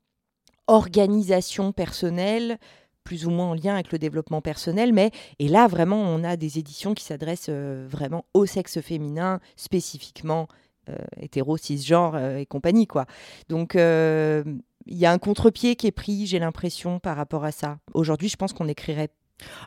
organisation 0.67 1.73
personnelle, 1.73 2.59
plus 3.05 3.27
ou 3.27 3.31
moins 3.31 3.51
en 3.51 3.55
lien 3.55 3.75
avec 3.75 3.93
le 3.93 3.99
développement 3.99 4.43
personnel, 4.43 4.93
mais 4.93 5.11
et 5.39 5.49
là 5.49 5.67
vraiment 5.67 5.97
on 5.97 6.23
a 6.23 6.37
des 6.37 6.59
éditions 6.59 6.95
qui 6.95 7.03
s'adressent 7.03 7.49
euh, 7.49 7.87
vraiment 7.91 8.27
au 8.35 8.47
sexe 8.47 8.81
féminin, 8.81 9.41
spécifiquement 9.57 10.49
hétéro, 11.21 11.57
cisgenre 11.57 12.19
et 12.37 12.47
compagnie 12.47 12.89
quoi. 12.89 13.07
Donc 13.49 13.75
il 13.77 14.99
y 14.99 15.07
a 15.07 15.13
un 15.13 15.19
contre-pied 15.19 15.77
qui 15.77 15.87
est 15.87 15.93
pris, 15.93 16.27
j'ai 16.27 16.41
l'impression, 16.41 16.99
par 16.99 17.17
rapport 17.17 17.45
à 17.45 17.53
ça. 17.53 17.79
Aujourd'hui, 17.95 18.29
je 18.29 18.35
pense 18.35 18.53
qu'on 18.53 18.67
écrirait 18.67 19.11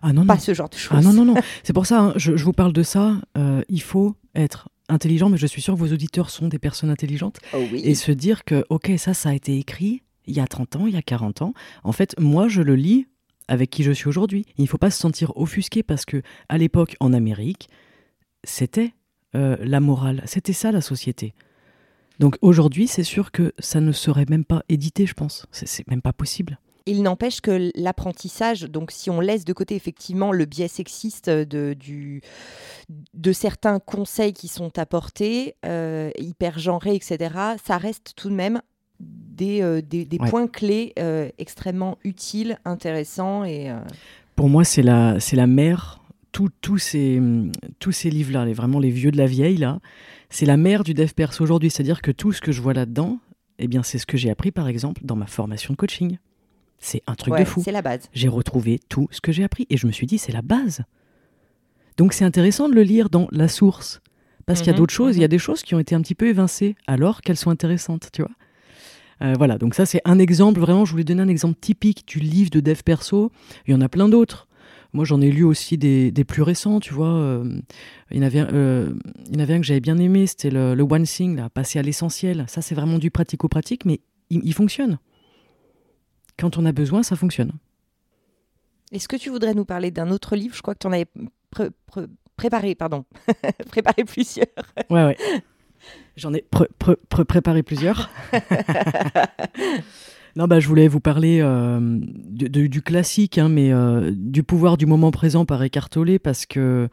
ah 0.02 0.14
non, 0.14 0.26
pas 0.26 0.38
ce 0.38 0.54
genre 0.54 0.70
de 0.70 0.76
choses. 0.76 0.98
Ah 0.98 1.02
non, 1.02 1.14
non, 1.14 1.26
non. 1.26 1.36
C'est 1.64 1.74
pour 1.74 1.86
ça, 1.86 2.00
hein, 2.00 2.14
je, 2.16 2.36
je, 2.36 2.46
vous 2.46 2.54
parle 2.54 2.74
de 2.74 2.84
ça. 2.84 3.16
il 3.70 3.82
faut 3.82 4.16
être 4.36 4.70
intelligent, 4.90 5.30
mais 5.30 5.38
je 5.38 5.48
suis 5.48 5.62
sûr 5.62 5.74
que 5.76 5.80
vos 5.80 5.92
auditeurs 5.92 6.30
sont 6.30 6.48
des 6.48 6.60
personnes 6.60 6.90
intelligentes. 6.90 7.40
Oh 7.54 7.60
et 7.74 7.96
se 7.96 8.12
dire 8.12 8.44
que, 8.44 8.66
ok, 8.70 8.92
ça, 8.98 9.14
ça 9.14 9.30
a 9.30 9.34
été 9.34 9.58
écrit 9.58 10.04
il 10.26 10.36
y 10.36 10.40
a 10.40 10.48
30 10.48 10.78
ans, 10.78 10.88
il 10.88 10.94
y 10.94 10.98
a 10.98 11.02
40 11.02 11.42
ans. 11.42 11.54
En 11.84 11.92
fait, 11.92 12.16
moi, 12.20 12.48
je 12.48 12.62
le 12.62 12.76
lis 12.76 13.08
avec 13.48 13.70
qui 13.70 13.84
je 13.84 13.92
suis 13.92 14.08
aujourd'hui. 14.08 14.46
Il 14.58 14.64
ne 14.64 14.68
faut 14.68 14.78
pas 14.78 14.92
se 14.92 15.00
sentir 15.00 15.36
offusqué 15.36 15.84
parce 15.84 16.06
que, 16.06 16.22
à 16.50 16.58
l'époque, 16.58 16.96
en 17.00 17.14
Amérique, 17.14 17.70
c'était 18.44 18.94
euh, 19.36 19.58
la 19.60 19.80
morale, 19.80 20.22
c'était 20.26 20.54
ça 20.54 20.72
la 20.72 20.82
société. 20.82 21.34
Donc 22.20 22.38
aujourd'hui, 22.42 22.88
c'est 22.88 23.04
sûr 23.04 23.32
que 23.32 23.54
ça 23.60 23.82
ne 23.82 23.92
serait 23.92 24.26
même 24.30 24.46
pas 24.46 24.64
édité, 24.70 25.06
je 25.06 25.14
pense. 25.14 25.46
C'est 25.52 25.88
même 25.88 26.02
pas 26.02 26.14
possible. 26.14 26.60
Il 26.86 27.02
n'empêche 27.02 27.40
que 27.40 27.72
l'apprentissage, 27.76 28.64
donc 28.64 28.92
si 28.92 29.10
on 29.10 29.22
laisse 29.22 29.46
de 29.46 29.54
côté 29.54 29.76
effectivement 29.76 30.32
le 30.34 30.46
biais 30.46 30.68
sexiste 30.68 31.30
de, 31.30 31.74
du, 31.74 32.22
de 33.14 33.32
certains 33.32 33.80
conseils 33.80 34.34
qui 34.34 34.50
sont 34.50 34.78
apportés, 34.78 35.56
euh, 35.66 36.12
hyper 36.18 36.60
genrés, 36.60 36.96
etc., 36.96 37.36
ça 37.64 37.78
reste 37.78 38.14
tout 38.18 38.30
de 38.30 38.36
même 38.36 38.62
des, 39.00 39.62
euh, 39.62 39.82
des, 39.82 40.04
des 40.04 40.18
points 40.18 40.48
clés 40.48 40.94
euh, 41.00 41.30
extrêmement 41.38 41.98
utiles, 42.04 42.60
intéressants. 42.66 43.46
Et, 43.46 43.74
Pour 44.36 44.50
moi, 44.50 44.66
c'est 44.66 44.84
la, 44.84 45.18
la 45.32 45.48
mère. 45.48 46.00
Tous 46.32 46.80
ces, 46.80 47.22
tous 47.78 47.92
ces 47.92 48.10
livres-là, 48.10 48.44
les, 48.44 48.54
vraiment 48.54 48.80
les 48.80 48.90
vieux 48.90 49.12
de 49.12 49.18
la 49.18 49.28
vieille, 49.28 49.58
là, 49.58 49.80
c'est 50.32 50.48
la 50.48 50.58
mère 50.58 50.84
du 50.84 50.96
dev 50.96 51.12
perso 51.14 51.44
aujourd'hui. 51.44 51.70
C'est-à-dire 51.70 52.02
que 52.02 52.10
tout 52.10 52.32
ce 52.32 52.42
que 52.42 52.52
je 52.52 52.60
vois 52.60 52.74
là-dedans, 52.74 53.20
eh 53.60 53.68
bien, 53.68 53.84
c'est 53.84 54.00
ce 54.00 54.08
que 54.08 54.18
j'ai 54.18 54.32
appris, 54.32 54.52
par 54.52 54.68
exemple, 54.68 55.02
dans 55.06 55.16
ma 55.16 55.28
formation 55.28 55.74
de 55.74 55.78
coaching. 55.78 56.18
C'est 56.80 57.02
un 57.08 57.16
truc 57.16 57.38
de 57.38 57.46
fou. 57.46 57.62
C'est 57.64 57.72
la 57.72 57.82
base. 57.82 58.10
J'ai 58.14 58.28
retrouvé 58.28 58.80
tout 58.90 59.08
ce 59.12 59.22
que 59.22 59.32
j'ai 59.32 59.44
appris 59.44 59.66
et 59.70 59.78
je 59.78 59.88
me 59.88 59.92
suis 59.92 60.06
dit, 60.06 60.18
c'est 60.18 60.34
la 60.34 60.42
base. 60.42 60.84
Donc 61.98 62.14
c'est 62.14 62.26
intéressant 62.26 62.70
de 62.70 62.74
le 62.74 62.84
lire 62.84 63.10
dans 63.10 63.28
la 63.32 63.48
source. 63.48 64.02
Parce 64.46 64.60
qu'il 64.60 64.68
y 64.68 64.70
a 64.72 64.74
mhm, 64.74 64.80
d'autres 64.80 64.94
choses, 64.94 65.16
il 65.16 65.22
y 65.22 65.24
a 65.24 65.28
mhm. 65.28 65.32
des 65.32 65.38
choses 65.38 65.62
qui 65.64 65.74
ont 65.76 65.80
été 65.80 65.96
un 65.96 66.02
petit 66.02 66.16
peu 66.16 66.28
évincées 66.28 66.76
alors 66.88 67.22
qu'elles 67.22 67.38
sont 67.38 67.50
intéressantes, 67.50 68.10
tu 68.12 68.22
vois. 68.22 68.32
Euh, 69.22 69.36
voilà, 69.38 69.58
donc 69.58 69.74
ça 69.74 69.86
c'est 69.86 70.02
un 70.04 70.20
exemple, 70.20 70.60
vraiment, 70.60 70.84
je 70.84 70.92
voulais 70.92 71.06
donner 71.06 71.22
un 71.22 71.30
exemple 71.30 71.58
typique 71.62 72.06
du 72.08 72.20
livre 72.20 72.50
de 72.50 72.60
dev 72.60 72.82
perso. 72.84 73.32
Il 73.68 73.72
y 73.72 73.74
en 73.74 73.82
a 73.82 73.88
plein 73.88 74.10
d'autres. 74.10 74.48
Moi 74.92 75.06
j'en 75.06 75.22
ai 75.22 75.32
lu 75.32 75.44
aussi 75.44 75.78
des, 75.78 76.12
plus 76.28 76.42
récents, 76.42 76.80
tu 76.80 76.94
vois. 76.94 77.14
Euh, 77.14 77.60
il, 78.12 78.18
y 78.18 78.20
en 78.20 78.24
avait, 78.24 78.42
euh, 78.42 78.94
il 79.28 79.36
y 79.36 79.38
en 79.38 79.40
avait 79.40 79.54
un 79.54 79.62
que 79.62 79.66
j'avais 79.66 79.80
bien 79.80 79.98
aimé, 79.98 80.28
c'était 80.28 80.50
le, 80.50 80.82
One 80.82 81.04
Thing, 81.04 81.38
là, 81.38 81.50
passer 81.50 81.80
à 81.80 81.82
l'essentiel. 81.82 82.44
Ça 82.48 82.62
c'est 82.62 82.76
vraiment 82.76 83.00
du 83.00 83.12
pratico-pratique, 83.12 83.86
mais 83.86 84.02
il 84.30 84.54
fonctionne. 84.54 84.98
Quand 86.38 86.58
on 86.58 86.66
a 86.66 86.72
besoin, 86.72 87.04
ça 87.04 87.16
fonctionne. 87.16 87.54
Est-ce 88.92 89.08
que 89.08 89.16
tu 89.16 89.30
voudrais 89.30 89.54
nous 89.54 89.66
parler 89.66 89.92
d'un 89.92 90.12
autre 90.12 90.36
livre? 90.36 90.56
Je 90.56 90.62
crois 90.62 90.76
que 90.76 90.80
tu 90.80 90.88
en 90.88 90.92
avais 90.92 91.08
préparé, 92.36 92.76
pardon, 92.76 93.06
préparé 93.68 94.04
plusieurs. 94.04 94.48
ouais, 94.90 95.06
ouais. 95.06 95.18
J'en 96.16 96.34
ai 96.34 96.46
préparé 97.10 97.64
plusieurs. 97.64 98.10
non, 100.36 100.46
bah, 100.46 100.60
je 100.60 100.68
voulais 100.68 100.88
vous 100.88 101.00
parler 101.00 101.40
euh, 101.42 102.00
du 102.00 102.82
classique, 102.82 103.38
hein, 103.38 103.50
mais 103.50 103.74
euh, 103.74 104.12
du 104.16 104.44
pouvoir 104.44 104.78
du 104.78 104.86
moment 104.86 105.12
présent 105.12 105.46
par 105.46 105.64
Eckhart 105.64 105.90
Tolle, 105.90 106.20
parce 106.20 106.46
que 106.46 106.88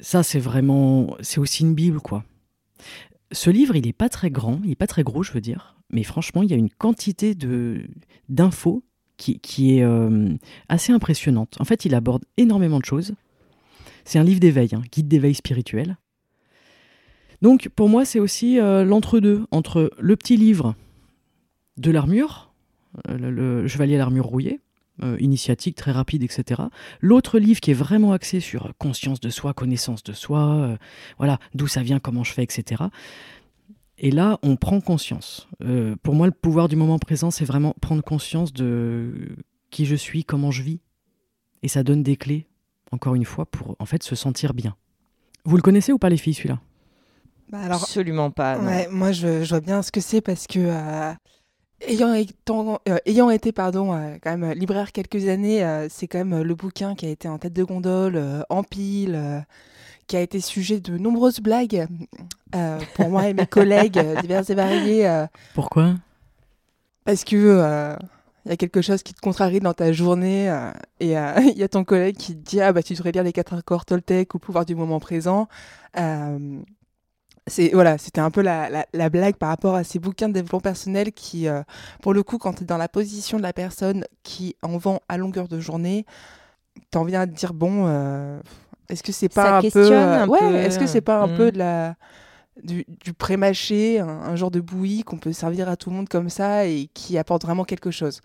ça, 0.00 0.22
c'est 0.22 0.38
vraiment, 0.38 1.16
c'est 1.20 1.40
aussi 1.40 1.62
une 1.62 1.74
bible, 1.74 2.00
quoi. 2.00 2.24
Ce 3.32 3.50
livre, 3.50 3.74
il 3.74 3.86
n'est 3.86 3.94
pas 3.94 4.10
très 4.10 4.30
grand, 4.30 4.60
il 4.62 4.68
n'est 4.68 4.76
pas 4.76 4.86
très 4.86 5.02
gros, 5.02 5.22
je 5.22 5.32
veux 5.32 5.40
dire 5.40 5.75
mais 5.90 6.02
franchement, 6.02 6.42
il 6.42 6.50
y 6.50 6.54
a 6.54 6.56
une 6.56 6.70
quantité 6.70 7.36
d'infos 8.28 8.82
qui, 9.16 9.38
qui, 9.40 9.78
est 9.78 9.82
euh, 9.82 10.34
assez 10.68 10.92
impressionnante. 10.92 11.56
En 11.60 11.64
fait, 11.64 11.84
il 11.84 11.94
aborde 11.94 12.24
énormément 12.36 12.78
de 12.78 12.84
choses. 12.84 13.14
C'est 14.04 14.18
un 14.18 14.24
livre 14.24 14.40
d'éveil, 14.40 14.70
hein, 14.74 14.82
guide 14.92 15.08
d'éveil 15.08 15.34
spirituel. 15.34 15.96
Donc, 17.42 17.68
pour 17.74 17.88
moi, 17.88 18.04
c'est 18.04 18.20
aussi 18.20 18.58
euh, 18.58 18.84
l'entre-deux, 18.84 19.46
entre 19.50 19.90
le 19.98 20.16
petit 20.16 20.36
livre 20.36 20.74
de 21.76 21.90
l'armure, 21.90 22.52
euh, 23.08 23.18
le, 23.62 23.68
Chevalier 23.68 23.96
à 23.96 23.98
l'armure 23.98 24.26
rouillée, 24.26 24.60
initiatique, 25.18 25.76
très 25.76 25.92
rapide, 25.92 26.22
etc. 26.22 26.62
L'autre 27.02 27.38
livre 27.38 27.60
qui 27.60 27.70
est 27.70 27.74
vraiment 27.74 28.12
axé 28.12 28.40
sur 28.40 28.72
conscience 28.78 29.20
de 29.20 29.28
soi, 29.28 29.52
connaissance 29.52 30.02
de 30.02 30.14
soi, 30.14 30.78
voilà, 31.18 31.38
d'où 31.54 31.66
ça 31.66 31.82
vient, 31.82 31.98
comment 31.98 32.24
je 32.24 32.32
fais, 32.32 32.42
etc. 32.42 32.84
Et 33.98 34.10
là, 34.10 34.38
on 34.42 34.56
prend 34.56 34.80
conscience. 34.80 35.48
Euh, 35.62 35.96
pour 36.02 36.14
moi, 36.14 36.26
le 36.26 36.32
pouvoir 36.32 36.68
du 36.68 36.76
moment 36.76 36.98
présent, 36.98 37.30
c'est 37.30 37.44
vraiment 37.44 37.74
prendre 37.80 38.02
conscience 38.02 38.52
de 38.52 39.36
qui 39.70 39.86
je 39.86 39.94
suis, 39.96 40.24
comment 40.24 40.50
je 40.50 40.62
vis. 40.62 40.80
Et 41.62 41.68
ça 41.68 41.82
donne 41.82 42.02
des 42.02 42.16
clés, 42.16 42.46
encore 42.92 43.14
une 43.14 43.24
fois, 43.24 43.46
pour 43.46 43.74
en 43.78 43.86
fait 43.86 44.02
se 44.02 44.14
sentir 44.14 44.52
bien. 44.52 44.76
Vous 45.44 45.56
le 45.56 45.62
connaissez 45.62 45.92
ou 45.92 45.98
pas, 45.98 46.10
les 46.10 46.18
filles, 46.18 46.34
celui-là? 46.34 46.60
Bah 47.48 47.60
alors, 47.60 47.82
Absolument 47.82 48.30
pas. 48.30 48.58
moi, 48.90 49.12
je, 49.12 49.48
vois 49.48 49.60
bien 49.60 49.82
ce 49.82 49.90
que 49.90 50.00
c'est 50.00 50.20
parce 50.20 50.46
que. 50.46 50.58
Euh, 50.58 51.12
ayant, 51.80 52.12
euh, 52.12 52.98
ayant, 53.06 53.30
été 53.30 53.52
pardon, 53.52 53.92
quand 54.22 54.36
même 54.36 54.52
libraire 54.52 54.92
quelques 54.92 55.28
années, 55.28 55.86
c'est 55.88 56.06
quand 56.06 56.18
même 56.18 56.42
le 56.42 56.54
bouquin 56.54 56.94
qui 56.94 57.06
a 57.06 57.10
été 57.10 57.28
en 57.28 57.38
tête 57.38 57.54
de 57.54 57.64
gondole, 57.64 58.44
en 58.50 58.62
pile, 58.62 59.44
qui 60.06 60.16
a 60.16 60.20
été 60.20 60.40
sujet 60.40 60.80
de 60.80 60.98
nombreuses 60.98 61.40
blagues 61.40 61.86
euh, 62.54 62.78
pour 62.94 63.10
moi 63.10 63.28
et 63.28 63.34
mes 63.34 63.46
collègues 63.46 63.98
euh, 63.98 64.20
divers 64.20 64.48
et 64.48 64.54
variés. 64.54 65.08
Euh. 65.08 65.26
Pourquoi? 65.54 65.94
Parce 67.04 67.24
que 67.24 67.96
il 68.44 68.50
y 68.50 68.52
a 68.52 68.56
quelque 68.56 68.80
chose 68.80 69.02
qui 69.02 69.12
te 69.12 69.20
contrarie 69.20 69.58
dans 69.58 69.74
ta 69.74 69.92
journée 69.92 70.46
et 71.00 71.10
il 71.10 71.58
y 71.58 71.62
a 71.62 71.68
ton 71.68 71.84
collègue 71.84 72.16
qui 72.16 72.36
te 72.36 72.48
dit 72.48 72.60
ah 72.60 72.72
bah 72.72 72.82
tu 72.82 72.94
devrais 72.94 73.10
lire 73.10 73.24
les 73.24 73.32
quatre 73.32 73.54
accords 73.54 73.84
Toltec 73.84 74.34
ou 74.34 74.38
le 74.38 74.40
pouvoir 74.40 74.64
du 74.64 74.76
moment 74.76 75.00
présent. 75.00 75.48
c'est 77.48 77.70
voilà, 77.72 77.98
c'était 77.98 78.20
un 78.20 78.30
peu 78.30 78.42
la, 78.42 78.86
la, 78.92 79.10
blague 79.10 79.36
par 79.36 79.48
rapport 79.48 79.74
à 79.74 79.82
ces 79.84 79.98
bouquins 79.98 80.28
de 80.28 80.34
développement 80.34 80.60
personnel 80.60 81.12
qui, 81.12 81.46
pour 82.02 82.14
le 82.14 82.22
coup, 82.22 82.38
quand 82.38 82.54
tu 82.54 82.62
es 82.62 82.66
dans 82.66 82.76
la 82.76 82.88
position 82.88 83.38
de 83.38 83.42
la 83.42 83.52
personne 83.52 84.04
qui 84.22 84.56
en 84.62 84.78
vend 84.78 85.00
à 85.08 85.16
longueur 85.16 85.48
de 85.48 85.58
journée, 85.58 86.06
t'en 86.90 87.04
viens 87.04 87.22
à 87.22 87.26
te 87.26 87.32
dire 87.32 87.52
bon, 87.52 87.86
est-ce 88.88 89.02
que 89.02 89.12
c'est 89.12 89.28
pas 89.28 89.58
un 89.58 89.62
peu, 89.62 89.88
ouais, 90.28 90.64
est-ce 90.64 90.78
que 90.78 90.86
c'est 90.86 91.00
pas 91.00 91.20
un 91.20 91.28
peu 91.28 91.48
hmm. 91.48 91.52
de 91.52 91.58
la 91.58 91.96
du, 92.62 92.86
du 93.04 93.12
pré-mâché, 93.12 94.00
un, 94.00 94.34
genre 94.36 94.50
de 94.50 94.60
bouillie 94.60 95.02
qu'on 95.02 95.18
peut 95.18 95.32
servir 95.32 95.68
à 95.68 95.76
tout 95.76 95.90
le 95.90 95.96
monde 95.96 96.08
comme 96.08 96.28
ça 96.28 96.66
et 96.66 96.88
qui 96.94 97.18
apporte 97.18 97.42
vraiment 97.42 97.64
quelque 97.64 97.90
chose? 97.90 98.20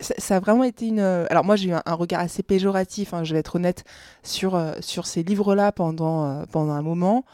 Ça, 0.00 0.36
a 0.36 0.40
vraiment 0.40 0.64
été 0.64 0.88
une. 0.88 1.00
Alors 1.00 1.44
moi 1.44 1.56
j'ai 1.56 1.70
eu 1.70 1.72
un, 1.72 1.94
regard 1.94 2.20
assez 2.20 2.42
péjoratif, 2.42 3.14
hein, 3.14 3.24
je 3.24 3.32
vais 3.32 3.40
être 3.40 3.56
honnête 3.56 3.84
sur 4.22 4.54
euh, 4.54 4.74
sur 4.80 5.06
ces 5.06 5.22
livres-là 5.22 5.72
pendant 5.72 6.24
euh, 6.24 6.44
pendant 6.50 6.72
un 6.72 6.82
moment. 6.82 7.24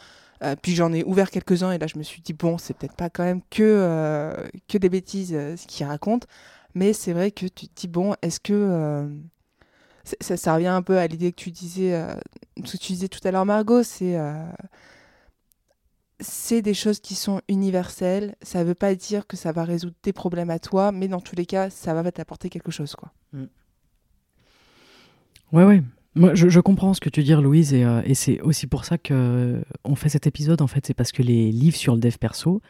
Euh, 0.42 0.56
puis 0.60 0.74
j'en 0.74 0.92
ai 0.92 1.04
ouvert 1.04 1.30
quelques-uns 1.30 1.72
et 1.72 1.78
là 1.78 1.86
je 1.86 1.96
me 1.96 2.02
suis 2.02 2.20
dit 2.20 2.32
bon 2.32 2.58
c'est 2.58 2.74
peut-être 2.76 2.96
pas 2.96 3.08
quand 3.08 3.24
même 3.24 3.40
que 3.50 4.34
que 4.68 4.76
des 4.76 4.88
bêtises 4.88 5.30
ce 5.30 5.66
qu'ils 5.66 5.86
racontent, 5.86 6.26
mais 6.74 6.92
c'est 6.92 7.12
vrai 7.12 7.30
que 7.30 7.46
tu 7.46 7.68
te 7.68 7.80
dis 7.80 7.88
bon 7.88 8.14
est-ce 8.22 8.40
que 8.40 9.08
ça, 10.20 10.54
revient 10.54 10.66
un 10.66 10.82
peu 10.82 10.98
à 10.98 11.06
l'idée 11.06 11.32
que 11.32 11.36
tu 11.36 11.50
disais, 11.50 11.94
euh, 11.94 12.14
que 12.56 12.76
tu 12.76 12.92
disais 12.92 13.08
tout 13.08 13.20
à 13.24 13.30
l'heure, 13.30 13.46
Margot, 13.46 13.82
c'est 13.82 14.18
euh, 14.18 14.44
c'est 16.20 16.62
des 16.62 16.74
choses 16.74 17.00
qui 17.00 17.14
sont 17.14 17.40
universelles. 17.48 18.36
Ça 18.42 18.60
ne 18.60 18.64
veut 18.64 18.74
pas 18.74 18.94
dire 18.94 19.26
que 19.26 19.36
ça 19.36 19.52
va 19.52 19.64
résoudre 19.64 19.94
tes 20.02 20.12
problèmes 20.12 20.50
à 20.50 20.58
toi, 20.58 20.92
mais 20.92 21.08
dans 21.08 21.20
tous 21.20 21.36
les 21.36 21.46
cas, 21.46 21.70
ça 21.70 21.94
va 21.94 22.12
t'apporter 22.12 22.48
quelque 22.48 22.70
chose, 22.70 22.94
quoi. 22.94 23.12
Mm. 23.32 23.44
Ouais, 25.52 25.64
ouais. 25.64 25.82
Moi, 26.14 26.34
je, 26.34 26.60
comprends 26.60 26.92
ce 26.92 27.00
que 27.00 27.08
tu 27.08 27.22
dis, 27.22 27.32
Louise, 27.32 27.72
et, 27.72 27.84
euh, 27.84 28.02
et 28.04 28.14
c'est 28.14 28.40
aussi 28.42 28.66
pour 28.66 28.84
ça 28.84 28.98
que 28.98 29.62
on 29.84 29.94
fait 29.94 30.10
cet 30.10 30.26
épisode. 30.26 30.60
En 30.60 30.66
fait, 30.66 30.86
c'est 30.86 30.94
parce 30.94 31.10
que 31.10 31.22
les 31.22 31.50
livres 31.50 31.76
sur 31.76 31.94
le 31.94 32.00
dev 32.00 32.16
perso, 32.18 32.60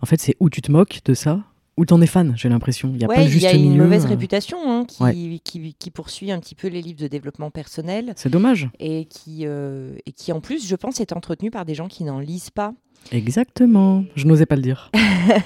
en 0.00 0.06
fait, 0.06 0.20
c'est 0.20 0.36
où 0.40 0.48
tu 0.48 0.62
te 0.62 0.72
moques 0.72 1.00
de 1.04 1.14
ça, 1.14 1.44
ou 1.76 1.86
t'en 1.86 2.00
es 2.00 2.06
fan, 2.06 2.34
j'ai 2.36 2.48
l'impression. 2.48 2.92
Il 2.94 3.00
y 3.00 3.04
a 3.04 3.08
pas 3.08 3.26
juste 3.26 3.44
y 3.44 3.46
a 3.46 3.54
une 3.54 3.76
mauvaise 3.76 4.04
euh. 4.04 4.08
réputation 4.08 4.58
hein, 4.70 4.84
qui, 4.84 5.40
qui, 5.42 5.74
qui, 5.74 5.90
poursuit 5.90 6.30
un 6.30 6.38
petit 6.38 6.54
peu 6.54 6.68
les 6.68 6.82
livres 6.82 7.00
de 7.00 7.08
développement 7.08 7.50
personnel. 7.50 8.12
C'est 8.16 8.28
dommage. 8.28 8.68
Et 8.78 9.06
qui, 9.06 9.46
euh, 9.46 9.96
et 10.04 10.12
qui, 10.12 10.32
en 10.32 10.40
plus, 10.40 10.66
je 10.66 10.76
pense, 10.76 11.00
est 11.00 11.12
entretenu 11.12 11.50
par 11.50 11.64
des 11.64 11.74
gens 11.74 11.88
qui 11.88 12.04
n'en 12.04 12.18
lisent 12.18 12.50
pas. 12.50 12.74
Exactement, 13.10 14.04
je 14.14 14.26
n'osais 14.26 14.46
pas 14.46 14.54
le 14.54 14.62
dire. 14.62 14.90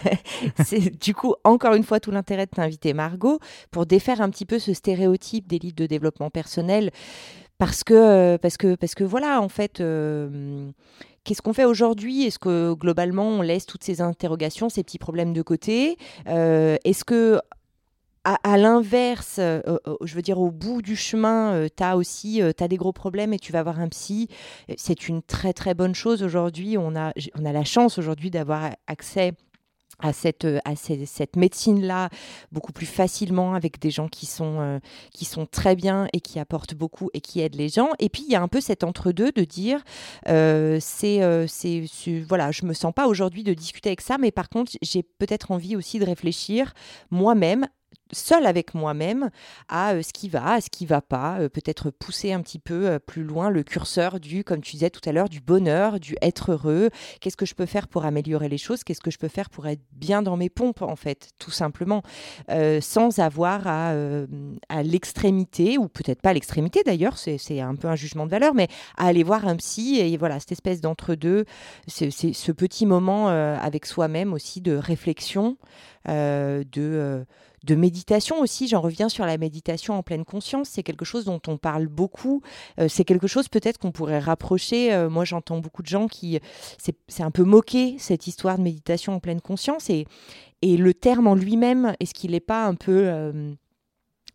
c'est 0.64 1.00
du 1.02 1.14
coup 1.14 1.34
encore 1.42 1.74
une 1.74 1.84
fois 1.84 2.00
tout 2.00 2.10
l'intérêt 2.10 2.44
de 2.44 2.50
t'inviter 2.50 2.92
Margot 2.92 3.38
pour 3.70 3.86
défaire 3.86 4.20
un 4.20 4.28
petit 4.28 4.44
peu 4.44 4.58
ce 4.58 4.74
stéréotype 4.74 5.46
des 5.48 5.58
livres 5.58 5.76
de 5.76 5.86
développement 5.86 6.28
personnel 6.28 6.90
parce 7.56 7.82
que 7.82 7.94
euh, 7.94 8.38
parce 8.38 8.58
que 8.58 8.74
parce 8.74 8.94
que 8.94 9.04
voilà 9.04 9.40
en 9.40 9.48
fait 9.48 9.80
Qu'est-ce 11.26 11.42
qu'on 11.42 11.52
fait 11.52 11.64
aujourd'hui? 11.64 12.22
Est-ce 12.22 12.38
que 12.38 12.72
globalement 12.74 13.26
on 13.26 13.42
laisse 13.42 13.66
toutes 13.66 13.82
ces 13.82 14.00
interrogations, 14.00 14.68
ces 14.68 14.84
petits 14.84 14.98
problèmes 14.98 15.32
de 15.32 15.42
côté? 15.42 15.98
Euh, 16.28 16.76
Est-ce 16.84 17.04
que 17.04 17.40
à, 18.22 18.58
l'inverse, 18.58 19.36
euh, 19.38 19.60
euh, 19.66 19.78
je 20.02 20.14
veux 20.16 20.22
dire, 20.22 20.40
au 20.40 20.50
bout 20.50 20.82
du 20.82 20.96
chemin, 20.96 21.66
tu 21.76 21.82
as 21.82 21.96
aussi 21.96 22.42
as 22.42 22.68
des 22.68 22.76
gros 22.76 22.92
problèmes 22.92 23.32
et 23.32 23.38
tu 23.38 23.52
vas 23.52 23.62
voir 23.62 23.80
un 23.80 23.88
psy. 23.88 24.28
C'est 24.76 25.08
une 25.08 25.22
très 25.22 25.52
très 25.52 25.74
bonne 25.74 25.94
chose 25.94 26.22
aujourd'hui. 26.22 26.76
On 26.78 26.96
a, 26.96 27.12
on 27.38 27.44
a 27.44 27.52
la 27.52 27.64
chance 27.64 27.98
aujourd'hui 27.98 28.30
d'avoir 28.30 28.70
accès 28.86 29.32
à 29.98 30.12
cette, 30.12 30.44
euh, 30.44 30.58
à 30.64 30.76
cette, 30.76 31.36
médecine-là 31.36 32.10
beaucoup 32.52 32.72
plus 32.72 32.86
facilement 32.86 33.54
avec 33.54 33.80
des 33.80 33.90
gens 33.90 34.08
qui 34.08 34.26
sont, 34.26 34.60
euh, 34.60 34.78
qui 35.12 35.24
sont 35.24 35.46
très 35.46 35.76
bien 35.76 36.08
et 36.12 36.20
qui 36.20 36.38
apportent 36.38 36.74
beaucoup 36.74 37.10
et 37.14 37.20
qui 37.20 37.40
aident 37.40 37.56
les 37.56 37.68
gens. 37.68 37.90
Et 37.98 38.08
puis, 38.08 38.24
il 38.26 38.32
y 38.32 38.36
a 38.36 38.42
un 38.42 38.48
peu 38.48 38.60
cet 38.60 38.84
entre-deux 38.84 39.32
de 39.32 39.44
dire, 39.44 39.82
euh, 40.28 40.78
c'est, 40.80 41.46
c'est, 41.48 41.84
voilà, 42.28 42.52
je 42.52 42.64
me 42.66 42.74
sens 42.74 42.92
pas 42.94 43.06
aujourd'hui 43.06 43.42
de 43.42 43.54
discuter 43.54 43.90
avec 43.90 44.00
ça, 44.00 44.18
mais 44.18 44.30
par 44.30 44.48
contre, 44.48 44.72
j'ai 44.82 45.02
peut-être 45.02 45.50
envie 45.50 45.76
aussi 45.76 45.98
de 45.98 46.04
réfléchir 46.04 46.72
moi-même 47.10 47.66
seule 48.12 48.46
avec 48.46 48.74
moi-même 48.74 49.30
à 49.68 49.94
euh, 49.94 50.02
ce 50.02 50.12
qui 50.12 50.28
va, 50.28 50.54
à 50.54 50.60
ce 50.60 50.70
qui 50.70 50.86
va 50.86 51.00
pas, 51.00 51.38
euh, 51.40 51.48
peut-être 51.48 51.90
pousser 51.90 52.32
un 52.32 52.40
petit 52.40 52.58
peu 52.58 52.88
euh, 52.88 52.98
plus 52.98 53.24
loin 53.24 53.50
le 53.50 53.62
curseur 53.62 54.20
du, 54.20 54.44
comme 54.44 54.60
tu 54.60 54.72
disais 54.72 54.90
tout 54.90 55.06
à 55.08 55.12
l'heure, 55.12 55.28
du 55.28 55.40
bonheur, 55.40 55.98
du 56.00 56.16
être 56.22 56.52
heureux. 56.52 56.90
Qu'est-ce 57.20 57.36
que 57.36 57.46
je 57.46 57.54
peux 57.54 57.66
faire 57.66 57.88
pour 57.88 58.04
améliorer 58.04 58.48
les 58.48 58.58
choses? 58.58 58.84
Qu'est-ce 58.84 59.00
que 59.00 59.10
je 59.10 59.18
peux 59.18 59.28
faire 59.28 59.50
pour 59.50 59.66
être 59.66 59.82
bien 59.92 60.22
dans 60.22 60.36
mes 60.36 60.50
pompes, 60.50 60.82
en 60.82 60.96
fait, 60.96 61.30
tout 61.38 61.50
simplement, 61.50 62.02
sans 62.80 63.18
avoir 63.18 63.66
à, 63.66 63.92
à 64.68 64.82
l'extrémité, 64.82 65.78
ou 65.78 65.88
peut-être 65.88 66.20
pas 66.20 66.32
l'extrémité 66.32 66.82
d'ailleurs, 66.84 67.18
c'est 67.18 67.60
un 67.60 67.74
peu 67.74 67.88
un 67.88 67.96
jugement 67.96 68.26
de 68.26 68.30
valeur, 68.30 68.54
mais 68.54 68.68
à 68.96 69.06
aller 69.06 69.22
voir 69.22 69.46
un 69.46 69.56
psy 69.56 69.98
et 69.98 70.16
voilà, 70.16 70.40
cette 70.40 70.52
espèce 70.52 70.80
d'entre-deux, 70.80 71.44
c'est 71.86 72.10
ce 72.10 72.52
petit 72.52 72.86
moment 72.86 73.28
avec 73.28 73.86
soi-même 73.86 74.32
aussi 74.32 74.60
de 74.60 74.76
réflexion, 74.76 75.56
de 76.06 77.26
de 77.66 77.74
méditation 77.74 78.40
aussi. 78.40 78.68
J'en 78.68 78.80
reviens 78.80 79.08
sur 79.08 79.26
la 79.26 79.36
méditation 79.36 79.94
en 79.94 80.02
pleine 80.02 80.24
conscience. 80.24 80.68
C'est 80.70 80.82
quelque 80.82 81.04
chose 81.04 81.24
dont 81.24 81.40
on 81.46 81.58
parle 81.58 81.88
beaucoup. 81.88 82.42
Euh, 82.80 82.88
c'est 82.88 83.04
quelque 83.04 83.26
chose 83.26 83.48
peut-être 83.48 83.78
qu'on 83.78 83.92
pourrait 83.92 84.20
rapprocher. 84.20 84.94
Euh, 84.94 85.10
moi, 85.10 85.24
j'entends 85.24 85.58
beaucoup 85.58 85.82
de 85.82 85.88
gens 85.88 86.08
qui. 86.08 86.38
C'est 86.78 87.22
un 87.22 87.30
peu 87.30 87.42
moqué, 87.42 87.96
cette 87.98 88.26
histoire 88.26 88.58
de 88.58 88.62
méditation 88.62 89.14
en 89.14 89.20
pleine 89.20 89.40
conscience. 89.40 89.90
Et, 89.90 90.06
et 90.62 90.76
le 90.76 90.94
terme 90.94 91.26
en 91.26 91.34
lui-même, 91.34 91.94
est-ce 92.00 92.14
qu'il 92.14 92.30
n'est 92.30 92.40
pas 92.40 92.64
un 92.66 92.74
peu. 92.74 93.06
Euh, 93.06 93.52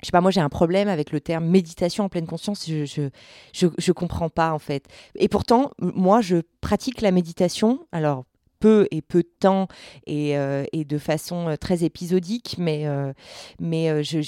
je 0.01 0.07
sais 0.07 0.11
pas, 0.11 0.21
moi 0.21 0.31
j'ai 0.31 0.41
un 0.41 0.49
problème 0.49 0.87
avec 0.87 1.11
le 1.11 1.21
terme 1.21 1.45
méditation 1.45 2.05
en 2.05 2.09
pleine 2.09 2.25
conscience, 2.25 2.65
je, 2.67 2.85
je, 2.85 3.09
je, 3.53 3.67
je, 3.77 3.91
comprends 3.91 4.29
pas 4.29 4.51
en 4.51 4.57
fait. 4.57 4.87
Et 5.13 5.27
pourtant, 5.27 5.69
moi 5.77 6.21
je 6.21 6.37
pratique 6.59 7.01
la 7.01 7.11
méditation, 7.11 7.85
alors 7.91 8.25
peu 8.61 8.87
et 8.91 9.01
peu 9.01 9.23
de 9.23 9.31
temps 9.39 9.67
et, 10.05 10.37
euh, 10.37 10.63
et 10.71 10.85
de 10.85 10.97
façon 10.97 11.49
euh, 11.49 11.55
très 11.57 11.83
épisodique, 11.83 12.55
mais, 12.57 12.83
euh, 12.85 13.11
mais 13.59 14.03
je 14.03 14.19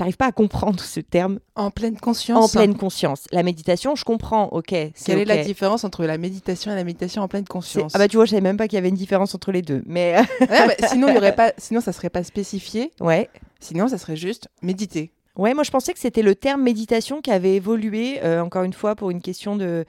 n'arrive 0.00 0.16
pas 0.16 0.26
à 0.26 0.32
comprendre 0.32 0.80
ce 0.80 0.98
terme. 0.98 1.38
En 1.54 1.70
pleine 1.70 1.98
conscience 1.98 2.56
En 2.56 2.58
pleine 2.58 2.76
conscience. 2.76 3.26
La 3.30 3.44
méditation, 3.44 3.94
je 3.94 4.04
comprends, 4.04 4.48
ok. 4.48 4.74
Quelle 5.04 5.18
est 5.18 5.24
la 5.24 5.44
différence 5.44 5.84
entre 5.84 6.04
la 6.04 6.18
méditation 6.18 6.72
et 6.72 6.74
la 6.74 6.82
méditation 6.82 7.22
en 7.22 7.28
pleine 7.28 7.46
conscience 7.46 7.92
Ah 7.94 7.98
bah 7.98 8.08
tu 8.08 8.16
vois, 8.16 8.24
je 8.24 8.30
savais 8.30 8.42
même 8.42 8.56
pas 8.56 8.66
qu'il 8.66 8.76
y 8.76 8.78
avait 8.78 8.88
une 8.88 8.96
différence 8.96 9.34
entre 9.34 9.52
les 9.52 9.62
deux. 9.62 9.82
Mais 9.86 10.16
sinon, 10.88 11.08
il 11.08 11.14
y 11.14 11.18
aurait 11.18 11.36
pas, 11.36 11.52
sinon 11.58 11.80
ça 11.80 11.92
serait 11.92 12.10
pas 12.10 12.24
spécifié. 12.24 12.90
Ouais. 13.00 13.28
Sinon, 13.60 13.88
ça 13.88 13.98
serait 13.98 14.16
juste 14.16 14.48
méditer. 14.62 15.12
Ouais, 15.36 15.52
moi 15.52 15.64
je 15.64 15.70
pensais 15.70 15.92
que 15.92 15.98
c'était 15.98 16.22
le 16.22 16.34
terme 16.34 16.62
méditation 16.62 17.20
qui 17.20 17.30
avait 17.30 17.56
évolué, 17.56 18.18
encore 18.40 18.62
une 18.62 18.72
fois, 18.72 18.94
pour 18.94 19.10
une 19.10 19.20
question 19.20 19.56
de 19.56 19.84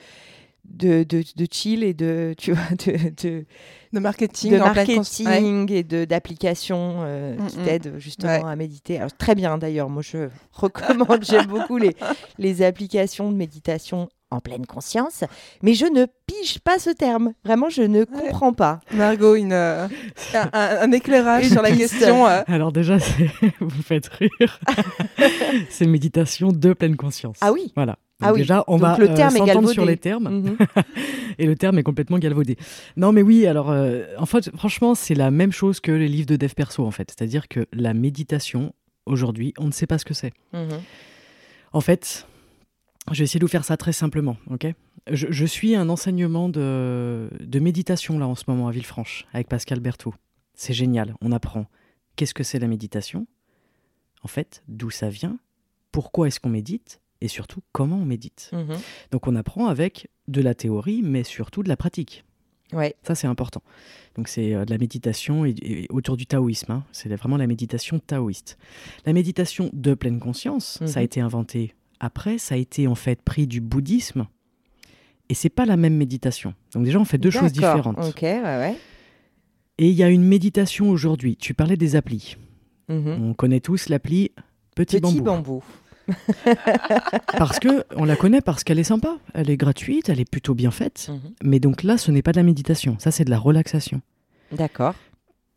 de, 0.68 1.04
de, 1.04 1.24
de, 1.36 1.48
chill 1.50 1.84
et 1.84 1.94
de, 1.94 2.34
tu 2.38 2.52
vois, 2.52 2.64
de, 2.86 3.12
de, 3.22 3.46
de 3.94 4.00
marketing, 4.00 4.54
de 4.54 4.58
marketing 4.58 5.72
et 5.72 5.84
d'applications 5.84 6.98
euh, 7.02 7.36
mm, 7.36 7.48
qui 7.48 7.58
mm. 7.58 7.64
t'aident 7.64 7.94
justement 7.98 8.48
à 8.48 8.56
méditer. 8.56 8.98
Alors, 8.98 9.16
très 9.16 9.36
bien 9.36 9.58
d'ailleurs, 9.58 9.90
moi 9.90 10.02
je 10.02 10.30
recommande, 10.52 11.24
j'aime 11.24 11.48
beaucoup 11.48 11.78
les, 11.78 11.96
les 12.38 12.62
applications 12.62 13.32
de 13.32 13.36
méditation 13.36 14.10
en 14.30 14.42
pleine 14.42 14.66
conscience, 14.66 15.24
mais 15.62 15.74
je 15.74 15.86
ne 15.86 16.06
pige 16.26 16.60
pas 16.60 16.80
ce 16.80 16.90
terme. 16.90 17.32
Vraiment, 17.46 17.70
je 17.70 17.82
ne 17.82 18.04
comprends 18.04 18.52
pas. 18.52 18.82
Margot, 18.92 19.36
une, 19.36 19.54
euh, 19.54 19.88
un, 20.34 20.92
éclairage 20.92 21.48
sur 21.48 21.62
la 21.62 21.72
question. 21.72 22.28
Euh. 22.28 22.42
Alors 22.48 22.74
déjà, 22.74 22.98
vous 23.62 23.82
faites 23.82 24.08
rire. 24.08 24.60
c'est 25.70 25.86
méditation 25.86 26.52
de 26.52 26.74
pleine 26.74 26.98
conscience. 26.98 27.38
Ah 27.40 27.54
oui 27.54 27.72
Voilà. 27.76 27.98
Ah 28.22 28.34
oui. 28.34 28.40
Déjà, 28.40 28.64
on 28.68 28.78
va 28.78 28.98
le 28.98 29.14
terme 29.14 29.36
euh, 29.36 29.38
s'entendre 29.38 29.72
sur 29.72 29.86
les 29.86 29.98
termes. 29.98 30.30
Mhm. 30.30 30.58
et 31.38 31.46
le 31.46 31.56
terme 31.56 31.78
est 31.78 31.84
complètement 31.84 32.18
galvaudé. 32.18 32.58
Non, 32.96 33.12
mais 33.12 33.22
oui, 33.22 33.46
alors, 33.46 33.70
en 34.18 34.26
fait, 34.26 34.56
franchement, 34.56 34.96
c'est 34.96 35.16
la 35.16 35.32
même 35.32 35.52
chose 35.52 35.80
que 35.80 35.92
les 35.92 36.08
livres 36.08 36.28
de 36.28 36.36
dev 36.36 36.54
perso, 36.54 36.86
en 36.86 36.92
fait. 36.92 37.12
C'est-à-dire 37.12 37.48
que 37.48 37.68
la 37.74 37.94
méditation, 37.94 38.74
aujourd'hui, 39.06 39.54
on 39.60 39.66
ne 39.66 39.72
sait 39.72 39.88
pas 39.88 39.98
ce 39.98 40.06
que 40.06 40.14
c'est. 40.14 40.34
Mhm. 40.54 40.82
En 41.74 41.82
fait, 41.82 42.26
je 43.12 43.20
vais 43.20 43.24
essayer 43.24 43.40
de 43.40 43.46
vous 43.46 43.52
faire 43.52 43.66
ça 43.66 43.78
très 43.78 43.94
simplement, 43.94 44.38
ok? 44.50 44.68
Je, 45.10 45.46
suis 45.46 45.76
un 45.76 45.88
enseignement 45.88 46.50
de, 46.50 47.30
méditation 47.60 48.20
là 48.20 48.28
en 48.28 48.36
ce 48.36 48.44
moment 48.48 48.68
à 48.68 48.72
Villefranche 48.72 49.26
avec 49.32 49.48
Pascal 49.48 49.80
Berthaud. 49.80 50.14
C'est 50.54 50.74
génial, 50.74 51.16
on 51.22 51.32
apprend 51.32 51.68
qu'est-ce 52.16 52.34
que 52.34 52.44
c'est 52.44 52.60
la 52.60 52.68
méditation, 52.68 53.28
en 54.24 54.28
fait, 54.28 54.64
d'où 54.68 54.90
ça 54.90 55.10
vient, 55.10 55.38
pourquoi 55.92 56.28
est-ce 56.28 56.40
qu'on 56.40 56.50
médite? 56.50 57.00
Et 57.22 57.28
surtout 57.28 57.62
comment 57.72 57.98
on 57.98 58.06
médite. 58.06 58.52
Mhm. 58.54 58.78
Donc 59.12 59.28
on 59.28 59.36
apprend 59.36 59.68
avec 59.68 60.10
de 60.28 60.42
la 60.42 60.56
théorie 60.56 61.02
mais 61.04 61.24
surtout 61.24 61.64
de 61.64 61.70
la 61.70 61.78
pratique. 61.78 62.24
Ouais. 62.74 62.96
Ça 63.04 63.16
c'est 63.16 63.28
important. 63.28 63.62
Donc 64.16 64.28
c'est 64.28 64.54
euh, 64.54 64.66
de 64.66 64.72
la 64.72 64.78
méditation 64.78 65.46
et, 65.46 65.88
autour 65.90 66.18
du 66.18 66.26
taoïsme. 66.26 66.72
Hein. 66.72 66.84
C'est 66.92 67.14
vraiment 67.16 67.38
la 67.38 67.48
méditation 67.48 68.00
taoïste. 68.00 68.58
La 69.06 69.14
méditation 69.14 69.70
de 69.74 69.94
pleine 69.94 70.20
conscience, 70.20 70.80
ça 70.86 71.00
a 71.00 71.02
mhm. 71.02 71.06
été 71.06 71.22
inventé 71.22 71.74
après, 72.00 72.38
ça 72.38 72.56
a 72.56 72.58
été 72.58 72.88
en 72.88 72.96
fait 72.96 73.22
pris 73.22 73.48
du 73.48 73.62
bouddhisme. 73.62 74.28
Et 75.30 75.34
c'est 75.34 75.50
pas 75.50 75.66
la 75.66 75.78
même 75.78 75.96
méditation. 75.96 76.54
Donc 76.74 76.86
déjà, 76.86 77.00
on 77.00 77.06
fait 77.06 77.18
deux 77.18 77.32
choses 77.32 77.52
différentes. 77.52 77.98
Ok, 78.00 78.22
ouais, 78.22 78.42
ouais. 78.42 78.76
Et 79.78 79.90
il 79.90 79.96
y 79.96 80.04
a 80.04 80.10
une 80.10 80.24
méditation 80.24 80.90
aujourd'hui. 80.90 81.36
Tu 81.36 81.54
parlais 81.54 81.78
des 81.78 81.96
applis. 81.96 82.38
Mhm. 82.88 83.30
On 83.30 83.34
connaît 83.34 83.60
tous 83.60 83.90
l'appli 83.90 84.32
Petit, 84.76 85.02
Petit 85.02 85.22
bambou. 85.22 85.64
parce 87.38 87.60
que 87.60 87.84
on 87.96 88.06
la 88.06 88.16
connaît 88.16 88.42
parce 88.42 88.64
qu'elle 88.64 88.80
est 88.80 88.84
sympa, 88.84 89.18
elle 89.34 89.50
est 89.50 89.58
gratuite, 89.58 90.10
elle 90.10 90.20
est 90.20 90.30
plutôt 90.30 90.56
bien 90.56 90.72
faite. 90.72 91.10
Mhm. 91.10 91.34
Mais 91.44 91.60
donc 91.60 91.84
là, 91.84 91.98
ce 91.98 92.12
n'est 92.12 92.22
pas 92.22 92.32
de 92.32 92.38
la 92.38 92.44
méditation, 92.44 92.98
ça 93.00 93.12
c'est 93.12 93.26
de 93.26 93.30
la 93.30 93.40
relaxation. 93.40 94.02
D'accord. 94.52 94.96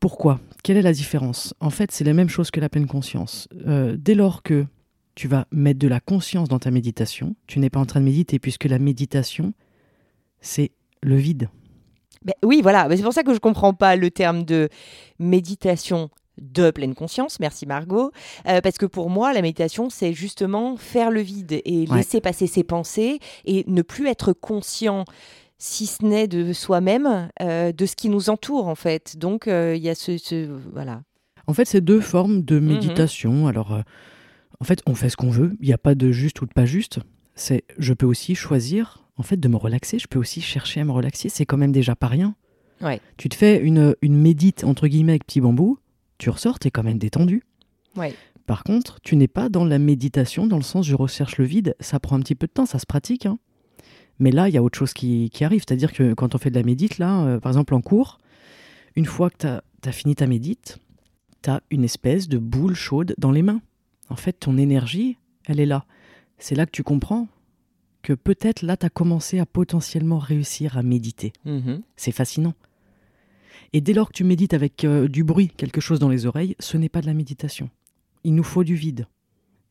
Pourquoi? 0.00 0.40
Quelle 0.62 0.76
est 0.76 0.82
la 0.82 0.92
différence? 0.92 1.54
En 1.60 1.70
fait, 1.70 1.92
c'est 1.92 2.04
la 2.04 2.14
même 2.14 2.28
chose 2.28 2.50
que 2.50 2.58
la 2.60 2.68
pleine 2.68 2.86
conscience. 2.86 3.48
Euh, 3.66 3.96
dès 3.98 4.14
lors 4.14 4.42
que 4.42 4.66
tu 5.14 5.28
vas 5.28 5.46
mettre 5.50 5.78
de 5.78 5.88
la 5.88 6.00
conscience 6.00 6.48
dans 6.48 6.58
ta 6.58 6.70
méditation. 6.70 7.36
Tu 7.46 7.58
n'es 7.58 7.68
pas 7.68 7.80
en 7.80 7.86
train 7.86 8.00
de 8.00 8.06
méditer 8.06 8.38
puisque 8.38 8.64
la 8.64 8.78
méditation, 8.78 9.52
c'est 10.40 10.72
le 11.02 11.16
vide. 11.16 11.50
Ben 12.24 12.34
oui, 12.42 12.60
voilà. 12.62 12.88
C'est 12.96 13.02
pour 13.02 13.12
ça 13.12 13.22
que 13.22 13.30
je 13.30 13.36
ne 13.36 13.40
comprends 13.40 13.74
pas 13.74 13.96
le 13.96 14.10
terme 14.10 14.44
de 14.44 14.68
méditation 15.18 16.10
de 16.40 16.70
pleine 16.70 16.94
conscience. 16.94 17.40
Merci 17.40 17.66
Margot. 17.66 18.12
Euh, 18.48 18.60
parce 18.60 18.78
que 18.78 18.86
pour 18.86 19.10
moi, 19.10 19.32
la 19.32 19.42
méditation, 19.42 19.90
c'est 19.90 20.12
justement 20.12 20.76
faire 20.76 21.10
le 21.10 21.20
vide 21.20 21.60
et 21.64 21.86
laisser 21.86 22.20
passer 22.20 22.46
ses 22.46 22.64
pensées 22.64 23.20
et 23.44 23.64
ne 23.66 23.82
plus 23.82 24.08
être 24.08 24.32
conscient 24.32 25.04
si 25.58 25.86
ce 25.86 26.04
n'est 26.04 26.26
de 26.26 26.54
soi-même, 26.54 27.28
euh, 27.42 27.70
de 27.72 27.86
ce 27.86 27.94
qui 27.94 28.08
nous 28.08 28.30
entoure 28.30 28.66
en 28.66 28.74
fait. 28.74 29.18
Donc 29.18 29.46
euh, 29.46 29.76
il 29.76 29.82
y 29.82 29.90
a 29.90 29.94
ce, 29.94 30.48
voilà. 30.72 31.02
En 31.46 31.52
fait, 31.52 31.66
c'est 31.66 31.82
deux 31.82 32.00
formes 32.00 32.42
de 32.42 32.58
mhm. 32.58 32.66
méditation. 32.66 33.46
Alors 33.46 33.82
en 34.60 34.64
fait, 34.64 34.82
on 34.86 34.94
fait 34.94 35.08
ce 35.08 35.16
qu'on 35.16 35.30
veut. 35.30 35.56
Il 35.60 35.66
n'y 35.66 35.72
a 35.72 35.78
pas 35.78 35.94
de 35.94 36.12
juste 36.12 36.40
ou 36.42 36.46
de 36.46 36.52
pas 36.52 36.66
juste. 36.66 37.00
C'est, 37.34 37.64
je 37.78 37.94
peux 37.94 38.06
aussi 38.06 38.34
choisir, 38.34 39.04
en 39.16 39.22
fait, 39.22 39.38
de 39.38 39.48
me 39.48 39.56
relaxer. 39.56 39.98
Je 39.98 40.06
peux 40.06 40.18
aussi 40.18 40.42
chercher 40.42 40.80
à 40.80 40.84
me 40.84 40.92
relaxer. 40.92 41.30
C'est 41.30 41.46
quand 41.46 41.56
même 41.56 41.72
déjà 41.72 41.96
pas 41.96 42.08
rien. 42.08 42.34
Ouais. 42.82 43.00
Tu 43.16 43.28
te 43.28 43.34
fais 43.34 43.58
une, 43.58 43.94
une 44.02 44.16
médite, 44.16 44.64
entre 44.64 44.86
guillemets, 44.86 45.12
avec 45.12 45.26
petit 45.26 45.40
bambou. 45.40 45.78
Tu 46.20 46.30
ressors, 46.30 46.58
tu 46.58 46.68
es 46.68 46.70
quand 46.70 46.84
même 46.84 46.98
détendu. 46.98 47.42
Ouais. 47.96 48.14
Par 48.46 48.62
contre, 48.62 49.00
tu 49.00 49.16
n'es 49.16 49.28
pas 49.28 49.48
dans 49.48 49.64
la 49.64 49.78
méditation, 49.78 50.46
dans 50.46 50.56
le 50.56 50.62
sens 50.62 50.86
je 50.86 50.94
recherche 50.94 51.38
le 51.38 51.44
vide. 51.44 51.74
Ça 51.80 51.98
prend 51.98 52.16
un 52.16 52.20
petit 52.20 52.34
peu 52.36 52.46
de 52.46 52.52
temps, 52.52 52.66
ça 52.66 52.78
se 52.78 52.86
pratique. 52.86 53.26
Hein. 53.26 53.38
Mais 54.18 54.30
là, 54.30 54.48
il 54.48 54.54
y 54.54 54.58
a 54.58 54.62
autre 54.62 54.78
chose 54.78 54.92
qui, 54.92 55.30
qui 55.30 55.44
arrive. 55.44 55.64
C'est-à-dire 55.66 55.92
que 55.92 56.14
quand 56.14 56.34
on 56.34 56.38
fait 56.38 56.50
de 56.50 56.56
la 56.56 56.62
médite, 56.62 56.98
là, 56.98 57.24
euh, 57.24 57.40
par 57.40 57.50
exemple 57.50 57.74
en 57.74 57.80
cours, 57.80 58.18
une 58.94 59.06
fois 59.06 59.30
que 59.30 59.38
tu 59.38 59.46
as, 59.46 59.64
as, 59.84 59.92
fini 59.92 60.14
ta 60.14 60.26
médite, 60.26 60.78
tu 61.42 61.50
as 61.50 61.62
une 61.70 61.84
espèce 61.84 62.28
de 62.28 62.38
boule 62.38 62.74
chaude 62.74 63.14
dans 63.18 63.32
les 63.32 63.42
mains 63.42 63.60
en 64.10 64.16
fait, 64.16 64.32
ton 64.32 64.58
énergie, 64.58 65.16
elle 65.46 65.60
est 65.60 65.66
là. 65.66 65.86
C'est 66.38 66.54
là 66.54 66.66
que 66.66 66.72
tu 66.72 66.82
comprends 66.82 67.28
que 68.02 68.12
peut-être 68.12 68.62
là, 68.62 68.76
tu 68.76 68.86
as 68.86 68.90
commencé 68.90 69.38
à 69.38 69.46
potentiellement 69.46 70.18
réussir 70.18 70.76
à 70.76 70.82
méditer. 70.82 71.32
Mhm. 71.44 71.82
C'est 71.96 72.12
fascinant. 72.12 72.54
Et 73.72 73.80
dès 73.80 73.92
lors 73.92 74.08
que 74.08 74.14
tu 74.14 74.24
médites 74.24 74.54
avec 74.54 74.84
euh, 74.84 75.08
du 75.08 75.24
bruit, 75.24 75.48
quelque 75.56 75.80
chose 75.80 75.98
dans 75.98 76.08
les 76.08 76.26
oreilles, 76.26 76.56
ce 76.58 76.76
n'est 76.76 76.88
pas 76.88 77.00
de 77.00 77.06
la 77.06 77.14
méditation. 77.14 77.70
Il 78.24 78.34
nous 78.34 78.42
faut 78.42 78.64
du 78.64 78.74
vide. 78.74 79.06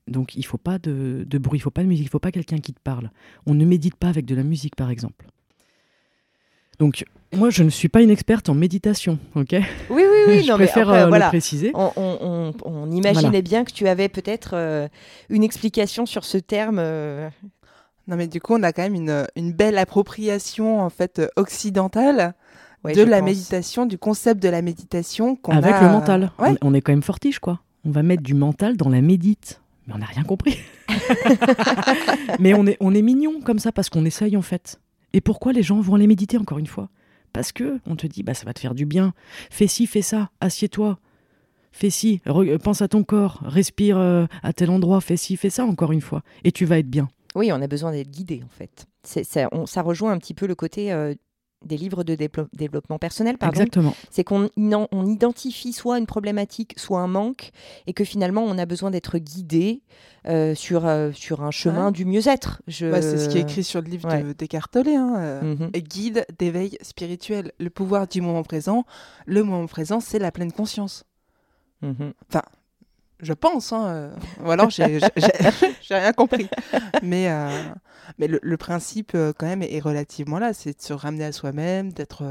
Donc 0.08 0.36
il 0.36 0.46
faut 0.46 0.58
pas 0.58 0.80
de, 0.80 1.26
de 1.28 1.38
bruit, 1.38 1.60
il 1.60 1.62
faut 1.62 1.70
pas 1.70 1.84
de 1.84 1.88
musique, 1.88 2.06
il 2.06 2.10
faut 2.10 2.20
pas 2.20 2.32
quelqu'un 2.32 2.58
qui 2.58 2.74
te 2.74 2.80
parle. 2.80 3.12
On 3.46 3.54
ne 3.54 3.66
médite 3.66 3.96
pas 3.96 4.08
avec 4.08 4.26
de 4.26 4.36
la 4.36 4.44
musique, 4.44 4.76
par 4.76 4.90
exemple. 4.90 5.26
Donc, 6.80 7.04
moi, 7.34 7.50
je 7.50 7.62
ne 7.64 7.70
suis 7.70 7.90
pas 7.90 8.02
une 8.02 8.10
experte 8.10 8.48
en 8.48 8.54
méditation, 8.54 9.20
ok? 9.36 9.52
Oui, 9.52 9.62
oui, 9.90 10.04
oui. 10.28 10.44
je 10.48 10.54
préfère 10.54 10.90
euh, 10.90 11.10
le 11.10 11.28
préciser. 11.28 11.72
On, 11.76 12.90
imaginait 12.92 13.42
bien 13.42 13.66
que 13.66 13.72
tu 13.72 13.88
avais 13.88 14.10
peut-être 14.10 14.52
euh, 14.54 14.88
une 15.30 15.44
explication 15.44 16.06
sur 16.06 16.24
ce 16.24 16.38
terme. 16.38 16.80
Euh. 16.80 17.30
Non, 18.08 18.16
mais 18.16 18.28
du 18.28 18.40
coup, 18.40 18.56
on 18.56 18.64
a 18.64 18.72
quand 18.72 18.82
même 18.82 18.96
une, 18.96 19.28
une 19.36 19.52
belle 19.52 19.78
appropriation 19.78 20.82
en 20.82 20.90
fait 20.90 21.22
occidentale 21.36 22.34
de 22.86 23.04
la 23.04 23.22
méditation, 23.22 23.86
du 23.86 23.98
concept 23.98 24.42
de 24.42 24.50
la 24.50 24.62
méditation. 24.62 25.38
Avec 25.48 25.76
le 25.82 25.90
mental. 25.90 26.32
On, 26.62 26.74
est 26.74 26.82
quand 26.82 26.92
même 26.92 27.04
fortiche, 27.04 27.40
quoi. 27.40 27.62
On 27.86 27.92
va 27.92 28.04
mettre 28.04 28.24
du 28.24 28.34
mental 28.34 28.78
dans 28.78 28.90
la 28.90 29.02
médite. 29.02 29.62
Mais 29.88 29.94
on 29.96 29.98
n'a 30.00 30.06
rien 30.06 30.24
compris. 30.24 30.58
mais 32.40 32.54
on 32.54 32.66
est, 32.66 32.78
on 32.80 32.94
est 32.94 33.02
mignon 33.02 33.42
comme 33.42 33.60
ça 33.60 33.72
parce 33.72 33.90
qu'on 33.90 34.06
essaye 34.06 34.38
en 34.38 34.42
fait. 34.42 34.80
Et 35.14 35.22
pourquoi 35.22 35.54
les 35.54 35.64
gens 35.64 35.80
vont 35.82 35.96
aller 35.96 36.08
méditer 36.08 36.38
encore 36.38 36.60
une 36.60 36.68
fois? 36.68 36.90
Parce 37.34 37.52
que 37.52 37.80
on 37.86 37.96
te 37.96 38.08
dit 38.08 38.24
bah 38.24 38.34
ça 38.34 38.46
va 38.46 38.54
te 38.54 38.60
faire 38.60 38.76
du 38.76 38.86
bien. 38.86 39.14
Fais 39.50 39.68
ci, 39.68 39.88
fais 39.88 40.02
ça, 40.02 40.30
assieds-toi. 40.42 41.00
fais 41.72 41.90
ci, 41.90 42.22
pense 42.64 42.82
à 42.82 42.88
ton 42.88 43.04
corps, 43.04 43.40
respire 43.44 43.98
euh, 43.98 44.26
à 44.44 44.54
tel 44.54 44.70
endroit, 44.70 45.02
fais 45.02 45.18
ci, 45.18 45.38
fais 45.38 45.50
ça 45.50 45.66
encore 45.66 45.92
une 45.92 46.02
fois, 46.02 46.22
et 46.44 46.52
tu 46.52 46.66
vas 46.66 46.80
être 46.80 46.90
bien. 46.90 47.08
Oui, 47.36 47.52
on 47.52 47.62
a 47.62 47.68
besoin 47.68 47.92
d'être 47.92 48.10
guidé 48.10 48.42
en 48.44 48.50
fait. 48.50 48.86
Ça, 49.04 49.22
ça, 49.66 49.82
rejoint 49.82 50.12
un 50.12 50.18
petit 50.18 50.34
peu 50.34 50.46
le 50.46 50.56
côté 50.56 50.92
euh, 50.92 51.14
des 51.66 51.78
livres 51.78 52.04
de 52.04 52.16
développement 52.54 53.00
personnel, 53.00 53.38
pardon. 53.38 53.54
Exactement. 53.54 53.94
C'est 54.10 54.24
qu'on 54.24 54.50
on 54.58 55.06
identifie 55.06 55.74
soit 55.74 55.98
une 55.98 56.06
problématique, 56.06 56.74
soit 56.78 57.00
un 57.00 57.08
manque, 57.08 57.52
et 57.88 57.94
que 57.94 58.04
finalement 58.04 58.44
on 58.44 58.58
a 58.58 58.66
besoin 58.66 58.92
d'être 58.92 59.18
guidé 59.18 59.82
euh, 60.28 60.56
sur, 60.56 60.86
euh, 60.86 61.12
sur 61.12 61.44
un 61.44 61.52
chemin 61.52 61.92
du 61.92 62.06
mieux-être. 62.06 62.62
Je... 62.68 62.92
c'est 63.02 63.18
ce 63.18 63.30
qui 63.30 63.38
est 63.38 63.42
écrit 63.42 63.64
sur 63.64 63.82
le 63.82 63.88
livre 63.88 64.10
de 64.10 64.34
Descartes 64.34 64.78
hein, 64.78 65.14
euh, 65.18 65.56
mhm. 65.56 65.72
guide 65.72 66.26
d'éveil 66.38 66.78
spirituel. 66.82 67.52
Le 67.60 67.70
pouvoir 67.70 68.08
du 68.08 68.22
moment 68.22 68.44
présent. 68.44 68.86
Le 69.26 69.44
moment 69.44 69.68
présent, 69.68 70.00
c'est 70.00 70.20
la 70.20 70.32
pleine 70.32 70.52
conscience. 70.52 71.06
Mhm. 71.82 72.14
Enfin, 72.30 72.44
je 73.22 73.34
pense, 73.34 73.74
hein, 73.74 74.12
ou 74.44 74.52
alors 74.52 74.70
j'ai 74.70 75.00
rien 75.90 76.14
compris. 76.14 76.48
Mais, 77.04 77.28
mais 78.18 78.28
le, 78.28 78.58
principe, 78.58 79.12
quand 79.12 79.46
même, 79.46 79.62
est 79.62 79.80
relativement 79.80 80.40
là. 80.40 80.54
C'est 80.54 80.78
de 80.78 80.82
se 80.82 80.94
ramener 80.94 81.26
à 81.26 81.32
soi-même, 81.32 81.92
d'être 81.92 82.24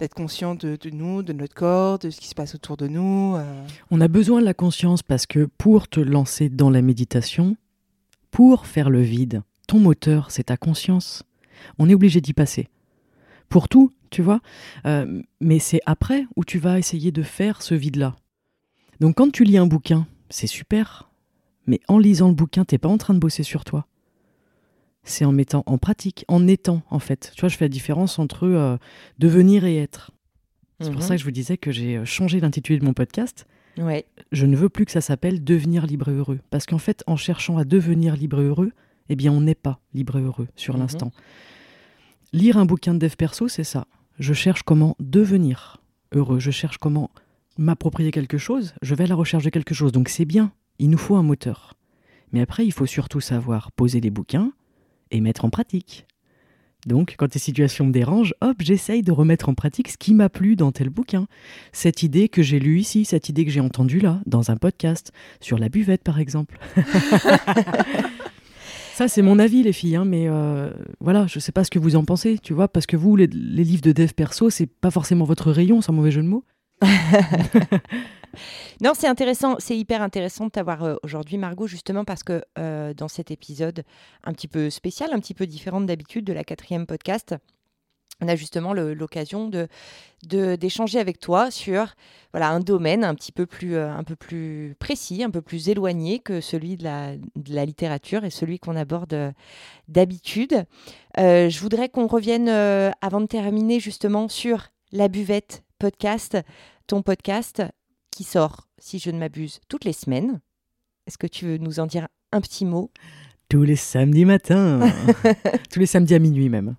d'être 0.00 0.14
conscient 0.14 0.54
de, 0.54 0.78
nous, 0.92 1.22
de 1.22 1.32
notre 1.32 1.54
corps, 1.54 1.98
de 1.98 2.10
ce 2.10 2.20
qui 2.20 2.28
se 2.28 2.34
passe 2.34 2.54
autour 2.54 2.76
de 2.76 2.88
nous. 2.88 3.36
Euh. 3.36 3.66
On 3.90 4.00
a 4.00 4.08
besoin 4.08 4.40
de 4.40 4.46
la 4.46 4.54
conscience 4.54 5.02
parce 5.02 5.26
que 5.26 5.48
pour 5.58 5.88
te 5.88 6.00
lancer 6.00 6.48
dans 6.48 6.70
la 6.70 6.82
méditation, 6.82 7.56
pour 8.30 8.66
faire 8.66 8.90
le 8.90 9.02
vide, 9.02 9.42
ton 9.68 9.78
moteur, 9.78 10.30
c'est 10.30 10.44
ta 10.44 10.56
conscience. 10.56 11.22
On 11.78 11.88
est 11.88 11.94
obligé 11.94 12.20
d'y 12.20 12.32
passer. 12.32 12.68
Pour 13.50 13.68
tout, 13.68 13.90
tu 14.10 14.22
vois. 14.22 14.40
Euh, 14.86 15.22
mais 15.40 15.58
c'est 15.58 15.80
après 15.84 16.24
où 16.34 16.44
tu 16.44 16.58
vas 16.58 16.78
essayer 16.78 17.12
de 17.12 17.22
faire 17.22 17.60
ce 17.60 17.74
vide-là. 17.74 18.16
Donc 19.00 19.16
quand 19.16 19.30
tu 19.30 19.44
lis 19.44 19.58
un 19.58 19.66
bouquin, 19.66 20.06
c'est 20.28 20.46
super. 20.46 21.10
Mais 21.66 21.80
en 21.88 21.98
lisant 21.98 22.28
le 22.28 22.34
bouquin, 22.34 22.64
t'es 22.64 22.78
pas 22.78 22.88
en 22.88 22.98
train 22.98 23.14
de 23.14 23.18
bosser 23.18 23.42
sur 23.42 23.64
toi 23.64 23.86
c'est 25.04 25.24
en 25.24 25.32
mettant 25.32 25.62
en 25.66 25.78
pratique, 25.78 26.24
en 26.28 26.46
étant 26.46 26.82
en 26.90 26.98
fait. 26.98 27.32
Tu 27.34 27.40
vois, 27.40 27.48
je 27.48 27.56
fais 27.56 27.64
la 27.64 27.70
différence 27.70 28.18
entre 28.18 28.46
euh, 28.46 28.76
devenir 29.18 29.64
et 29.64 29.76
être. 29.76 30.12
C'est 30.80 30.92
pour 30.92 31.02
ça 31.02 31.08
mhm. 31.08 31.16
que 31.16 31.20
je 31.20 31.24
vous 31.24 31.30
disais 31.30 31.56
que 31.58 31.72
j'ai 31.72 31.98
euh, 31.98 32.04
changé 32.04 32.40
l'intitulé 32.40 32.78
de 32.78 32.84
mon 32.84 32.94
podcast. 32.94 33.46
Ouais. 33.76 34.06
Je 34.32 34.46
ne 34.46 34.56
veux 34.56 34.68
plus 34.68 34.86
que 34.86 34.92
ça 34.92 35.00
s'appelle 35.00 35.44
devenir 35.44 35.86
libre 35.86 36.08
et 36.08 36.14
heureux. 36.14 36.40
Parce 36.50 36.64
qu'en 36.64 36.78
fait, 36.78 37.04
en 37.06 37.16
cherchant 37.16 37.58
à 37.58 37.64
devenir 37.64 38.16
libre 38.16 38.40
et 38.40 38.44
heureux, 38.44 38.72
eh 39.08 39.16
bien, 39.16 39.32
on 39.32 39.42
n'est 39.42 39.54
pas 39.54 39.80
libre 39.92 40.18
et 40.18 40.22
heureux 40.22 40.48
sur 40.56 40.74
mhm. 40.74 40.80
l'instant. 40.80 41.12
Lire 42.32 42.56
un 42.56 42.64
bouquin 42.64 42.94
de 42.94 42.98
dev 42.98 43.14
perso, 43.16 43.48
c'est 43.48 43.64
ça. 43.64 43.86
Je 44.18 44.32
cherche 44.32 44.62
comment 44.62 44.96
devenir 45.00 45.82
heureux. 46.12 46.38
Je 46.38 46.50
cherche 46.50 46.78
comment 46.78 47.10
m'approprier 47.60 48.10
quelque 48.10 48.38
chose. 48.38 48.74
Je 48.82 48.94
vais 48.94 49.04
à 49.04 49.06
la 49.06 49.14
recherche 49.14 49.44
de 49.44 49.50
quelque 49.50 49.74
chose. 49.74 49.92
Donc 49.92 50.08
c'est 50.08 50.24
bien. 50.24 50.52
Il 50.78 50.90
nous 50.90 50.98
faut 50.98 51.16
un 51.16 51.22
moteur. 51.22 51.74
Mais 52.32 52.40
après, 52.40 52.66
il 52.66 52.72
faut 52.72 52.86
surtout 52.86 53.20
savoir 53.20 53.70
poser 53.72 54.00
les 54.00 54.10
bouquins, 54.10 54.52
et 55.10 55.20
mettre 55.20 55.44
en 55.44 55.50
pratique. 55.50 56.06
Donc, 56.86 57.16
quand 57.18 57.28
tes 57.28 57.38
situations 57.38 57.84
me 57.84 57.92
dérangent, 57.92 58.34
hop, 58.40 58.56
j'essaye 58.60 59.02
de 59.02 59.12
remettre 59.12 59.50
en 59.50 59.54
pratique 59.54 59.88
ce 59.88 59.98
qui 59.98 60.14
m'a 60.14 60.30
plu 60.30 60.56
dans 60.56 60.72
tel 60.72 60.88
bouquin. 60.88 61.26
Cette 61.72 62.02
idée 62.02 62.30
que 62.30 62.42
j'ai 62.42 62.58
lue 62.58 62.80
ici, 62.80 63.04
cette 63.04 63.28
idée 63.28 63.44
que 63.44 63.50
j'ai 63.50 63.60
entendue 63.60 64.00
là, 64.00 64.22
dans 64.24 64.50
un 64.50 64.56
podcast, 64.56 65.12
sur 65.40 65.58
la 65.58 65.68
buvette 65.68 66.02
par 66.02 66.18
exemple. 66.18 66.58
Ça, 68.94 69.08
c'est 69.08 69.22
mon 69.22 69.38
avis, 69.38 69.62
les 69.62 69.72
filles, 69.72 69.96
hein, 69.96 70.04
mais 70.04 70.26
euh, 70.28 70.70
voilà, 71.00 71.26
je 71.26 71.38
sais 71.38 71.52
pas 71.52 71.64
ce 71.64 71.70
que 71.70 71.78
vous 71.78 71.96
en 71.96 72.04
pensez, 72.04 72.38
tu 72.38 72.52
vois, 72.52 72.68
parce 72.68 72.84
que 72.84 72.98
vous, 72.98 73.16
les, 73.16 73.28
les 73.28 73.64
livres 73.64 73.80
de 73.80 73.92
dev 73.92 74.12
perso, 74.12 74.50
c'est 74.50 74.66
pas 74.66 74.90
forcément 74.90 75.24
votre 75.24 75.50
rayon, 75.50 75.80
sans 75.80 75.94
mauvais 75.94 76.10
jeu 76.10 76.22
de 76.22 76.28
mots. 76.28 76.44
non, 78.80 78.92
c'est 78.94 79.06
intéressant, 79.06 79.56
c'est 79.58 79.76
hyper 79.76 80.02
intéressant 80.02 80.46
de 80.46 80.50
t'avoir 80.50 80.84
euh, 80.84 80.96
aujourd'hui, 81.02 81.38
Margot, 81.38 81.66
justement 81.66 82.04
parce 82.04 82.22
que 82.22 82.42
euh, 82.58 82.94
dans 82.94 83.08
cet 83.08 83.30
épisode 83.30 83.84
un 84.24 84.32
petit 84.32 84.48
peu 84.48 84.70
spécial, 84.70 85.10
un 85.12 85.20
petit 85.20 85.34
peu 85.34 85.46
différent 85.46 85.80
d'habitude 85.80 86.24
de 86.24 86.32
la 86.32 86.44
quatrième 86.44 86.86
podcast, 86.86 87.34
on 88.22 88.28
a 88.28 88.36
justement 88.36 88.74
l'occasion 88.74 89.48
de 89.48 89.66
d'échanger 90.22 90.98
avec 90.98 91.18
toi 91.18 91.50
sur 91.50 91.94
voilà 92.32 92.50
un 92.50 92.60
domaine 92.60 93.02
un 93.02 93.14
petit 93.14 93.32
peu 93.32 93.46
plus 93.46 93.76
euh, 93.76 93.90
un 93.90 94.04
peu 94.04 94.14
plus 94.14 94.76
précis, 94.78 95.24
un 95.24 95.30
peu 95.30 95.40
plus 95.40 95.70
éloigné 95.70 96.18
que 96.18 96.42
celui 96.42 96.76
de 96.76 96.84
la, 96.84 97.16
de 97.16 97.54
la 97.54 97.64
littérature 97.64 98.26
et 98.26 98.30
celui 98.30 98.58
qu'on 98.58 98.76
aborde 98.76 99.32
d'habitude. 99.88 100.66
je 101.16 101.60
voudrais 101.60 101.88
qu'on 101.88 102.06
revienne 102.06 102.50
avant 103.00 103.22
de 103.22 103.26
terminer 103.26 103.80
justement 103.80 104.28
sur 104.28 104.66
la 104.92 105.08
buvette 105.08 105.62
podcast, 105.80 106.36
ton 106.86 107.00
podcast 107.00 107.62
qui 108.10 108.22
sort, 108.22 108.68
si 108.78 108.98
je 108.98 109.10
ne 109.10 109.18
m'abuse, 109.18 109.60
toutes 109.66 109.86
les 109.86 109.94
semaines. 109.94 110.40
Est-ce 111.06 111.16
que 111.16 111.26
tu 111.26 111.46
veux 111.46 111.56
nous 111.56 111.80
en 111.80 111.86
dire 111.86 112.06
un 112.32 112.42
petit 112.42 112.66
mot? 112.66 112.92
Tous 113.48 113.62
les 113.62 113.76
samedis 113.76 114.26
matins, 114.26 114.92
tous 115.72 115.80
les 115.80 115.86
samedis 115.86 116.14
à 116.14 116.18
minuit 116.18 116.50
même. 116.50 116.76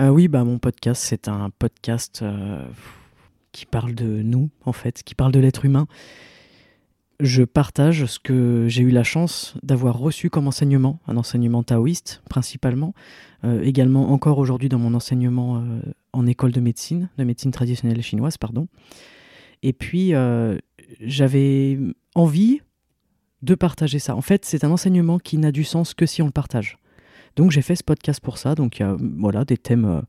Euh, 0.00 0.08
oui, 0.08 0.26
bah 0.26 0.42
mon 0.42 0.58
podcast, 0.58 1.00
c'est 1.06 1.28
un 1.28 1.50
podcast 1.50 2.22
euh, 2.22 2.66
qui 3.52 3.66
parle 3.66 3.94
de 3.94 4.22
nous, 4.22 4.50
en 4.64 4.72
fait, 4.72 5.04
qui 5.04 5.14
parle 5.14 5.30
de 5.30 5.38
l'être 5.38 5.64
humain. 5.64 5.86
Je 7.20 7.44
partage 7.44 8.06
ce 8.06 8.18
que 8.18 8.66
j'ai 8.68 8.82
eu 8.82 8.90
la 8.90 9.04
chance 9.04 9.54
d'avoir 9.62 9.98
reçu 9.98 10.30
comme 10.30 10.48
enseignement, 10.48 11.00
un 11.06 11.16
enseignement 11.16 11.62
taoïste 11.62 12.22
principalement, 12.28 12.94
euh, 13.44 13.62
également 13.62 14.10
encore 14.10 14.38
aujourd'hui 14.38 14.68
dans 14.68 14.78
mon 14.78 14.94
enseignement 14.94 15.64
en 16.12 16.26
école 16.26 16.52
de 16.52 16.60
médecine, 16.60 17.08
de 17.18 17.24
médecine 17.24 17.50
traditionnelle 17.50 18.02
chinoise, 18.02 18.36
pardon. 18.36 18.68
Et 19.64 19.72
puis, 19.72 20.14
euh, 20.14 20.58
j'avais 21.00 21.78
envie 22.14 22.60
de 23.42 23.54
partager 23.54 23.98
ça. 23.98 24.14
En 24.14 24.20
fait, 24.20 24.44
c'est 24.44 24.62
un 24.62 24.70
enseignement 24.70 25.18
qui 25.18 25.38
n'a 25.38 25.52
du 25.52 25.64
sens 25.64 25.94
que 25.94 26.04
si 26.06 26.20
on 26.22 26.26
le 26.26 26.32
partage. 26.32 26.78
Donc 27.36 27.50
j'ai 27.50 27.62
fait 27.62 27.76
ce 27.76 27.84
podcast 27.84 28.20
pour 28.20 28.38
ça. 28.38 28.54
Donc 28.54 28.78
il 28.78 28.82
y 28.82 28.84
a 28.84 28.96
voilà, 29.18 29.44
des 29.44 29.56
thèmes 29.56 29.84
euh, 29.84 30.00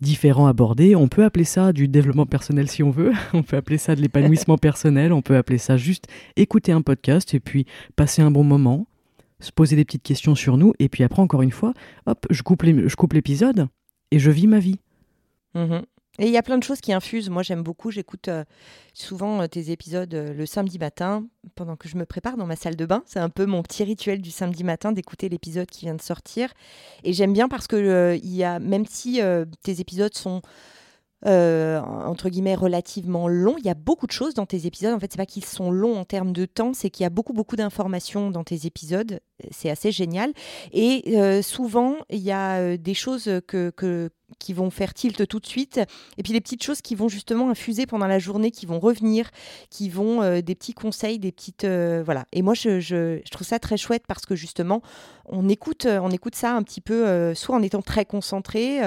différents 0.00 0.46
abordés. 0.46 0.96
On 0.96 1.08
peut 1.08 1.24
appeler 1.24 1.44
ça 1.44 1.72
du 1.72 1.88
développement 1.88 2.26
personnel 2.26 2.68
si 2.68 2.82
on 2.82 2.90
veut. 2.90 3.12
on 3.32 3.42
peut 3.42 3.56
appeler 3.56 3.78
ça 3.78 3.94
de 3.94 4.00
l'épanouissement 4.00 4.58
personnel. 4.58 5.12
On 5.12 5.22
peut 5.22 5.36
appeler 5.36 5.58
ça 5.58 5.76
juste 5.76 6.06
écouter 6.36 6.72
un 6.72 6.82
podcast 6.82 7.34
et 7.34 7.40
puis 7.40 7.66
passer 7.96 8.22
un 8.22 8.30
bon 8.30 8.44
moment, 8.44 8.86
se 9.40 9.52
poser 9.52 9.76
des 9.76 9.84
petites 9.84 10.02
questions 10.02 10.34
sur 10.34 10.56
nous. 10.56 10.74
Et 10.78 10.88
puis 10.88 11.04
après, 11.04 11.22
encore 11.22 11.42
une 11.42 11.52
fois, 11.52 11.74
hop, 12.06 12.26
je 12.30 12.42
coupe 12.42 13.12
l'épisode 13.12 13.68
et 14.10 14.18
je 14.18 14.30
vis 14.30 14.46
ma 14.46 14.58
vie. 14.58 14.80
Mmh 15.54 15.80
et 16.18 16.26
il 16.26 16.32
y 16.32 16.36
a 16.36 16.42
plein 16.42 16.58
de 16.58 16.62
choses 16.62 16.80
qui 16.80 16.92
infusent. 16.92 17.28
Moi, 17.28 17.42
j'aime 17.42 17.62
beaucoup. 17.62 17.90
J'écoute 17.90 18.28
euh, 18.28 18.44
souvent 18.92 19.42
euh, 19.42 19.46
tes 19.48 19.72
épisodes 19.72 20.14
euh, 20.14 20.32
le 20.32 20.46
samedi 20.46 20.78
matin 20.78 21.26
pendant 21.56 21.74
que 21.74 21.88
je 21.88 21.96
me 21.96 22.06
prépare 22.06 22.36
dans 22.36 22.46
ma 22.46 22.54
salle 22.54 22.76
de 22.76 22.86
bain. 22.86 23.02
C'est 23.06 23.18
un 23.18 23.30
peu 23.30 23.46
mon 23.46 23.62
petit 23.62 23.82
rituel 23.82 24.20
du 24.20 24.30
samedi 24.30 24.62
matin 24.62 24.92
d'écouter 24.92 25.28
l'épisode 25.28 25.68
qui 25.68 25.86
vient 25.86 25.94
de 25.94 26.02
sortir. 26.02 26.52
Et 27.02 27.12
j'aime 27.12 27.32
bien 27.32 27.48
parce 27.48 27.66
que 27.66 28.16
il 28.22 28.34
y 28.34 28.44
a, 28.44 28.60
même 28.60 28.86
si 28.86 29.20
tes 29.62 29.80
épisodes 29.80 30.14
sont 30.14 30.42
entre 31.26 32.28
guillemets 32.28 32.54
relativement 32.54 33.28
longs. 33.28 33.56
Il 33.58 33.64
y 33.64 33.70
a 33.70 33.74
beaucoup 33.74 34.06
de 34.06 34.12
choses 34.12 34.34
dans 34.34 34.46
tes 34.46 34.66
épisodes. 34.66 34.92
En 34.94 35.00
fait, 35.00 35.10
c'est 35.10 35.16
pas 35.16 35.26
qu'ils 35.26 35.44
sont 35.44 35.70
longs 35.70 35.96
en 35.96 36.04
termes 36.04 36.32
de 36.32 36.44
temps, 36.44 36.74
c'est 36.74 36.90
qu'il 36.90 37.02
y 37.02 37.06
a 37.06 37.10
beaucoup 37.10 37.32
beaucoup 37.32 37.56
d'informations 37.56 38.30
dans 38.30 38.44
tes 38.44 38.66
épisodes. 38.66 39.20
C'est 39.50 39.70
assez 39.70 39.90
génial. 39.90 40.32
Et 40.72 41.42
souvent, 41.42 41.96
il 42.10 42.20
y 42.20 42.32
a 42.32 42.76
des 42.76 42.94
choses 42.94 43.24
que, 43.46 43.70
que 43.70 44.10
qui 44.44 44.52
vont 44.52 44.68
faire 44.68 44.92
tilt 44.92 45.26
tout 45.26 45.40
de 45.40 45.46
suite, 45.46 45.80
et 46.18 46.22
puis 46.22 46.34
les 46.34 46.40
petites 46.42 46.62
choses 46.62 46.82
qui 46.82 46.94
vont 46.94 47.08
justement 47.08 47.48
infuser 47.48 47.86
pendant 47.86 48.06
la 48.06 48.18
journée, 48.18 48.50
qui 48.50 48.66
vont 48.66 48.78
revenir, 48.78 49.30
qui 49.70 49.88
vont 49.88 50.20
euh, 50.20 50.42
des 50.42 50.54
petits 50.54 50.74
conseils, 50.74 51.18
des 51.18 51.32
petites 51.32 51.64
euh, 51.64 52.02
voilà. 52.04 52.26
Et 52.32 52.42
moi, 52.42 52.52
je, 52.52 52.78
je, 52.78 53.22
trouve 53.30 53.46
ça 53.46 53.58
très 53.58 53.78
chouette 53.78 54.04
parce 54.06 54.26
que 54.26 54.34
justement, 54.34 54.82
on 55.24 55.48
écoute, 55.48 55.86
on 55.86 56.10
écoute 56.10 56.34
ça 56.34 56.54
un 56.54 56.62
petit 56.62 56.82
peu, 56.82 57.06
euh, 57.06 57.34
soit 57.34 57.56
en 57.56 57.62
étant 57.62 57.80
très 57.80 58.04
concentré 58.04 58.80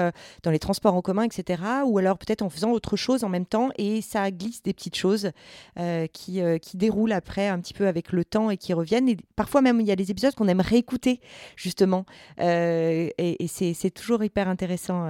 dans 0.44 0.52
les 0.52 0.60
transports 0.60 0.94
en 0.94 1.02
commun, 1.02 1.24
etc., 1.24 1.60
ou 1.84 1.98
alors 1.98 2.18
peut-être 2.18 2.42
en 2.42 2.50
faisant 2.50 2.70
autre 2.70 2.96
chose 2.96 3.24
en 3.24 3.28
même 3.28 3.46
temps, 3.46 3.70
et 3.78 4.00
ça 4.00 4.30
glisse 4.30 4.62
des 4.62 4.72
petites 4.72 4.96
choses 4.96 5.32
qui, 6.12 6.40
qui 6.62 6.76
déroulent 6.76 7.12
après 7.12 7.48
un 7.48 7.58
petit 7.58 7.74
peu 7.74 7.88
avec 7.88 8.12
le 8.12 8.24
temps 8.24 8.50
et 8.50 8.56
qui 8.56 8.72
reviennent. 8.74 9.08
Et 9.08 9.16
parfois 9.34 9.60
même, 9.60 9.80
il 9.80 9.88
y 9.88 9.90
a 9.90 9.96
des 9.96 10.12
épisodes 10.12 10.34
qu'on 10.34 10.46
aime 10.46 10.60
réécouter 10.60 11.20
justement, 11.56 12.04
et, 12.40 13.12
et 13.18 13.48
c'est 13.48 13.90
toujours 13.90 14.22
hyper 14.22 14.48
intéressant 14.48 15.08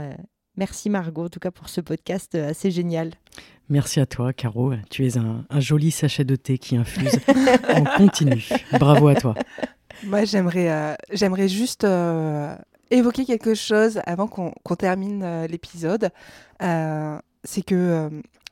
Merci 0.59 0.91
Margot, 0.91 1.27
en 1.27 1.29
tout 1.29 1.39
cas 1.39 1.53
pour 1.53 1.69
ce 1.69 1.81
podcast 1.81 2.35
euh, 2.35 2.51
assez 2.51 2.73
génial. 2.73 3.13
Merci 3.69 4.01
à 4.01 4.07
toi, 4.07 4.33
Caro. 4.33 4.73
Tu 4.91 5.07
es 5.07 5.17
un, 5.17 5.45
joli 5.61 5.93
sachet 5.93 6.25
de 6.25 6.35
thé 6.35 6.59
qui 6.59 6.77
infuse 6.77 7.21
en 7.69 7.85
continu. 7.97 8.45
Bravo 8.73 9.07
à 9.07 9.15
toi. 9.15 9.37
Moi, 10.03 10.25
j'aimerais, 10.25 10.69
euh, 10.69 10.95
j'aimerais 11.13 11.47
juste 11.47 11.85
euh, 11.85 12.57
évoquer 12.91 13.25
quelque 13.25 13.55
chose 13.55 14.01
avant 14.05 14.27
qu'on, 14.27 14.75
termine 14.75 15.47
l'épisode. 15.47 16.11
c'est 16.59 17.63
que 17.65 18.11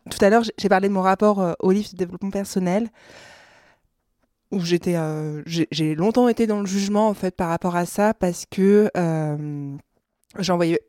tout 0.08 0.24
à 0.24 0.30
l'heure, 0.30 0.44
j'ai 0.56 0.68
parlé 0.68 0.86
de 0.86 0.94
mon 0.94 1.02
rapport 1.02 1.56
au 1.58 1.72
livre 1.72 1.88
de 1.90 1.96
développement 1.96 2.30
personnel 2.30 2.88
où 4.52 4.60
j'étais, 4.60 4.94
j'ai, 5.44 5.96
longtemps 5.96 6.28
été 6.28 6.46
dans 6.46 6.60
le 6.60 6.66
jugement 6.66 7.08
en 7.08 7.14
fait 7.14 7.34
par 7.34 7.48
rapport 7.48 7.74
à 7.74 7.84
ça 7.84 8.14
parce 8.14 8.46
que 8.48 8.90
j'en 10.38 10.54
voyais 10.56 10.80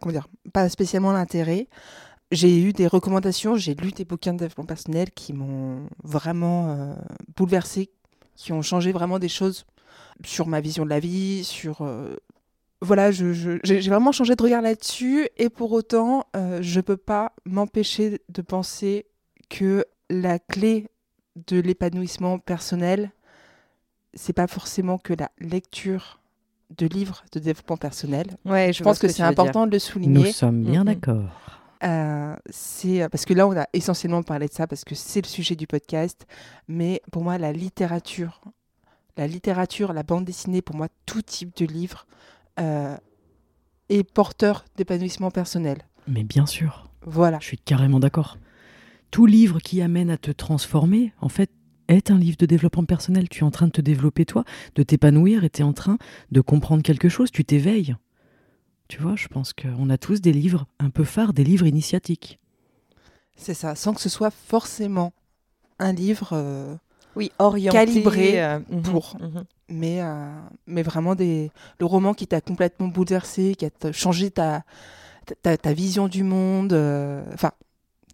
comment 0.00 0.12
dire, 0.12 0.28
pas 0.52 0.68
spécialement 0.68 1.12
l'intérêt. 1.12 1.68
j'ai 2.30 2.60
eu 2.60 2.72
des 2.72 2.86
recommandations, 2.86 3.56
j'ai 3.56 3.74
lu 3.74 3.92
des 3.92 4.04
bouquins 4.04 4.32
de 4.32 4.38
développement 4.38 4.66
personnel 4.66 5.10
qui 5.12 5.32
m'ont 5.32 5.88
vraiment 6.02 6.70
euh, 6.70 6.94
bouleversé, 7.36 7.90
qui 8.34 8.52
ont 8.52 8.62
changé 8.62 8.92
vraiment 8.92 9.18
des 9.18 9.28
choses 9.28 9.64
sur 10.24 10.46
ma 10.46 10.60
vision 10.60 10.84
de 10.84 10.90
la 10.90 11.00
vie, 11.00 11.44
sur... 11.44 11.82
euh, 11.82 12.16
voilà, 12.80 13.10
j'ai 13.10 13.88
vraiment 13.88 14.12
changé 14.12 14.36
de 14.36 14.42
regard 14.42 14.60
là-dessus 14.60 15.28
et 15.38 15.48
pour 15.48 15.72
autant, 15.72 16.26
euh, 16.36 16.58
je 16.60 16.80
peux 16.80 16.98
pas 16.98 17.32
m'empêcher 17.46 18.20
de 18.28 18.42
penser 18.42 19.06
que 19.48 19.86
la 20.10 20.38
clé 20.38 20.88
de 21.48 21.58
l'épanouissement 21.60 22.38
personnel, 22.38 23.10
c'est 24.12 24.34
pas 24.34 24.46
forcément 24.46 24.98
que 24.98 25.14
la 25.14 25.30
lecture 25.38 26.20
de 26.76 26.86
livres 26.86 27.24
de 27.32 27.38
développement 27.40 27.76
personnel. 27.76 28.26
Ouais, 28.44 28.72
Je 28.72 28.82
pense 28.82 28.98
que, 28.98 29.08
c'est 29.08 29.22
important 29.22 29.66
de 29.66 29.72
le 29.72 29.76
Nous 29.76 29.80
souligner. 29.80 30.32
sommes 30.32 30.62
bien 30.64 30.84
d'accord. 30.84 31.40
Euh, 31.82 32.34
c'est 32.48 33.06
parce 33.10 33.24
que 33.26 33.34
là, 33.34 33.46
on 33.46 33.56
a 33.56 33.66
essentiellement 33.74 34.22
parlé 34.22 34.46
de 34.48 34.52
ça 34.52 34.66
parce 34.66 34.84
que 34.84 34.94
c'est 34.94 35.20
le 35.22 35.28
sujet 35.28 35.54
du 35.56 35.66
podcast. 35.66 36.26
Mais 36.68 37.02
pour 37.12 37.22
moi, 37.22 37.36
la 37.36 37.52
littérature, 37.52 38.40
la 39.16 39.26
littérature, 39.26 39.92
la 39.92 40.02
bande 40.02 40.24
dessinée, 40.24 40.62
pour 40.62 40.76
moi, 40.76 40.88
tout 41.06 41.20
type 41.22 41.54
de 41.56 41.66
livre 41.66 42.06
euh, 42.58 42.96
est 43.90 44.02
porteur 44.02 44.64
d'épanouissement 44.76 45.30
personnel. 45.30 45.78
Mais 46.08 46.24
bien 46.24 46.46
sûr, 46.46 46.88
Voilà. 47.02 47.38
je 47.40 47.46
suis 47.46 47.58
carrément 47.58 48.00
d'accord. 48.00 48.38
Tout 49.10 49.26
livre 49.26 49.60
qui 49.60 49.82
amène 49.82 50.10
à 50.10 50.16
te 50.16 50.30
transformer, 50.30 51.12
en 51.20 51.28
fait, 51.28 51.50
est 51.88 52.10
un 52.10 52.18
livre 52.18 52.36
de 52.38 52.46
développement 52.46 52.84
personnel. 52.84 53.28
Tu 53.28 53.40
es 53.40 53.42
en 53.46 53.50
train 53.50 53.66
de 53.66 53.72
te 53.72 53.80
développer 53.80 54.24
toi, 54.24 54.44
de 54.74 54.82
t'épanouir 54.82 55.44
et 55.44 55.50
tu 55.50 55.60
es 55.60 55.64
en 55.64 55.72
train 55.72 55.98
de 56.30 56.40
comprendre 56.40 56.82
quelque 56.82 57.08
chose, 57.08 57.30
tu 57.30 57.44
t'éveilles. 57.44 57.96
Tu 58.88 59.00
vois, 59.00 59.16
je 59.16 59.28
pense 59.28 59.52
qu'on 59.52 59.88
a 59.90 59.96
tous 59.98 60.20
des 60.20 60.32
livres 60.32 60.66
un 60.78 60.90
peu 60.90 61.04
phares, 61.04 61.32
des 61.32 61.44
livres 61.44 61.66
initiatiques. 61.66 62.38
C'est 63.36 63.54
ça, 63.54 63.74
sans 63.74 63.94
que 63.94 64.00
ce 64.00 64.08
soit 64.08 64.30
forcément 64.30 65.12
un 65.78 65.92
livre, 65.92 66.30
euh, 66.32 66.74
Oui, 67.16 67.32
orienté. 67.38 67.78
Calibré 67.78 68.42
euh, 68.42 68.58
mhm, 68.70 68.82
pour. 68.82 69.16
mhm. 69.20 69.44
mais, 69.70 70.02
euh, 70.02 70.30
mais 70.66 70.82
vraiment 70.82 71.14
des, 71.14 71.50
le 71.80 71.86
roman 71.86 72.14
qui 72.14 72.26
t'a 72.26 72.40
complètement 72.40 72.88
bouleversé, 72.88 73.54
qui 73.56 73.64
a 73.66 73.70
changé 73.92 74.30
ta, 74.30 74.62
ta, 75.42 75.56
ta 75.56 75.72
vision 75.72 76.06
du 76.06 76.22
monde. 76.22 76.72
euh, 76.74 77.24
Enfin, 77.32 77.52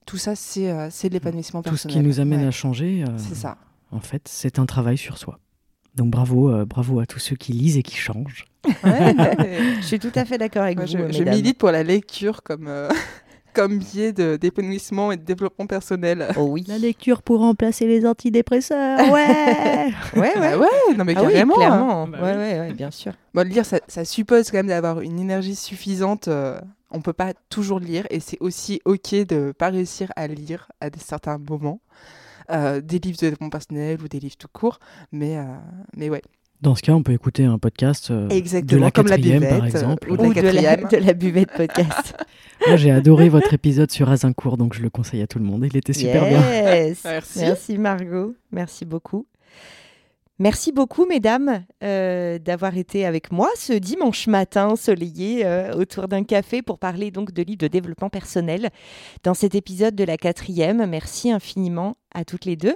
tout 0.07 0.17
ça, 0.17 0.35
c'est 0.35 0.71
euh, 0.71 0.89
c'est 0.91 1.09
de 1.09 1.15
l'épanouissement 1.15 1.63
Tout 1.63 1.77
ce 1.77 1.85
personnel. 1.85 1.97
qui 1.99 2.09
nous 2.09 2.21
amène 2.21 2.41
Ouais, 2.41 2.47
à 2.47 2.51
changer, 2.51 3.05
euh, 3.07 3.13
C'est 3.19 3.35
ça. 3.37 3.57
en 3.93 4.01
fait, 4.01 4.23
c'est 4.27 4.59
un 4.59 4.67
travail 4.67 4.97
sur 4.99 5.19
soi. 5.19 5.39
Donc 5.97 6.11
bravo, 6.11 6.51
euh, 6.51 6.65
bravo 6.65 7.01
à 7.01 7.07
tous 7.07 7.19
ceux 7.19 7.37
qui 7.37 7.53
lisent 7.53 7.77
et 7.77 7.83
qui 7.83 7.97
changent. 7.97 8.45
Ouais, 8.85 9.15
je 9.81 9.87
suis 9.87 9.99
tout 9.99 10.13
à 10.15 10.25
fait 10.25 10.39
d'accord 10.39 10.63
avec 10.63 10.77
Moi, 10.77 10.87
vous, 10.87 10.93
je, 11.13 11.13
je 11.13 11.23
milite 11.25 11.59
pour 11.59 11.71
la 11.71 11.83
lecture 11.83 12.43
comme, 12.43 12.67
euh, 12.69 12.89
comme 13.55 13.79
biais 13.79 14.13
de- 14.13 14.37
d'épanouissement 14.37 15.11
et 15.11 15.17
de 15.17 15.25
développement 15.25 15.67
personnel. 15.67 16.29
Oh 16.37 16.43
oui. 16.51 16.65
lecture 16.81 17.23
pour 17.23 17.41
remplacer 17.41 17.87
les 17.89 18.07
antidépresseurs, 18.07 18.99
ouais 19.13 19.93
Ouais, 20.15 20.39
ouais. 20.39 20.55
ouais, 20.55 20.95
non 20.97 21.05
mais 21.05 21.15
Ah 21.17 21.23
oui, 21.25 21.33
carrément. 21.33 21.55
hein. 21.55 21.57
clairement. 21.59 22.07
Bah 22.09 22.19
ouais, 22.23 22.33
oui. 22.33 22.37
ouais, 22.39 22.61
ouais, 22.61 22.73
bien 22.73 22.91
sûr. 22.93 23.13
Bon, 23.35 23.47
lire, 23.47 23.67
ça, 23.67 23.81
ça 23.89 24.05
suppose 24.05 24.51
quand 24.53 24.59
même 24.59 24.69
d'avoir 24.69 25.01
une 25.01 25.19
énergie 25.19 25.57
suffisante. 25.57 26.29
On 26.91 27.01
peut 27.01 27.13
pas 27.13 27.33
toujours 27.49 27.81
lire 27.81 28.07
et 28.11 28.21
c'est 28.21 28.39
aussi 28.41 28.81
ok 28.85 29.15
de 29.27 29.53
pas 29.57 29.71
réussir 29.71 30.13
à 30.17 30.27
lire 30.27 30.71
à 30.81 30.89
certains 30.99 31.39
moments. 31.39 31.81
euh, 32.51 32.81
des 32.81 32.99
livres 32.99 33.17
de 33.17 33.21
développement 33.21 33.51
personnel 33.51 33.99
ou 34.03 34.09
des 34.09 34.19
livres 34.19 34.37
tout 34.37 34.49
court. 34.53 34.81
Mais, 35.13 35.37
euh, 35.37 35.43
mais 35.97 36.11
ouais, 36.11 36.21
Dans 36.63 36.75
ce 36.75 36.83
cas, 36.83 36.93
on 36.93 37.03
peut 37.05 37.13
écouter 37.13 37.45
un 37.45 37.59
podcast 37.59 38.11
euh, 38.11 38.27
de 38.29 38.77
la 38.77 38.91
comme 38.91 39.07
la 39.07 39.17
quatrième, 39.17 39.41
buvette 39.41 39.59
par 39.59 39.67
exemple. 39.67 40.11
ou 40.11 40.17
de 40.17 40.23
la 40.23 40.29
Ou 40.29 40.35
de 40.35 40.41
la, 40.41 40.43
quatrième. 40.77 40.89
de 41.01 41.07
la 41.07 41.13
buvette 41.15 41.53
podcast. 41.53 42.17
Moi, 42.67 42.77
j'ai 42.77 42.91
adoré 42.91 43.29
votre 43.29 43.55
épisode 43.55 43.91
sur 43.93 44.11
Azincourt, 44.11 44.57
donc 44.57 44.75
je 44.75 44.83
le 44.83 44.91
conseille 44.91 45.23
à 45.23 45.27
tout 45.29 45.39
le 45.39 45.45
monde. 45.45 45.65
Il 45.65 45.77
était 45.77 45.93
super 45.93 46.27
bien. 46.29 46.41
Yes. 46.41 47.01
Merci. 47.05 47.39
Merci 47.39 47.79
Margot. 47.79 48.35
Merci 48.51 48.85
beaucoup. 48.85 49.27
Merci 50.41 50.73
beaucoup, 50.73 51.05
mesdames, 51.05 51.67
euh, 51.85 52.39
d'avoir 52.39 52.79
été 52.79 53.05
avec 53.05 53.31
moi 53.31 53.51
ce 53.57 53.75
dimanche 53.75 54.27
matin 54.27 54.69
ensoleillé 54.69 55.45
euh, 55.45 55.75
autour 55.75 56.09
d'un 56.09 56.25
café 56.25 56.63
pour 56.63 56.79
parler 56.79 57.11
donc 57.11 57.33
de 57.33 57.43
livres 57.43 57.59
de 57.59 57.69
développement 57.69 58.09
personnel 58.09 58.71
dans 59.23 59.35
cet 59.35 59.55
épisode 59.55 59.95
de 59.95 60.03
la 60.03 60.17
quatrième. 60.17 60.87
Merci 60.87 61.31
infiniment 61.31 61.95
à 62.15 62.25
toutes 62.25 62.47
les 62.47 62.57
deux. 62.57 62.75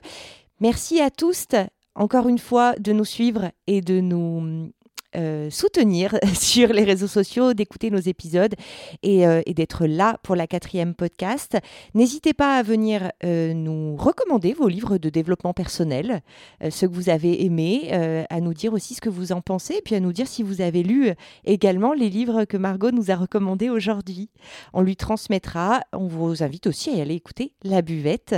Merci 0.61 1.01
à 1.01 1.09
tous, 1.09 1.47
encore 1.95 2.29
une 2.29 2.39
fois, 2.39 2.75
de 2.79 2.93
nous 2.93 3.07
suivre 3.07 3.51
et 3.67 3.81
de 3.81 3.99
nous 3.99 4.71
euh, 5.17 5.51
soutenir 5.51 6.19
sur 6.35 6.73
les 6.73 6.85
réseaux 6.85 7.07
sociaux, 7.07 7.55
d'écouter 7.55 7.91
nos 7.91 7.99
épisodes 7.99 8.55
et, 9.03 9.27
euh, 9.27 9.43
et 9.47 9.55
d'être 9.55 9.87
là 9.87 10.19
pour 10.23 10.37
la 10.37 10.47
quatrième 10.47 10.95
podcast. 10.95 11.57
N'hésitez 11.95 12.35
pas 12.35 12.57
à 12.57 12.63
venir 12.63 13.13
euh, 13.25 13.55
nous 13.55 13.97
recommander 13.97 14.53
vos 14.53 14.69
livres 14.69 14.99
de 14.99 15.09
développement 15.09 15.53
personnel, 15.53 16.23
ceux 16.71 16.89
que 16.89 16.95
vous 16.95 17.09
avez 17.09 17.45
aimés, 17.45 17.93
à 18.31 18.41
nous 18.41 18.55
dire 18.55 18.73
aussi 18.73 18.95
ce 18.95 19.01
que 19.01 19.09
vous 19.09 19.33
en 19.33 19.41
pensez, 19.41 19.75
et 19.75 19.83
puis 19.83 19.95
à 19.95 20.01
nous 20.01 20.13
dire 20.13 20.27
si 20.27 20.43
vous 20.43 20.61
avez 20.61 20.83
lu 20.83 21.11
également 21.45 21.93
les 21.93 22.11
livres 22.11 22.45
que 22.45 22.57
Margot 22.57 22.91
nous 22.91 23.11
a 23.11 23.17
recommandés 23.17 23.71
aujourd'hui. 23.71 24.31
On 24.73 24.83
lui 24.83 24.97
transmettra. 24.97 25.81
On 25.93 26.07
vous 26.07 26.43
invite 26.43 26.67
aussi 26.67 26.91
à 26.91 27.03
aller 27.03 27.15
écouter 27.15 27.53
La 27.63 27.83
Buvette. 27.83 28.37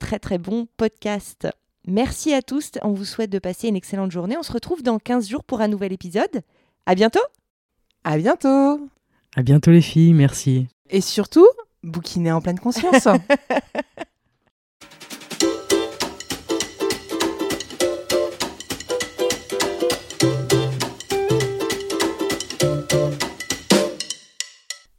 Très 0.00 0.18
très 0.18 0.38
bon 0.38 0.66
podcast. 0.76 1.48
Merci 1.86 2.34
à 2.34 2.42
tous. 2.42 2.72
On 2.82 2.92
vous 2.92 3.04
souhaite 3.04 3.30
de 3.30 3.38
passer 3.38 3.68
une 3.68 3.76
excellente 3.76 4.10
journée. 4.10 4.36
On 4.36 4.42
se 4.42 4.52
retrouve 4.52 4.82
dans 4.82 4.98
15 4.98 5.28
jours 5.28 5.44
pour 5.44 5.60
un 5.60 5.68
nouvel 5.68 5.92
épisode. 5.92 6.42
À 6.84 6.96
bientôt. 6.96 7.20
À 8.02 8.18
bientôt. 8.18 8.80
À 9.36 9.42
bientôt 9.42 9.70
les 9.70 9.82
filles, 9.82 10.12
merci. 10.12 10.66
Et 10.90 11.00
surtout, 11.00 11.46
bouquiner 11.84 12.32
en 12.32 12.40
pleine 12.40 12.58
conscience. 12.58 13.06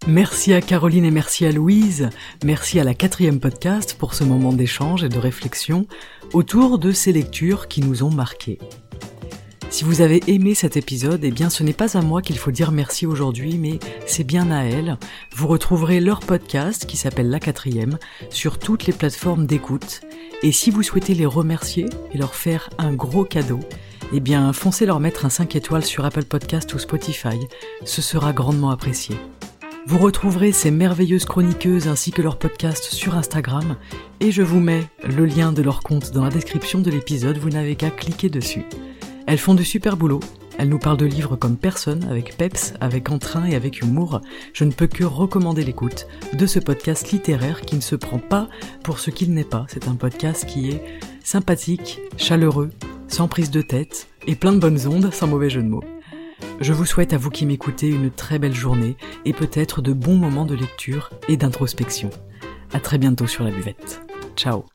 Merci 0.07 0.53
à 0.53 0.61
Caroline 0.61 1.03
et 1.03 1.11
merci 1.11 1.45
à 1.45 1.51
Louise. 1.51 2.09
Merci 2.41 2.79
à 2.79 2.85
la 2.85 2.93
quatrième 2.93 3.41
podcast 3.41 3.93
pour 3.99 4.13
ce 4.13 4.23
moment 4.23 4.53
d'échange 4.53 5.03
et 5.03 5.09
de 5.09 5.19
réflexion 5.19 5.85
autour 6.33 6.79
de 6.79 6.91
ces 6.91 7.11
lectures 7.11 7.67
qui 7.67 7.81
nous 7.81 8.03
ont 8.03 8.11
marqués. 8.11 8.59
Si 9.69 9.83
vous 9.83 10.01
avez 10.01 10.21
aimé 10.27 10.55
cet 10.55 10.77
épisode, 10.77 11.23
eh 11.23 11.31
bien 11.31 11.49
ce 11.49 11.61
n'est 11.61 11.73
pas 11.73 11.97
à 11.97 12.01
moi 12.01 12.21
qu'il 12.21 12.37
faut 12.37 12.51
dire 12.51 12.71
merci 12.71 13.05
aujourd'hui, 13.05 13.57
mais 13.57 13.79
c'est 14.05 14.23
bien 14.23 14.49
à 14.49 14.63
elles. 14.63 14.97
Vous 15.35 15.47
retrouverez 15.47 15.99
leur 15.99 16.21
podcast 16.21 16.85
qui 16.85 16.95
s'appelle 16.97 17.29
La 17.29 17.39
Quatrième 17.39 17.97
sur 18.29 18.59
toutes 18.59 18.85
les 18.85 18.93
plateformes 18.93 19.45
d'écoute. 19.45 20.01
Et 20.41 20.51
si 20.51 20.71
vous 20.71 20.83
souhaitez 20.83 21.13
les 21.13 21.25
remercier 21.25 21.85
et 22.13 22.17
leur 22.17 22.33
faire 22.33 22.69
un 22.77 22.93
gros 22.93 23.25
cadeau, 23.25 23.59
eh 24.13 24.19
bien 24.19 24.53
foncez 24.53 24.85
leur 24.85 24.99
mettre 24.99 25.25
un 25.25 25.29
5 25.29 25.55
étoiles 25.55 25.85
sur 25.85 26.05
Apple 26.05 26.25
Podcast 26.25 26.73
ou 26.73 26.79
Spotify. 26.79 27.37
Ce 27.83 28.01
sera 28.01 28.31
grandement 28.31 28.69
apprécié. 28.69 29.17
Vous 29.89 29.99
retrouverez 29.99 30.51
ces 30.51 30.69
merveilleuses 30.69 31.23
chroniqueuses 31.23 31.87
ainsi 31.87 32.11
que 32.11 32.21
leur 32.21 32.37
podcast 32.37 32.83
sur 32.83 33.15
Instagram 33.15 33.77
et 34.19 34.31
je 34.31 34.41
vous 34.41 34.59
mets 34.59 34.83
le 35.07 35.25
lien 35.25 35.53
de 35.53 35.61
leur 35.61 35.79
compte 35.79 36.11
dans 36.11 36.25
la 36.25 36.29
description 36.29 36.81
de 36.81 36.91
l'épisode, 36.91 37.37
vous 37.37 37.51
n'avez 37.51 37.77
qu'à 37.77 37.89
cliquer 37.89 38.27
dessus. 38.27 38.65
Elles 39.27 39.37
font 39.37 39.53
du 39.53 39.63
super 39.63 39.95
boulot, 39.95 40.19
elles 40.57 40.67
nous 40.67 40.77
parlent 40.77 40.97
de 40.97 41.05
livres 41.05 41.37
comme 41.37 41.55
personne, 41.55 42.03
avec 42.09 42.35
peps, 42.35 42.73
avec 42.81 43.09
entrain 43.09 43.45
et 43.45 43.55
avec 43.55 43.79
humour. 43.79 44.19
Je 44.51 44.65
ne 44.65 44.73
peux 44.73 44.87
que 44.87 45.05
recommander 45.05 45.63
l'écoute 45.63 46.07
de 46.33 46.45
ce 46.45 46.59
podcast 46.59 47.13
littéraire 47.13 47.61
qui 47.61 47.77
ne 47.77 47.81
se 47.81 47.95
prend 47.95 48.19
pas 48.19 48.49
pour 48.83 48.99
ce 48.99 49.09
qu'il 49.09 49.33
n'est 49.33 49.45
pas. 49.45 49.67
C'est 49.69 49.87
un 49.87 49.95
podcast 49.95 50.45
qui 50.45 50.69
est 50.69 50.83
sympathique, 51.23 52.01
chaleureux, 52.17 52.71
sans 53.07 53.29
prise 53.29 53.51
de 53.51 53.61
tête 53.61 54.09
et 54.27 54.35
plein 54.35 54.51
de 54.51 54.59
bonnes 54.59 54.85
ondes, 54.85 55.13
sans 55.13 55.27
mauvais 55.27 55.49
jeu 55.49 55.63
de 55.63 55.69
mots. 55.69 55.85
Je 56.59 56.73
vous 56.73 56.85
souhaite 56.85 57.13
à 57.13 57.17
vous 57.17 57.29
qui 57.29 57.45
m'écoutez 57.45 57.87
une 57.87 58.11
très 58.11 58.39
belle 58.39 58.53
journée 58.53 58.95
et 59.25 59.33
peut-être 59.33 59.81
de 59.81 59.93
bons 59.93 60.15
moments 60.15 60.45
de 60.45 60.55
lecture 60.55 61.11
et 61.27 61.37
d'introspection. 61.37 62.09
À 62.73 62.79
très 62.79 62.97
bientôt 62.97 63.27
sur 63.27 63.43
la 63.43 63.51
buvette. 63.51 64.01
Ciao 64.35 64.65